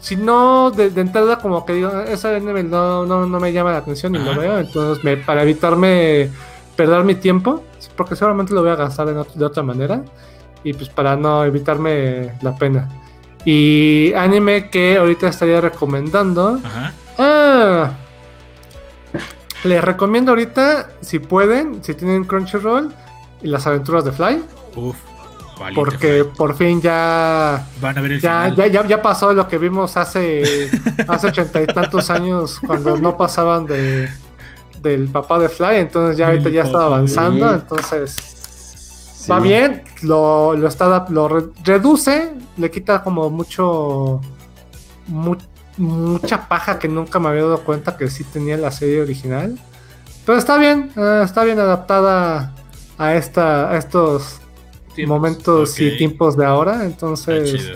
[0.00, 3.72] si no de, de entrada como que digo, ese anime no, no, no me llama
[3.72, 6.30] la atención y lo veo, entonces me, para evitarme
[6.78, 7.64] perder mi tiempo,
[7.96, 10.04] porque seguramente lo voy a gastar en de otra manera,
[10.62, 12.88] y pues para no evitarme la pena.
[13.44, 16.60] Y anime que ahorita estaría recomendando.
[16.64, 16.92] Ajá.
[17.18, 17.90] Ah,
[19.64, 22.94] les recomiendo ahorita, si pueden, si tienen Crunchyroll,
[23.42, 24.44] y las aventuras de Fly.
[24.76, 24.96] Uf.
[25.74, 28.54] Porque por fin ya, van a ver el ya, final.
[28.54, 30.70] ya, ya, ya pasó lo que vimos hace
[31.08, 34.08] hace ochenta y tantos años cuando no pasaban de
[34.82, 38.16] del papá de Fly, entonces ya ahorita ya está avanzando, entonces
[39.18, 39.30] Sí.
[39.32, 44.20] va bien, lo, lo está lo re- reduce, le quita como mucho
[45.08, 45.36] mu-
[45.76, 49.58] mucha paja que nunca me había dado cuenta que sí tenía la serie original.
[50.24, 52.54] Pero está bien, eh, está bien adaptada
[52.98, 54.40] a esta a estos
[54.94, 55.16] tiempos.
[55.16, 57.72] momentos y tiempos de ahora, entonces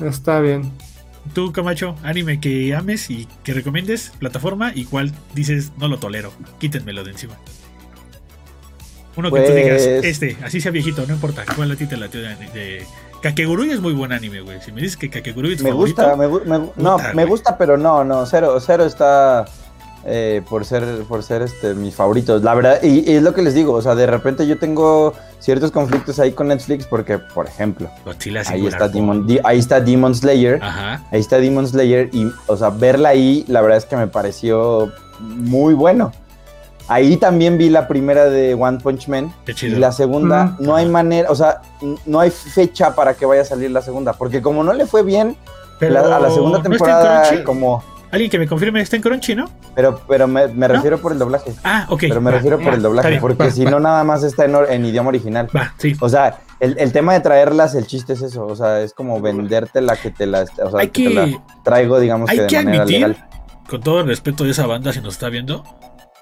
[0.00, 0.70] está bien.
[1.34, 6.32] Tú, Camacho, anime que ames y que recomiendes, plataforma y cuál dices no lo tolero.
[6.58, 7.34] Quítenmelo de encima.
[9.16, 11.44] Uno que tú digas, Pues- este, así sea viejito, no importa.
[11.56, 12.86] ¿Cuál a ti te latió de, de...
[13.20, 14.60] Kakegurui es muy buen anime, güey.
[14.62, 16.34] Si me dices que Kakegurui es Me favorito, gusta, me, me
[16.66, 19.44] gu- no, Puta, me gusta, pero no, no, cero, cero está
[20.04, 22.42] eh, por ser, por ser este, mis favoritos.
[22.42, 25.12] La verdad, y, y es lo que les digo, o sea, de repente yo tengo
[25.40, 28.88] ciertos conflictos ahí con Netflix porque, por ejemplo, Godzilla ahí está.
[28.88, 31.02] Demon, Di- ahí está Demon Slayer, Ajá.
[31.10, 34.90] ahí está Demon Slayer y, o sea, verla ahí, la verdad es que me pareció
[35.20, 36.12] muy bueno.
[36.90, 39.78] Ahí también vi la primera de One Punch Man Qué y chido.
[39.78, 40.64] la segunda, Mm.
[40.64, 41.60] no hay manera, o sea,
[42.06, 45.02] no hay fecha para que vaya a salir la segunda, porque como no le fue
[45.02, 45.36] bien,
[45.78, 47.44] Pero la- a la segunda ¿no está en temporada, Crunchy?
[47.44, 47.84] como.
[48.10, 49.50] Alguien que me confirme, está en Crunchy, ¿no?
[49.74, 50.74] Pero, pero me, me ¿No?
[50.74, 51.52] refiero por el doblaje.
[51.64, 52.00] Ah, ok.
[52.08, 54.46] Pero me va, refiero por el doblaje, bien, porque va, si no, nada más está
[54.46, 55.48] en, or- en idioma original.
[55.54, 55.94] Va, sí.
[56.00, 58.46] O sea, el, el tema de traerlas, el chiste es eso.
[58.46, 61.28] O sea, es como venderte la que te la, o sea, Hay que te la
[61.62, 63.28] traigo, digamos hay que de que manera admitir, legal.
[63.68, 65.62] con todo el respeto de esa banda, si nos está viendo,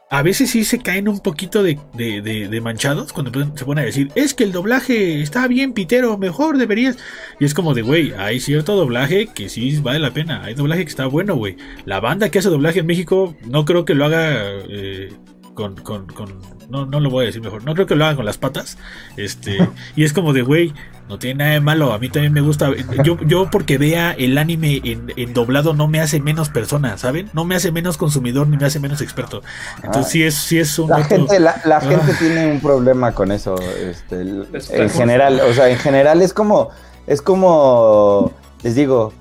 [0.08, 3.82] a veces sí se caen un poquito de, de- de- de manchados cuando se ponen
[3.82, 6.96] a decir, es que el doblaje está bien, Pitero, mejor deberías.
[7.40, 10.84] Y es como de, güey, hay cierto doblaje que sí vale la pena, hay doblaje
[10.84, 11.56] que está bueno, güey.
[11.86, 15.12] La banda que hace doblaje en México no creo que lo haga eh,
[15.54, 15.74] con...
[15.76, 18.24] con- con- no, no lo voy a decir mejor, no creo que lo haga con
[18.24, 18.76] las patas.
[19.16, 19.58] Este,
[19.96, 20.72] y es como de, güey,
[21.08, 22.70] no tiene nada de malo, a mí también me gusta.
[23.04, 27.30] Yo, yo porque vea el anime en, en doblado no me hace menos persona, ¿saben?
[27.32, 29.42] No me hace menos consumidor ni me hace menos experto.
[29.82, 31.80] Entonces sí es, sí es un La otro- gente, la, la Ah.
[31.80, 36.32] gente tiene un problema con eso, este, el- en general, o sea, en general es
[36.32, 36.70] como,
[37.06, 38.32] es como,
[38.62, 39.12] les digo,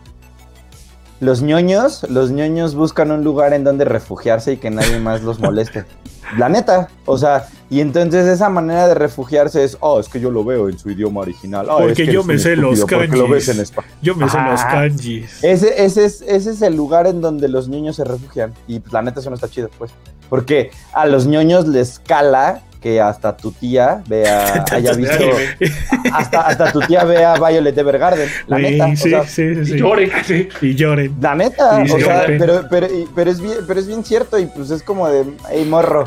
[1.20, 5.40] los ñoños, los ñoños buscan un lugar en donde refugiarse y que nadie más los
[5.40, 5.86] moleste.
[6.38, 10.30] La neta, o sea, y entonces esa manera de refugiarse es, oh, es que yo
[10.32, 11.68] lo veo en su idioma original.
[11.70, 13.50] "Ah, Porque es que yo me sé los lo ves kanjis".
[13.78, 13.84] en.
[14.02, 15.44] Yo me sé los kanjis.
[15.44, 18.54] Ese, ese, es, ese es el lugar en donde los niños se refugian.
[18.68, 19.92] Y pues, la neta eso no está chido, pues.
[20.30, 25.24] Porque a los ñoños les cala que hasta tu tía vea, haya visto,
[26.14, 28.30] hasta, hasta tu tía vea Violet Evergarden.
[28.46, 29.78] La neta, o sí, sea, sí, sí, Y sí.
[29.80, 30.12] llore.
[30.62, 31.16] Y lloren.
[31.20, 34.70] la neta, o sea, pero, pero, pero es bien, pero es bien cierto y pues
[34.70, 36.04] es como de, hey morro,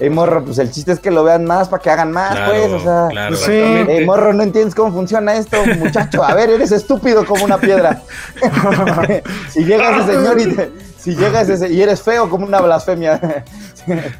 [0.00, 2.52] hey morro, pues el chiste es que lo vean más para que hagan más, Claro,
[2.52, 3.06] pues, o sea.
[3.08, 3.36] claro.
[3.36, 3.52] Sí.
[3.52, 6.24] Hey, morro, no entiendes cómo funciona esto, muchacho.
[6.24, 8.02] A ver, eres estúpido como una piedra.
[9.50, 10.72] si llega ese señor y te,
[11.06, 13.44] si llega ese se- y eres feo como una blasfemia.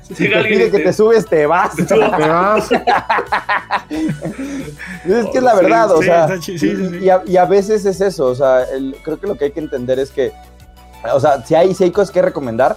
[0.02, 1.74] si llega te alguien pide que te- te subes, te vas.
[1.74, 2.70] Te vas.
[3.90, 6.76] es que es la Sí, verdad, o sí, sea, sí, y- sí.
[7.02, 9.50] Y, a, y a veces es eso, o sea, el- creo que lo que hay
[9.52, 10.32] que entender es que,
[11.12, 12.76] o sea, si hay, si hay cosas que recomendar,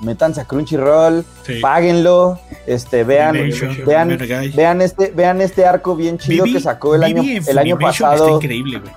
[0.00, 1.60] métanse a Crunchyroll, Sí.
[1.60, 3.36] páguenlo, este, vean,
[3.86, 4.18] vean,
[4.54, 7.78] vean este, vean este arco bien chido Vivi- que sacó el Vivi año, el año
[7.78, 8.24] pasado.
[8.24, 8.92] Está increíble, güey.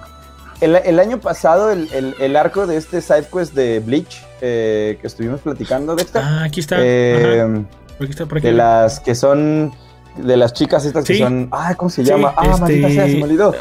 [0.61, 5.07] El, el año pasado, el, el- el arco de este sidequest de Bleach eh, que
[5.07, 6.77] estuvimos platicando de esta, Ah, aquí está.
[6.79, 7.61] eh, Ajá.
[8.01, 8.47] Aquí está, por aquí.
[8.47, 9.73] de las que son,
[10.17, 11.19] de las chicas estas que Sí.
[11.19, 12.33] son, ah, ¿cómo se Sí, llama?
[12.37, 13.53] Ah, este- maldita sea, se me olvidó.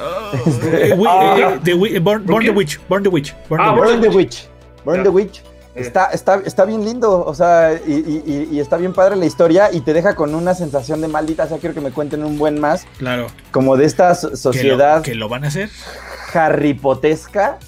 [0.47, 1.37] Este- Ah.
[1.39, 2.81] eh, the Born the Witch.
[2.89, 3.35] Born the Witch.
[3.49, 3.87] Born Ah, the Witch.
[3.87, 4.49] Burn the Witch.
[4.85, 5.43] Burn the Witch.
[5.74, 9.24] Está, está, está bien lindo, o sea, y, y- y- y está bien padre la
[9.26, 12.22] historia y te deja con una sensación de maldita, o sea, quiero que me cuenten
[12.24, 13.26] un buen más, Claro.
[13.51, 15.70] como de esta so- Que lo, sociedad que lo van a hacer.
[16.32, 17.59] harripotesca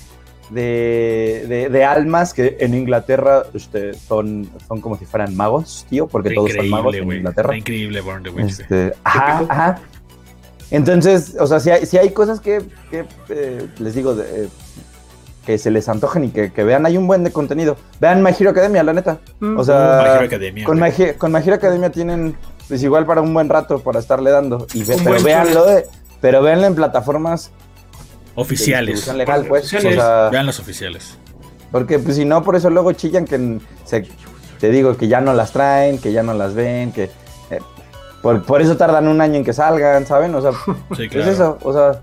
[0.50, 6.06] de, de- de almas que en Inglaterra este, son, son como si fueran magos, tío,
[6.06, 7.18] porque Está todos son magos increíble, en.
[7.18, 7.48] Inglaterra.
[7.48, 8.60] Está increíble Born the Witch.
[8.60, 9.78] Este, ajá, ajá.
[10.70, 14.48] Entonces, o sea, si hay, si hay cosas que, que, eh, les digo, de, eh,
[15.46, 17.76] que se les antojen y que, que vean, hay un buen de contenido.
[18.00, 19.18] Vean My Hero Academia, la neta.
[19.56, 20.78] O sea, My Hero Academia, con.
[20.80, 22.36] My, con My Hero Academia tienen,
[22.68, 24.66] pues igual para un buen rato para estarle dando.
[24.74, 25.86] Y ve- pero véanlo, de-
[26.20, 27.52] pero véanlo en plataformas
[28.34, 29.06] Oficiales.
[29.14, 29.62] legal, pues.
[29.72, 29.94] O Oficiales.
[29.94, 31.16] sea, Vean los oficiales.
[31.72, 34.06] porque pues si no, por eso luego chillan que se,
[34.60, 37.04] te digo que ya no las traen, que ya no las ven, que
[37.50, 37.58] eh,
[38.22, 40.34] por, por eso tardan un año en que salgan, ¿saben?
[40.34, 40.50] O sea,
[40.96, 41.26] Sí, claro.
[41.30, 42.02] es eso, o sea,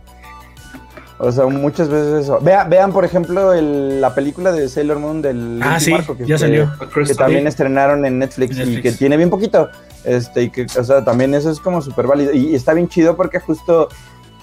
[1.23, 2.39] o sea, muchas veces eso.
[2.41, 6.17] Vean, vean por ejemplo, el- la película de Sailor Moon del Ah, último sí, arco
[6.17, 6.71] que, ya salió.
[7.05, 9.69] que también estrenaron en Netflix, y que tiene bien poquito.
[10.03, 12.33] Este, y que, o sea, también eso es como súper válido.
[12.33, 13.87] Y, y está bien chido porque justo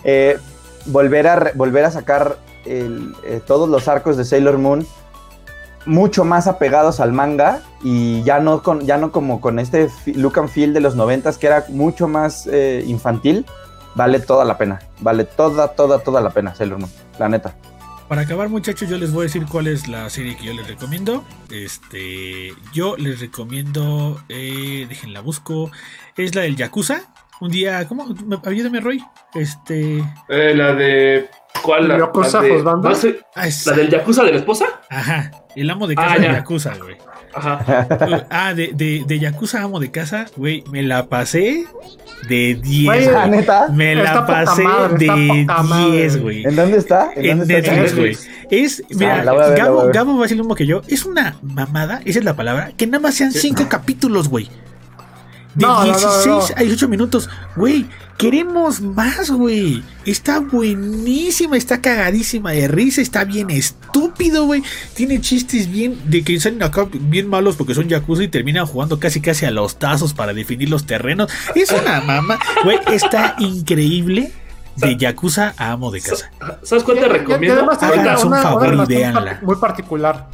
[0.04, 0.38] eh,
[0.86, 4.86] volver, a, re- volver a sacar el, eh, todos los arcos de Sailor Moon
[5.86, 10.38] mucho más apegados al manga y ya no, con, ya no como con este look
[10.38, 13.46] and feel de los noventas que era mucho más eh, infantil,
[14.00, 14.78] vale toda la pena.
[15.00, 17.54] Vale toda, toda, toda la pena Sailor Moon, la neta.
[18.08, 20.66] Para acabar, muchachos, yo les voy a decir cuál es la serie que yo les
[20.66, 21.22] recomiendo.
[21.50, 25.70] Este, yo les recomiendo, eh, déjenla busco,
[26.16, 27.02] es la del Yakuza.
[27.40, 28.06] Un día, ¿cómo?
[28.26, 29.02] Me- Ayúdame, Roy.
[29.34, 29.98] Este,
[30.28, 31.28] Eh, la de.
[31.62, 31.88] ¿Cuál?
[31.88, 32.88] La, Yakuza la de- Husbando.
[32.88, 33.20] ¿no sé?
[33.34, 34.66] ah, es- ¿La del Yakuza de la esposa?
[34.90, 36.32] ajá, el amo de Ah, casa de ya.
[36.32, 36.96] Yakuza, güey.
[37.34, 37.86] Ajá.
[38.30, 41.64] Ah, de, de, de Yakuza amo de casa, güey, me la pasé
[42.28, 42.84] de 10.
[42.84, 43.12] Güey, güey.
[43.14, 45.90] La neta, Me la Está pasé madre, de poca madre.
[45.92, 46.44] 10, güey.
[46.44, 47.10] ¿en dónde está?
[47.16, 47.72] En dónde está?
[47.72, 48.16] Netflix, güey.
[48.50, 49.90] Es, mira, Ah, la voy a ver, la Gabo.
[49.92, 50.82] Gabo va a decir lo mismo que yo.
[50.88, 54.48] Es una mamada, esa es la palabra, que nada más sean cinco capítulos, güey.
[55.54, 56.40] De No, no, no, 16 no.
[56.56, 57.28] a 18 minutos.
[57.56, 57.86] Güey,
[58.16, 59.82] queremos más, güey.
[60.04, 64.62] Está buenísima, está cagadísima de risa, está bien estúpido, güey.
[64.94, 69.00] Tiene chistes bien de que salen acá bien malos porque son yakuza y terminan jugando
[69.00, 71.30] casi casi a los tazos para definir los terrenos.
[71.54, 74.32] Es una mama, güey, está increíble.
[74.76, 76.30] De yakuza a amo de casa.
[76.62, 77.56] ¿Sabes cuál te Y- y- y recomiendo?
[77.58, 80.28] además tiene Háganos Ahorita- un una- una favor y par- Muy particular.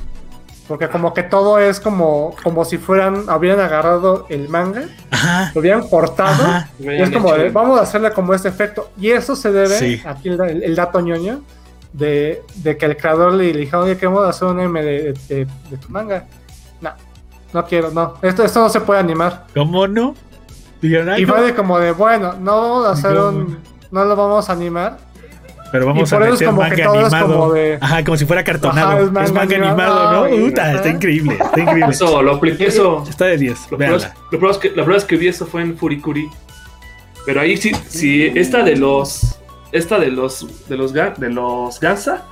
[0.68, 5.52] Porque como que todo es como, como si fueran, habrían agarrado el manga, Ajá.
[5.54, 6.68] lo habían cortado, Ajá.
[6.80, 8.90] y es como de, vamos a hacerle como ese efecto.
[8.98, 10.02] Y eso se debe, Sí.
[10.04, 11.42] aquí el, el- el dato ñoño,
[11.92, 15.76] de, de que el creador le dijo, oye, queremos hacer un M de, de- de
[15.78, 16.26] tu manga.
[16.80, 16.90] No,
[17.52, 18.14] no quiero, no.
[18.22, 19.44] Esto, esto no se puede animar.
[19.54, 20.14] ¿Cómo no?
[20.82, 21.32] Dijeron, "Ay, Y no".
[21.32, 23.58] fue de como de, bueno, no vamos a hacer un...
[23.92, 24.98] No lo vamos a animar.
[25.76, 27.34] Pero vamos Y por a eso es meter como manga animado.
[27.40, 28.88] como de- Ajá, como si fuera cartonado.
[28.88, 30.34] Ajá, es es manga manga, animado, animado, ¿no?
[30.36, 31.86] y- Puta, está increíble, está increíble.
[31.90, 33.04] Eso, lo apliqué eso.
[33.08, 33.70] Está de 10.
[33.70, 34.00] Lo peor,
[34.50, 36.28] es, que, la verdad es que vi eso fue en Furikuri.
[37.26, 39.38] Pero ahí sí, sí, esta de los.
[39.72, 40.68] Esta de los.
[40.68, 42.24] De los, de los Gansa.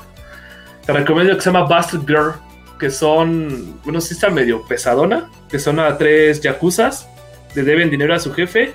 [0.87, 2.33] Te recomiendo que se llama Bastard Girl.
[2.79, 3.81] Que son.
[3.85, 5.29] Bueno, sí está medio pesadona.
[5.51, 7.09] Que son a tres yakuzas.
[7.55, 8.75] Le deben dinero a su jefe.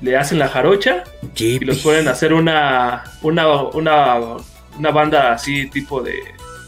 [0.00, 1.04] Le hacen la jarocha.
[1.36, 3.04] Y los pe- pueden hacer una.
[3.22, 3.46] Una.
[3.62, 4.16] Una,
[4.78, 6.14] una banda así, tipo de.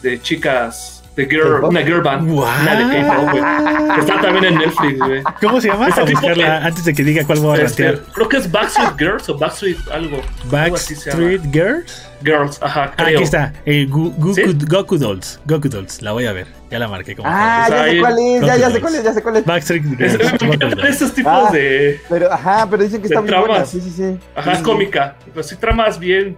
[0.02, 0.97] De chicas.
[1.18, 1.64] De girl.
[1.64, 2.30] Una girl band.
[2.30, 3.94] Una de K-pop, güey.
[3.94, 5.22] Que Está también en Netflix, güey.
[5.42, 5.88] ¿Cómo se llama?
[5.88, 9.28] Este buscarla antes de que diga cuál voy a Este, creo que es Backstreet Girls
[9.28, 10.20] o Backstreet algo.
[10.44, 12.04] Backstreet Girls.
[12.22, 13.18] Girls, ajá, Ah, creo.
[13.18, 13.52] aquí está.
[13.64, 14.42] eh, Gu- Goku, ¿Sí?
[14.68, 15.40] Goku Dolls.
[15.44, 16.02] Goku Dolls.
[16.02, 16.46] La voy a ver.
[16.70, 17.28] Ya la marqué como.
[17.30, 19.44] Ah, Pues ya sé cuál es, ya, ya sé cuál es, ya sé cuál es.
[19.44, 20.32] Backstreet Es- Girls.
[20.42, 20.84] es- Dolls.
[20.88, 21.50] estos tipos Ah.
[21.52, 22.00] de.
[22.08, 23.44] Pero, ajá, pero dicen que está muy buena.
[23.46, 23.70] tramas.
[23.70, 24.18] Sí, sí, sí.
[24.36, 25.16] Ajá, es cómica.
[25.32, 26.34] Pero sí tramas bien.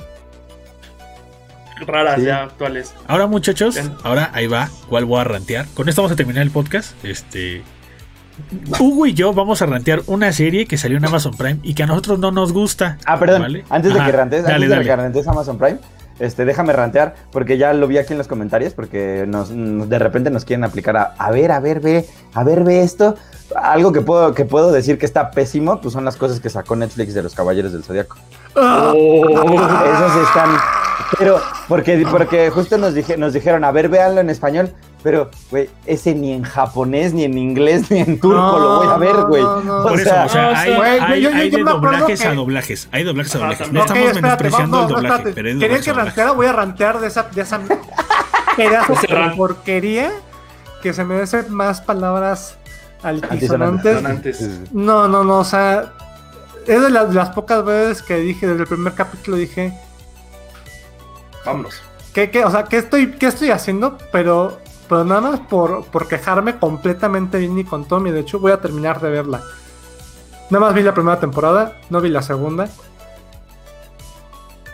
[1.86, 2.26] Raras Sí.
[2.26, 2.94] ya actuales.
[3.06, 3.92] Ahora, muchachos, Bien.
[4.02, 4.68] ahora ahí va.
[4.88, 5.66] ¿Cuál voy a rantear?
[5.74, 6.92] Con esto vamos a terminar el podcast.
[7.04, 7.62] Este.
[8.78, 11.82] Hugo y yo vamos a rantear una serie que salió en Amazon Prime y que
[11.82, 12.96] a nosotros no nos gusta.
[13.04, 13.42] Ah, perdón.
[13.42, 13.64] ¿vale?
[13.68, 15.78] Antes de Ajá, que rantes, dale, antes de que rantes Amazon Prime,
[16.20, 19.98] este, déjame rantear, porque ya lo vi aquí en los comentarios, porque nos, nos- de
[19.98, 23.14] repente nos quieren aplicar a, a ver, a ver, ve, a ver, ve esto.
[23.56, 26.76] Algo que puedo, que puedo decir que está pésimo, pues son las cosas que sacó
[26.76, 28.16] Netflix de los Caballeros del Zodiaco.
[28.56, 29.28] Ah, Oh.
[29.28, 30.50] Esos están.
[31.18, 34.72] Pero, porque, porque justo nos, dije, nos dijeron, a ver, véanlo en español.
[35.02, 38.88] Pero, güey, ese ni en japonés, ni en inglés, ni en turco No, lo voy
[38.88, 39.42] a ver, güey.
[39.42, 39.82] no, no.
[39.82, 42.20] Por O eso, sea, o sea, hay, güey, hay- yo- yo- hay yo de doblajes
[42.20, 42.88] que- a doblajes.
[42.92, 43.72] Hay doblajes a doblajes.
[43.72, 44.08] No también.
[44.10, 45.58] Ok, estamos espérate, menospreciando vamos, el doblaje, espérate.
[45.60, 47.60] pero hay que ranteara, voy a rantear de esa, de esa
[48.56, 49.36] pedazo de ran.
[49.36, 50.10] porquería
[50.82, 52.56] que se merece más palabras
[53.02, 54.02] altisonantes.
[54.72, 55.92] No, no, no, o sea,
[56.66, 59.72] es de las, de las pocas veces que dije, desde el primer capítulo dije,
[61.44, 61.82] Vámonos.
[62.12, 63.98] ¿qué, qué, o sea, ¿qué estoy, qué estoy haciendo?
[64.12, 64.58] Pero,
[64.88, 68.10] pero nada más por, por quejarme completamente y con Tommy.
[68.10, 69.42] De hecho, voy a terminar de verla.
[70.50, 72.68] Nada más vi la primera temporada, no vi la segunda.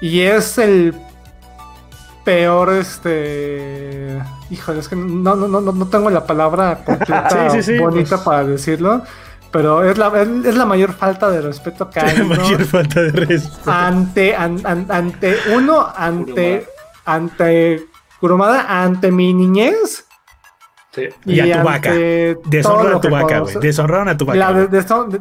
[0.00, 0.94] Y es el
[2.24, 4.18] peor, este...
[4.50, 8.16] Híjole, es que no, no, no, no tengo la palabra completa Sí, sí, sí, bonita
[8.16, 8.22] pues.
[8.22, 9.02] para decirlo.
[9.56, 12.18] Pero es la, es, es la mayor falta de respeto que hay.
[12.18, 12.24] ¿no?
[12.26, 13.70] Mayor falta de respeto.
[13.70, 16.66] ante, an- an- ante uno, ante,
[17.04, 17.86] ante
[18.20, 20.05] Kurumada ante mi niñez.
[20.96, 21.08] Sí.
[21.26, 21.94] Y a tu vaca.
[21.94, 23.54] lo a tu vaca, güey.
[23.60, 24.38] Deshonraron a tu vaca.
[24.38, 24.66] La de,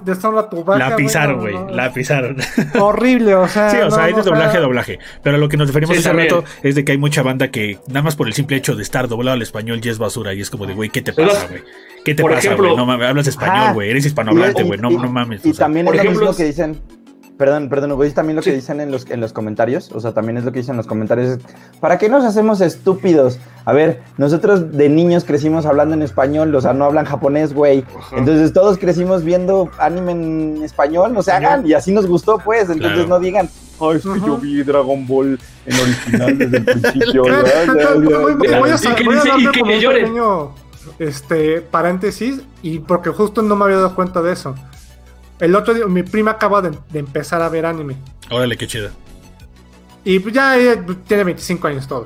[0.05, 0.79] deshonra a tu vaca.
[0.79, 1.53] La güey, pisaron, güey.
[1.53, 2.37] no, La pisaron.
[2.79, 3.69] Horrible, o sea.
[3.69, 4.99] Sí, o sea, hay de no, o sea, doblaje a doblaje.
[5.21, 6.29] Pero a lo que nos referimos Sí, hace también.
[6.29, 8.83] rato es de que hay mucha banda que nada más por el simple hecho de
[8.83, 10.33] estar doblado al español ya es basura.
[10.33, 11.61] Y es como de, güey, ¿qué te pasa, güey?
[12.05, 12.75] ¿Qué te por pasa, güey?
[12.75, 13.89] No mames, hablas español, güey.
[13.89, 14.79] Eres hispanohablante, güey.
[14.79, 15.45] No, mames.
[15.45, 15.65] Y o sea.
[15.65, 16.79] también por es lo ejemplo, mismo que dicen.
[17.37, 19.91] Perdón, perdón, Hugo, es también lo que dicen en los, en los comentarios.
[19.91, 21.39] O sea, también es lo que dicen en los comentarios.
[21.81, 23.39] ¿Para qué nos hacemos estúpidos?
[23.65, 27.83] A ver, nosotros de niños crecimos hablando en español, o sea, no hablan japonés, güey.
[27.97, 28.15] Ajá.
[28.17, 32.69] Entonces todos crecimos viendo anime en español, no se hagan, y así nos gustó, pues.
[32.69, 33.09] Entonces Claro.
[33.09, 33.49] no digan,
[33.79, 34.25] oh, es que Ajá.
[34.27, 37.25] yo vi Dragon Ball en original desde el principio.
[37.25, 38.59] Eh, ya, ya, voy- ya, voy- ya".
[38.59, 39.99] voy a Y sa- que voy a dice- y darle que como un llore.
[40.01, 40.51] pequeño
[40.99, 44.55] este, paréntesis y porque justo no me había dado cuenta de eso.
[45.39, 47.95] El otro día, mi prima acaba de, de empezar a ver anime.
[48.31, 48.89] Órale, qué chido.
[50.03, 52.05] Y ya ella tiene 25 años todo.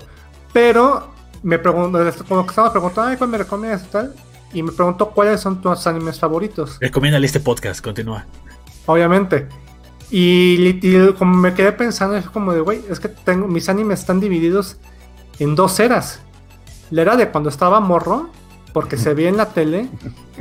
[0.53, 1.11] Pero
[1.43, 4.15] me preguntó, como que estaba preguntando, ay, ¿cuál me recomiendas y tal?
[4.53, 6.77] Y me preguntó cuáles son tus animes favoritos.
[6.81, 8.25] Recomiéndale este podcast, continúa.
[8.85, 9.47] Obviamente.
[10.09, 14.19] Y, como me quedé pensando, es como de, güey, es que tengo, mis animes están
[14.19, 14.77] divididos
[15.37, 16.19] en dos eras.
[16.89, 18.29] La era de cuando estaba morro,
[18.73, 19.87] porque se veía en la tele,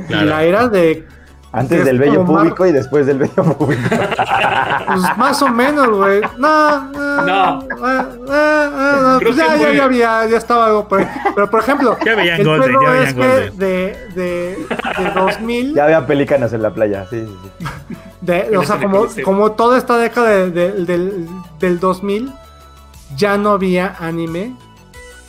[0.07, 0.25] Claro.
[0.25, 1.07] y la era de,
[1.51, 3.81] Antes Es del bello mar- público y después del bello público.
[4.87, 6.21] pues más o menos, güey.
[6.37, 7.61] No, no, No.
[7.63, 8.69] eh, eh, eh,
[9.01, 11.07] no, pues ya, ya, muy- ya había, ya estaba algo por ahí.
[11.33, 14.67] Pero por ejemplo, Ya veían el Golden, ya veían es que de, de,
[14.97, 17.49] de 2000, ya había pelícanos en la playa, sí, sí,
[17.89, 17.95] sí.
[18.21, 21.27] de- o sea, como, como toda esta década de- de- del,
[21.59, 22.31] del 2000,
[23.15, 24.55] ya no había anime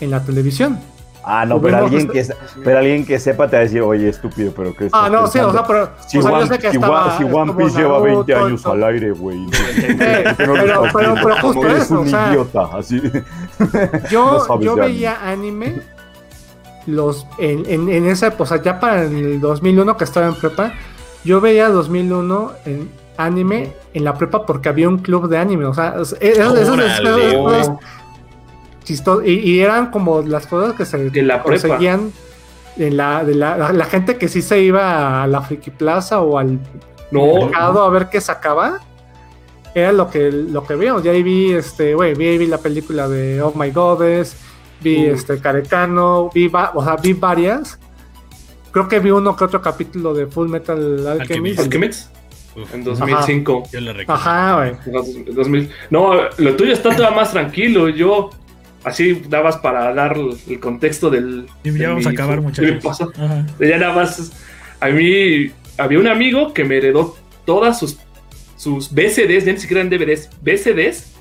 [0.00, 0.78] en la televisión.
[1.22, 2.34] Ah, no, Pues pero alguien, que, esta-
[2.64, 5.38] pero alguien que sepa te va a decir, oye, estúpido, pero ¿qué Ah, no, sí,
[5.38, 5.66] o sea, pensando?
[5.68, 8.32] pero Si, o sea, yo One, sé que si estaba- si One Piece lleva 20
[8.32, 9.36] Naruto, años al aire, güey.
[9.44, 11.20] entonces, Eh, ¿por qué no lo pero- pero- viendo?
[11.22, 13.02] pero justo Eres eso, un o sea- idiota, así.
[14.10, 15.82] Yo, No yo veía anime
[16.86, 20.34] los en, en, en esa época, o sea, ya para el 2001 que estaba en
[20.34, 20.72] prepa,
[21.24, 25.74] yo veía 2001 en anime en la prepa porque había un club de anime, o
[25.74, 27.70] sea, es- es- esas-
[29.24, 31.68] y, y eran como las cosas que se De la prepa.
[31.68, 32.12] conseguían
[32.76, 36.20] en la, de la, la- la gente que sí se iba a la Friki Plaza
[36.20, 36.58] o al
[37.10, 38.80] No, mercado a ver qué sacaba.
[39.74, 41.02] Era lo que, lo que vimos.
[41.02, 44.36] Ya ahí vi, este, güey, vi, vi la película de Oh My Goddess,
[44.80, 45.14] vi Uh.
[45.14, 47.78] este Carecano, vi, va- o sea, vi varias.
[48.72, 51.60] Creo que vi uno que otro capítulo de Full Metal Alchemist.
[51.60, 51.60] Alchemist.
[51.60, 52.16] Alchemist
[52.56, 53.62] Uf, en 2005.
[53.72, 54.12] yo le recomiendo.
[54.12, 54.72] Ajá, güey.
[54.92, 55.70] No, 2000.
[55.90, 57.88] No, lo tuyo está todavía más tranquilo.
[57.88, 58.30] Yo,
[58.84, 60.16] así dabas para dar
[60.48, 61.46] el contexto del.
[61.64, 63.10] Y ya vamos a mi- acabar, de mi muchachos.
[63.58, 64.32] Ya nada más.
[64.80, 67.98] A mí había un amigo que me heredó todas sus,
[68.56, 71.12] sus BCDs, ya ni siquiera en DVDs, BCDs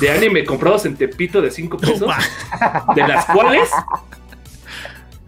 [0.00, 2.94] de anime comprados en Tepito de 5 No, pesos, ma.
[2.94, 3.68] de las cuales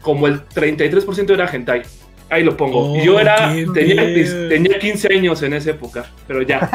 [0.00, 1.82] como el 33% era hentai.
[2.28, 2.92] Ahí lo pongo.
[2.92, 6.68] Oh, Y yo era, qué tenía, tenía 15 años en esa época, pero ya.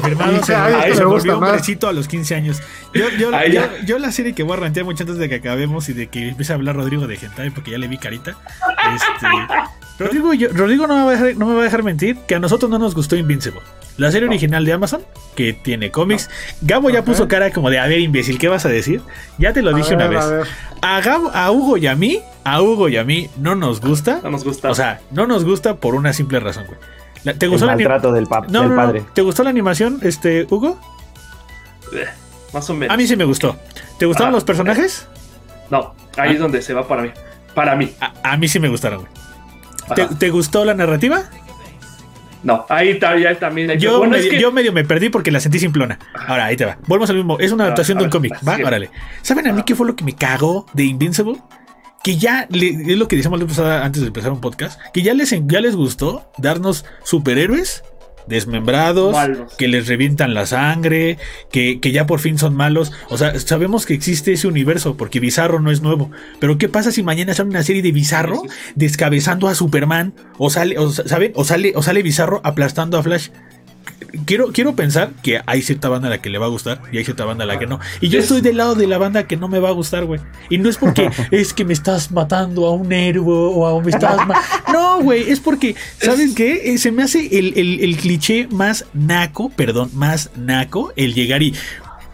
[0.00, 1.50] Confirmado, se, "Ay, ahí esto se me volvió gusta más".
[1.50, 2.62] hombrecito a los 15 años.
[2.92, 3.30] Yo, yo,
[3.86, 6.28] yo, la serie que voy a rantear mucho antes de que acabemos y de que
[6.28, 8.36] empiece a hablar Rodrigo de Hentai, porque ya le vi carita.
[8.94, 9.26] Este,
[9.98, 12.34] Rodrigo, yo- Rodrigo no, me va a dejar, no me va a dejar mentir que
[12.34, 13.60] a nosotros no nos gustó Invincible.
[13.96, 15.02] La serie original de Amazon,
[15.36, 16.28] que tiene cómics.
[16.62, 19.00] Gabo ya puso cara como de, a ver, imbécil, ¿qué vas a decir?
[19.38, 20.24] Ya te lo A dije una vez.
[20.82, 20.96] a.
[20.96, 24.18] A, Gabo- a Hugo y a mí, a Hugo y a mí no nos gusta.
[24.24, 24.68] No nos gusta.
[24.68, 26.78] O sea, no nos gusta por una simple razón, güey.
[27.24, 29.06] La- ¿Te El gustó la del, pap- no, del no.
[29.14, 30.78] ¿Te gustó la animación, este, Hugo?
[31.92, 32.04] Eh,
[32.52, 32.92] más o menos.
[32.92, 33.56] A mí sí me gustó.
[33.98, 35.08] ¿Te gustaron Ah, los personajes?
[35.70, 36.32] No, ahí Ah.
[36.32, 37.10] es donde se va para mí.
[37.54, 37.92] Para mí.
[38.00, 40.08] A, a mí sí me gustaron, güey.
[40.18, 41.24] ¿Te, gustó la narrativa?
[42.42, 45.30] No, ahí ya también hay Yo, bueno, medio, es que- yo medio me perdí porque
[45.30, 45.98] la sentí simplona.
[46.26, 46.76] Ahora, ahí te va.
[46.86, 47.38] Volvemos al mismo.
[47.38, 48.34] Es una Ah, adaptación de un cómic.
[48.46, 48.56] ¿Va?
[48.66, 48.90] Órale.
[49.22, 51.38] ¿Saben a mí qué fue lo que me cagó de Invincible?
[52.04, 55.34] Que ya, le- es lo que decíamos antes de empezar un podcast, que ya les,
[55.46, 57.82] ya les gustó darnos superhéroes
[58.26, 59.52] desmembrados, Malos.
[59.54, 61.18] que les revientan la sangre,
[61.50, 62.90] que, que ya por fin son malos.
[63.10, 66.10] O sea, sabemos que existe ese universo, porque Bizarro no es nuevo.
[66.40, 68.42] Pero ¿qué pasa si mañana sale una serie de Bizarro
[68.76, 70.14] descabezando a Superman?
[70.38, 70.84] O sale, o.
[70.84, 73.28] O sale, o sale Bizarro aplastando a Flash.
[74.24, 76.98] Quiero, quiero pensar que hay cierta banda a la que le va a gustar y
[76.98, 77.80] hay cierta banda a la que no.
[78.00, 80.04] Y yo Es- estoy del lado de la banda que no me va a gustar,
[80.04, 80.20] güey.
[80.50, 83.84] Y no es porque es que me estás matando a un héroe o a un
[83.84, 84.16] me estás
[84.72, 86.72] No, güey, es porque, ¿saben qué?
[86.74, 91.42] Eh, Se me hace el, el- el cliché más naco, perdón, más naco, el llegar
[91.42, 91.54] y.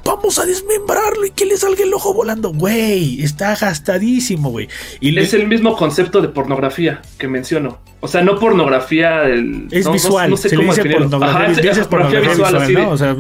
[0.05, 3.22] Vamos a desmembrarlo y que le salga el ojo volando, güey.
[3.22, 4.68] Está gastadísimo, güey.
[5.01, 7.78] Y le- Es el mismo concepto de pornografía que menciono.
[8.01, 9.68] O sea, no pornografía del.
[9.70, 12.31] es no- visual, no sé se le cómo dice pornografía, Ajá, es- es pornografía pornografía
[12.31, 12.90] visual, visual, así de- ¿no?
[12.90, 13.16] O sea,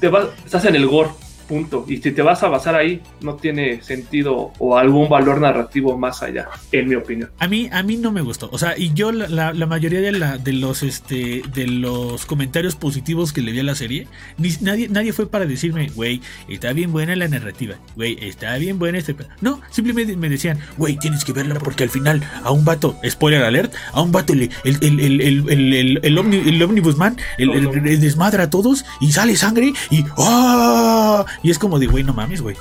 [0.00, 1.10] te vas- estás en el gore.
[1.48, 1.84] Punto.
[1.88, 6.22] Y si te vas a basar ahí, no tiene sentido o algún valor narrativo más
[6.22, 7.30] allá, en mi opinión.
[7.38, 8.50] A mí, a mí no me gustó.
[8.52, 12.26] O sea, y yo la, la- la mayoría de, la, de los este de los
[12.26, 14.06] comentarios positivos que le vi a la serie,
[14.36, 18.78] ni, nadie, nadie fue para decirme, güey, está bien buena la narrativa, güey, está bien
[18.78, 19.14] buena este.
[19.14, 19.24] pe-".
[19.40, 23.42] No, simplemente me decían, güey, tienes que verla porque al final a un vato, spoiler
[23.42, 26.96] alert, a un vato le, el, el, el, el, el, el, el omni- el Omnibus
[26.98, 31.24] Man, el, desmadra a todos y sale sangre y ¡ah!
[31.42, 32.56] Y es como de, güey, no mames, güey.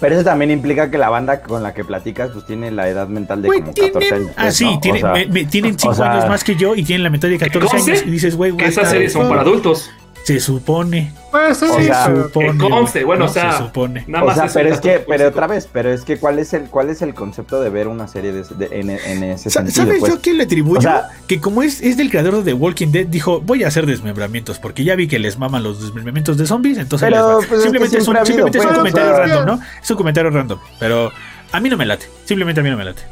[0.00, 3.06] Pero eso también implica que la banda con la que platicas, pues tiene la edad
[3.06, 4.34] mental de Güey, como 14 tienen, años.
[4.36, 4.72] ah, sí, ¿no?
[4.76, 7.04] O tienen, sea, me- me- tienen 5 o sea- años más que yo y tienen
[7.04, 8.04] la mentalidad de 14 conste años.
[8.06, 9.90] Y dices, güey, what esas series son para adultos.
[10.24, 11.12] Se supone.
[11.32, 12.52] Pues sí, O sea, pero- supone.
[12.58, 13.30] que conste, bueno, ¿no?
[13.30, 14.04] o sea, Se supone.
[14.06, 16.52] Nada o más sea, pero es que, pero otra vez, pero es que cuál es
[16.52, 19.60] el, cuál es el concepto de ver una serie de, de- en, en ese Sa-
[19.62, 19.84] sentido.
[19.84, 20.12] ¿Sabes pues?
[20.12, 20.78] yo quién le atribuyo?
[20.78, 23.68] O sea- que como es, es del creador de The Walking Dead, dijo, voy a
[23.68, 27.44] hacer desmembramientos, porque ya vi que les maman los desmembramientos de zombies, entonces Pero, les
[27.44, 27.48] va.
[27.48, 29.16] pues, es que simplemente, es un, siempre ha habido, simplemente es un pues, comentario o
[29.16, 29.66] sea- random, ¿no?
[29.82, 31.10] Es un comentario random, pero
[31.50, 33.02] a mí no me late, simplemente a mí no me late.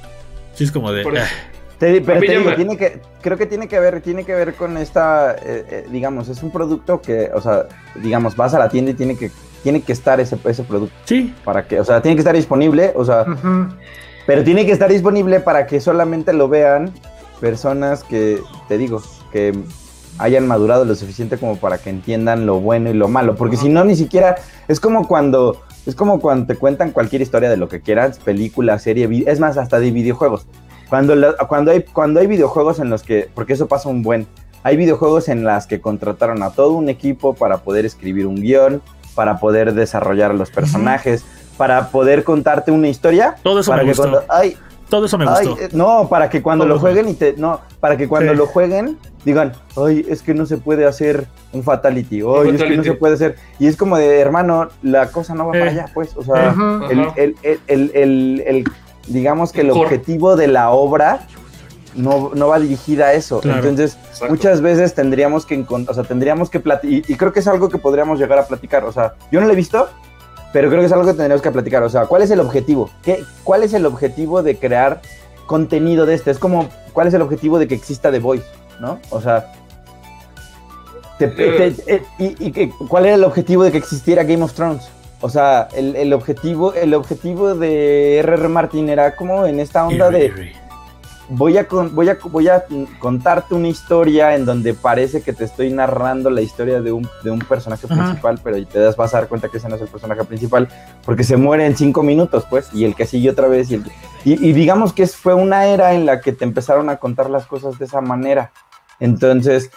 [0.54, 1.02] Sí, es como de...
[1.02, 1.24] Por eso.
[1.26, 1.49] ah,
[1.80, 4.76] Te pero te digo, tiene que, creo que tiene que ver, tiene que ver con
[4.76, 8.90] esta, eh, eh, digamos, es un producto que, o sea, digamos, vas a la tienda
[8.90, 9.30] y tiene que,
[9.62, 10.94] tiene que estar ese, ese producto.
[11.06, 13.24] Sí, para que, o sea, tiene que estar disponible, o sea,
[14.26, 16.92] pero tiene que estar disponible para que solamente lo vean
[17.40, 19.02] personas que, te digo,
[19.32, 19.54] que
[20.18, 23.70] hayan madurado lo suficiente como para que entiendan lo bueno y lo malo, porque si
[23.70, 24.36] no, ni siquiera,
[24.68, 28.78] es como cuando, es como cuando te cuentan cualquier historia de lo que quieras, película,
[28.78, 30.46] serie, es más, hasta de videojuegos.
[30.90, 34.26] Cuando, la- cuando, hay, cuando hay videojuegos en los que, porque eso pasa un buen,
[34.62, 38.82] hay videojuegos en las que contrataron a todo un equipo para poder escribir un guion,
[39.14, 41.24] para poder desarrollar los personajes,
[41.56, 43.36] para poder contarte una historia.
[43.42, 44.10] todo eso para me que gustó.
[44.10, 44.56] cuando, ay,
[44.88, 45.62] todo eso me ay, gustó.
[45.64, 48.38] eh, no, para que cuando Todo lo jueguen y te, no, para que cuando Sí.
[48.38, 52.76] lo jueguen digan, ay, es que no se puede hacer un fatality, ay, es que
[52.76, 55.60] no se puede hacer, y es como de, hermano, la cosa no va Eh.
[55.60, 56.84] para allá, pues, o sea, Ujú.
[56.90, 57.12] el, Ajá.
[57.16, 58.64] el- el- el- el- el-
[59.12, 61.26] digamos que el objetivo de la obra
[61.94, 63.40] no, no va dirigida a eso.
[63.40, 63.58] Claro.
[63.58, 64.28] Entonces, Exacto.
[64.34, 67.48] muchas veces tendríamos que encontrar, o sea, tendríamos que platicar, y, y creo que es
[67.48, 68.84] algo que podríamos llegar a platicar.
[68.84, 69.88] O sea, yo no lo he visto,
[70.52, 71.82] pero creo que es algo que tendríamos que platicar.
[71.82, 72.90] O sea, ¿cuál es el objetivo?
[73.02, 75.00] ¿Qué, ¿Cuál es el objetivo de crear
[75.46, 76.30] contenido de este?
[76.30, 78.44] Es como, ¿cuál es el objetivo de que exista The Voice?
[78.80, 78.98] ¿No?
[79.10, 79.52] O sea.
[81.18, 84.88] te- te- te- y, y ¿Cuál era el objetivo de que existiera Game of Thrones?
[85.22, 88.48] O sea, el, el objetivo, el objetivo de R.R.
[88.48, 90.52] Martin era como en esta onda Irre, de irre.
[91.28, 92.64] voy a, con- voy, a, voy a
[92.98, 97.30] contarte una historia en donde parece que te estoy narrando la historia de un, de
[97.30, 98.02] un personaje Ajá.
[98.02, 100.68] principal, pero te das, vas a dar cuenta que ese no es el personaje principal,
[101.04, 103.70] porque se muere en cinco minutos, pues, y el que sigue otra vez.
[103.70, 103.84] Y, el-
[104.24, 107.28] y, y digamos que es- fue una era en la que te empezaron a contar
[107.28, 108.52] las cosas de esa manera.
[109.00, 109.70] Entonces,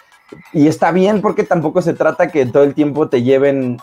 [0.54, 3.78] y está bien porque tampoco se trata que todo el tiempo te lleven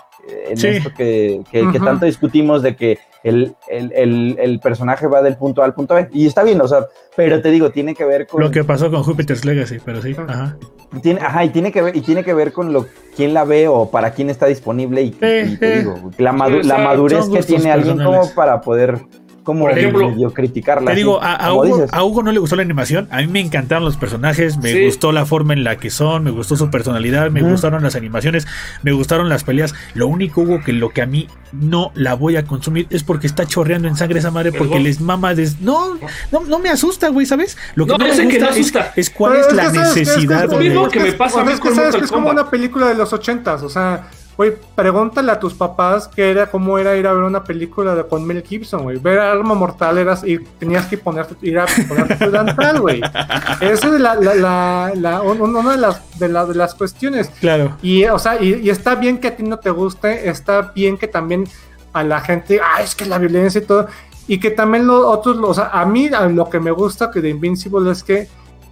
[0.49, 0.69] en Sí.
[0.69, 1.85] esto que, que- que Ujú.
[1.85, 5.95] tanto discutimos de que el, el- el- el personaje va del punto A al punto
[5.95, 6.09] B.
[6.13, 6.87] Y está bien, o sea,
[7.17, 8.41] pero te digo, tiene que ver con.
[8.43, 10.57] Lo que pasó con Jupiter's Legacy, pero sí, ajá.
[11.03, 13.69] Tiene, ajá, y tiene que ver, y tiene que ver con lo quién la ve
[13.69, 15.03] o para quién está disponible.
[15.03, 15.79] Y, Eh, y te eh.
[15.81, 18.99] digo, la, madu- Sí, o sea, la madurez que tiene alguien como para poder
[19.43, 20.91] como Por ejemplo, medio criticarla.
[20.91, 23.09] Te digo, a, Hugo, a Hugo no le gustó la animación.
[23.11, 24.59] A mí me encantaron los personajes.
[24.59, 24.85] Me Sí.
[24.85, 26.25] gustó la forma en la que son.
[26.25, 27.31] Me gustó su personalidad.
[27.31, 28.47] Me gustaron las animaciones.
[28.83, 29.75] Me gustaron las peleas.
[29.95, 33.27] Lo único, Hugo, que lo que a mí no la voy a consumir es porque
[33.27, 34.53] está chorreando en sangre esa madre.
[34.53, 35.35] Porque les mama.
[35.35, 35.97] des- No,
[36.31, 37.57] no, no me asusta, güey, ¿sabes?
[37.75, 38.93] Lo que No, no, me que gusta no es, asusta.
[38.97, 40.45] es cuál Pero es la que sabes que es necesidad.
[40.47, 42.31] como- Lo mismo de- que me pasa a mí es que con que es como
[42.31, 44.09] una película de los ochentas, o sea,
[44.41, 48.07] güey, pregúntale a tus papás qué era, cómo era ir a ver una película de,
[48.07, 48.97] con Mel Gibson, güey.
[48.97, 53.03] Ver Arma Mortal eras ir, tenías que ponerte, ir a ponerte tu delantal, güey.
[53.61, 57.29] Esa es la, la, la, la- un- una de las, de, la- de las cuestiones.
[57.39, 57.77] Claro.
[57.83, 60.97] Y, o sea, y, y está bien que a ti no te guste, está bien
[60.97, 61.45] que también
[61.93, 63.89] a la gente, ah, es que la violencia y todo,
[64.27, 67.21] y que también los otros, o sea, a mí a lo que me gusta que
[67.21, 68.27] de Invincible es que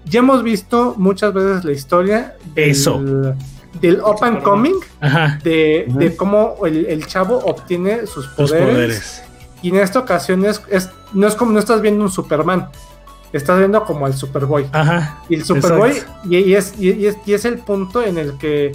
[0.07, 2.99] ya hemos visto muchas veces la historia Eso.
[3.03, 3.35] del
[4.05, 5.39] up and coming, Ajá.
[5.43, 9.23] de, de cómo el, el chavo obtiene sus poderes, poderes.
[9.63, 12.69] y en esta ocasión es, es- no es como no estás viendo un Superman,
[13.33, 14.67] estás viendo como al Superboy.
[14.73, 15.23] Ajá.
[15.29, 15.95] Y el Superboy,
[16.29, 18.73] y, y es, y, y es, y es el punto en el que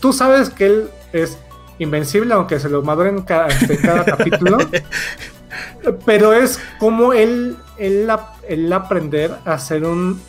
[0.00, 1.36] tú sabes que él es
[1.78, 4.58] invencible, aunque se lo maduren ca- este, cada capítulo.
[6.06, 8.08] Pero es como él, él,
[8.48, 10.20] él aprender a ser un,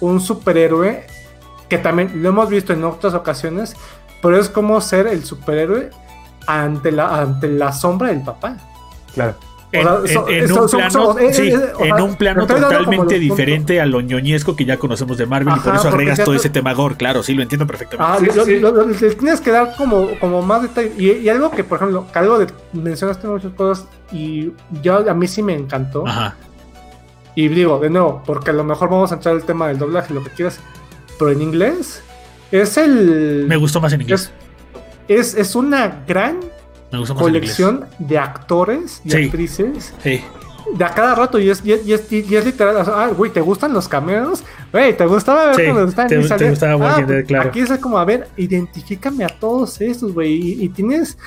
[0.00, 1.06] un superhéroe,
[1.68, 3.74] que también lo hemos visto en otras ocasiones,
[4.22, 5.90] pero es como ser el superhéroe
[6.46, 8.56] ante la, ante la sombra del papá.
[9.14, 9.34] Claro.
[9.72, 11.88] En, O sea, so- en- en so- un so- plano, so- eh, sí, eh, eh,
[11.88, 15.88] en un totalmente diferente a lo ñoñesco que ya conocemos de Marvel y por eso
[15.88, 18.12] agregas todo to- ese tema gore, claro, sí, lo entiendo perfectamente.
[18.12, 18.58] Ah, Sí, lo- sí.
[18.60, 20.92] lo- lo- le tienes que dar como, como más detalle.
[20.96, 24.52] Y, y algo que, por ejemplo, que algo de mencionaste muchas cosas y
[24.82, 26.06] yo a mí sí me encantó.
[26.06, 26.36] Ajá.
[27.34, 30.14] Y digo, de nuevo, porque a lo mejor vamos a entrar al tema del doblaje,
[30.14, 30.60] lo que quieras.
[31.18, 32.02] Pero en inglés
[32.50, 33.46] es el.
[33.48, 34.30] Me gustó más en inglés.
[35.08, 36.40] es, es, es una gran
[37.18, 39.24] colección de actores y Sí.
[39.24, 40.20] actrices Sí.
[40.74, 41.38] de a cada rato.
[41.38, 42.76] Y es, y es, y es, y es literal.
[42.86, 44.42] ah, güey, ¿te gustan los cameos?
[44.72, 47.48] Güey, ¿te gustaba ver Sí, cuando estaban te- te gustaba Ah, claro.
[47.48, 50.32] Aquí es como, a ver, identifícame a todos estos, güey.
[50.34, 51.18] Y, y tienes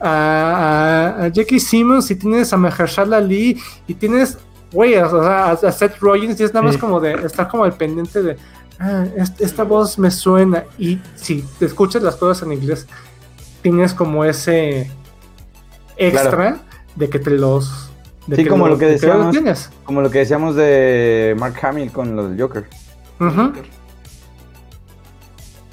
[0.00, 3.58] a, a, a Jackie Simmons, y tienes a Mahershala Ali,
[3.88, 4.36] y tienes,
[4.72, 6.80] güey, o sea, a, a Seth Rollins, y es nada más Sí.
[6.80, 8.36] como de estar como al pendiente de,
[8.78, 10.64] ah, est- esta voz me suena.
[10.78, 12.86] Y si te escuchas las cosas en inglés,
[13.62, 14.90] tienes como ese
[15.96, 16.58] extra Claro.
[16.94, 17.90] de que te los.
[18.26, 19.30] de Sí, como lo que los decíamos.
[19.30, 19.70] tienes.
[19.84, 22.64] Como lo que decíamos de Mark Hamill con los Joker.
[23.20, 23.52] Ujú.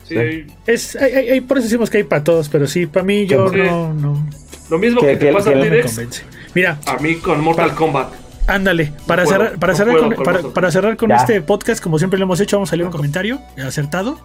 [0.08, 0.48] Sí, Sí.
[0.68, 3.58] Es, hay- por eso decimos que hay para todos, pero sí, para mí yo Sí.
[3.58, 4.28] no, no,
[4.70, 6.20] Lo mismo Que- que, te que- pasa a ti.
[6.56, 8.12] Mira, a mí con Mortal Kombat.
[8.48, 11.16] Ándale, para No puedo, cerrar, para no cerrar con, para, para cerrar con Ya.
[11.18, 14.20] este podcast, como siempre lo hemos hecho, vamos a leer un comentario acertado.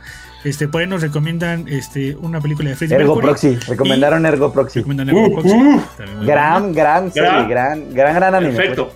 [0.44, 3.54] Este, por ahí nos recomiendan este, una película de Freddie Ergo Mercury.
[3.54, 3.70] Proxy.
[3.70, 4.78] Recomendaron Ergo Proxy.
[4.80, 5.58] Recomiendan Ergo Proxy.
[6.24, 7.28] Gran, gran serie.
[7.30, 7.48] Gran.
[7.48, 8.54] Gran, gran, gran anime.
[8.54, 8.92] Perfecto.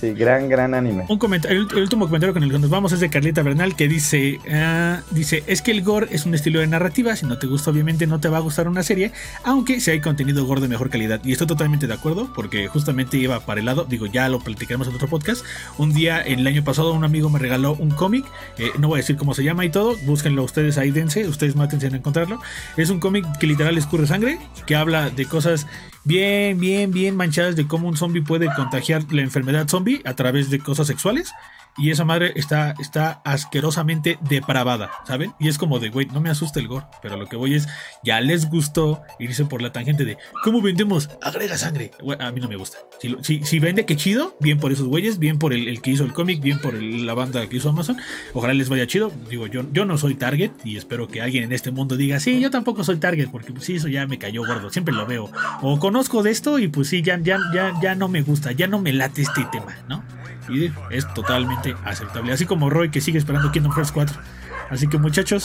[0.00, 1.06] Sí, gran, gran anime.
[1.08, 3.74] Un comentario, el, el último comentario con el que nos vamos es de Carlita Bernal
[3.74, 7.36] que dice, ah, dice, es que el gore es un estilo de narrativa, si no
[7.38, 9.10] te gusta obviamente no te va a gustar una serie,
[9.42, 11.20] aunque si hay contenido gore de mejor calidad.
[11.24, 14.86] Y estoy totalmente de acuerdo porque justamente iba para el lado, digo, ya lo platicaremos
[14.86, 15.44] en otro podcast.
[15.78, 18.24] Un día, el año pasado, un amigo me regaló un cómic,
[18.56, 21.56] eh, no voy a decir cómo se llama y todo, búsquenlo ustedes ahí, dense, ustedes
[21.56, 22.40] mátense en encontrarlo.
[22.76, 25.66] Es un cómic que literal escurre sangre, que habla de cosas
[26.08, 30.48] bien, bien, bien manchadas de cómo un zombie puede contagiar la enfermedad zombie a través
[30.48, 31.34] de cosas sexuales.
[31.78, 35.32] Y esa madre está, está asquerosamente depravada, ¿saben?
[35.38, 36.86] Y es como de, güey, no me asusta el gore.
[37.02, 37.68] Pero lo que voy es,
[38.02, 41.08] ya les gustó irse por la tangente de, ¿cómo vendemos?
[41.22, 41.90] Agrega sangre.
[42.02, 42.78] Güey, a mí no me gusta.
[43.22, 44.36] Si, si, vende, qué chido.
[44.40, 47.06] Bien por esos güeyes, bien por el, el que hizo el cómic, bien por el-
[47.06, 47.96] la banda que hizo Amazon.
[48.34, 49.12] Ojalá les vaya chido.
[49.30, 52.40] Digo, yo, yo no soy Target y espero que alguien en este mundo diga, sí,
[52.40, 54.70] yo tampoco soy Target, porque pues sí, eso ya me cayó gordo.
[54.70, 55.30] Siempre lo veo.
[55.62, 58.66] O conozco de esto y pues sí, ya, ya, ya, ya no me gusta, ya
[58.66, 60.02] no me late este tema, ¿no?
[60.90, 62.32] Es totalmente aceptable.
[62.32, 64.18] Así como Roy que sigue esperando Kingdom Hearts 4.
[64.70, 65.44] Así que muchachos,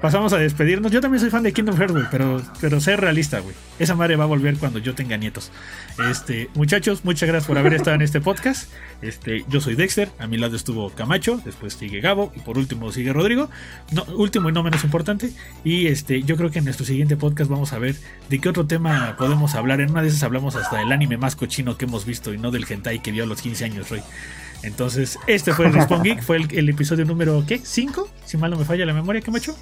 [0.00, 0.92] pasamos a despedirnos.
[0.92, 3.54] Yo también soy fan de Kingdom Hearts, pero, pero ser realista, güey.
[3.78, 5.50] Esa madre va a volver cuando yo tenga nietos.
[6.10, 8.70] Este, muchachos, muchas gracias por haber estado en este podcast.
[9.02, 12.92] Este, yo soy Dexter, a mi lado estuvo Camacho, después sigue Gabo y por último
[12.92, 13.50] sigue Rodrigo.
[13.92, 15.30] No, último y no menos importante.
[15.64, 17.96] Y este, yo creo que en nuestro siguiente podcast vamos a ver
[18.28, 19.80] de qué otro tema podemos hablar.
[19.80, 22.50] En una de esas hablamos hasta del anime más cochino que hemos visto y no
[22.50, 24.02] del hentai que vio a los 15 años, Roy.
[24.64, 27.60] Entonces, este fue el Respawn Geek, fue el, el episodio número, ¿qué?
[27.60, 28.06] ¿5?
[28.24, 29.56] Si mal no me falla la memoria, Camacho.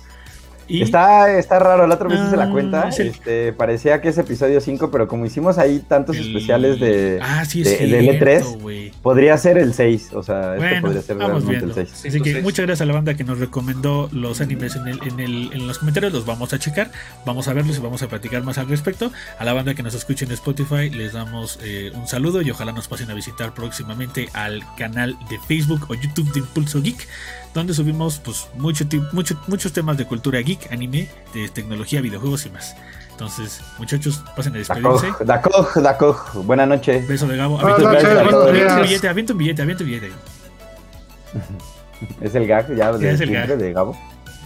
[0.73, 2.89] Y Está, está raro, la otra vez hice la Ah, cuenta.
[2.89, 6.81] es el- Este, parecía que es episodio 5, pero como hicimos ahí tantos el- especiales
[6.81, 8.90] de, Ah, sí, es de, cierto, de L3, güey.
[9.03, 10.11] podría ser el 6.
[10.15, 11.81] O sea, Bueno, podría ser vamos realmente viendo.
[11.81, 12.07] el 6.
[12.15, 15.20] Así que muchas gracias a la banda que nos recomendó los animes en, el, en,
[15.20, 16.12] el, en los comentarios.
[16.12, 16.90] Los vamos a checar,
[17.27, 19.12] vamos a verlos y vamos a platicar más al respecto.
[19.39, 22.73] A la banda que nos escucha en Spotify les damos eh, un saludo y ojalá
[22.73, 27.07] nos pasen a visitar próximamente al canal de Facebook o YouTube de Impulso Geek,
[27.55, 32.47] donde subimos pues mucho, ti- mucho- muchos temas de cultura geek, anime, de tecnología, videojuegos
[32.47, 32.74] y más.
[33.11, 35.07] Entonces, muchachos, pasen a despedirse.
[35.24, 36.35] Dakoj, Dakoj, Dakoj.
[36.45, 37.05] Buena noche.
[37.07, 37.59] Beso de Gabo.
[37.59, 40.12] Buenas noches, avienta un billete, avienta un billete, avienta un billete.
[42.20, 43.57] Es el gag ya de, es el gag.
[43.57, 43.97] de Gabo.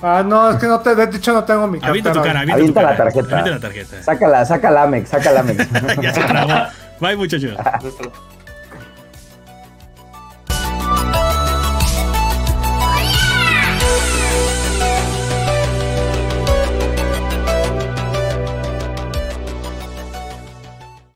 [0.03, 2.55] Ah, no, es que no te, de hecho no tengo mi Avienta tu cara, avienta,
[2.55, 3.05] Avienta tu la cara.
[3.11, 3.39] tarjeta.
[3.39, 4.03] Avienta la tarjeta.
[4.03, 5.66] Sácala, saca la Amex, saca la Amex.
[6.03, 6.53] ya se trabó.
[7.01, 7.57] Bye, muchachos.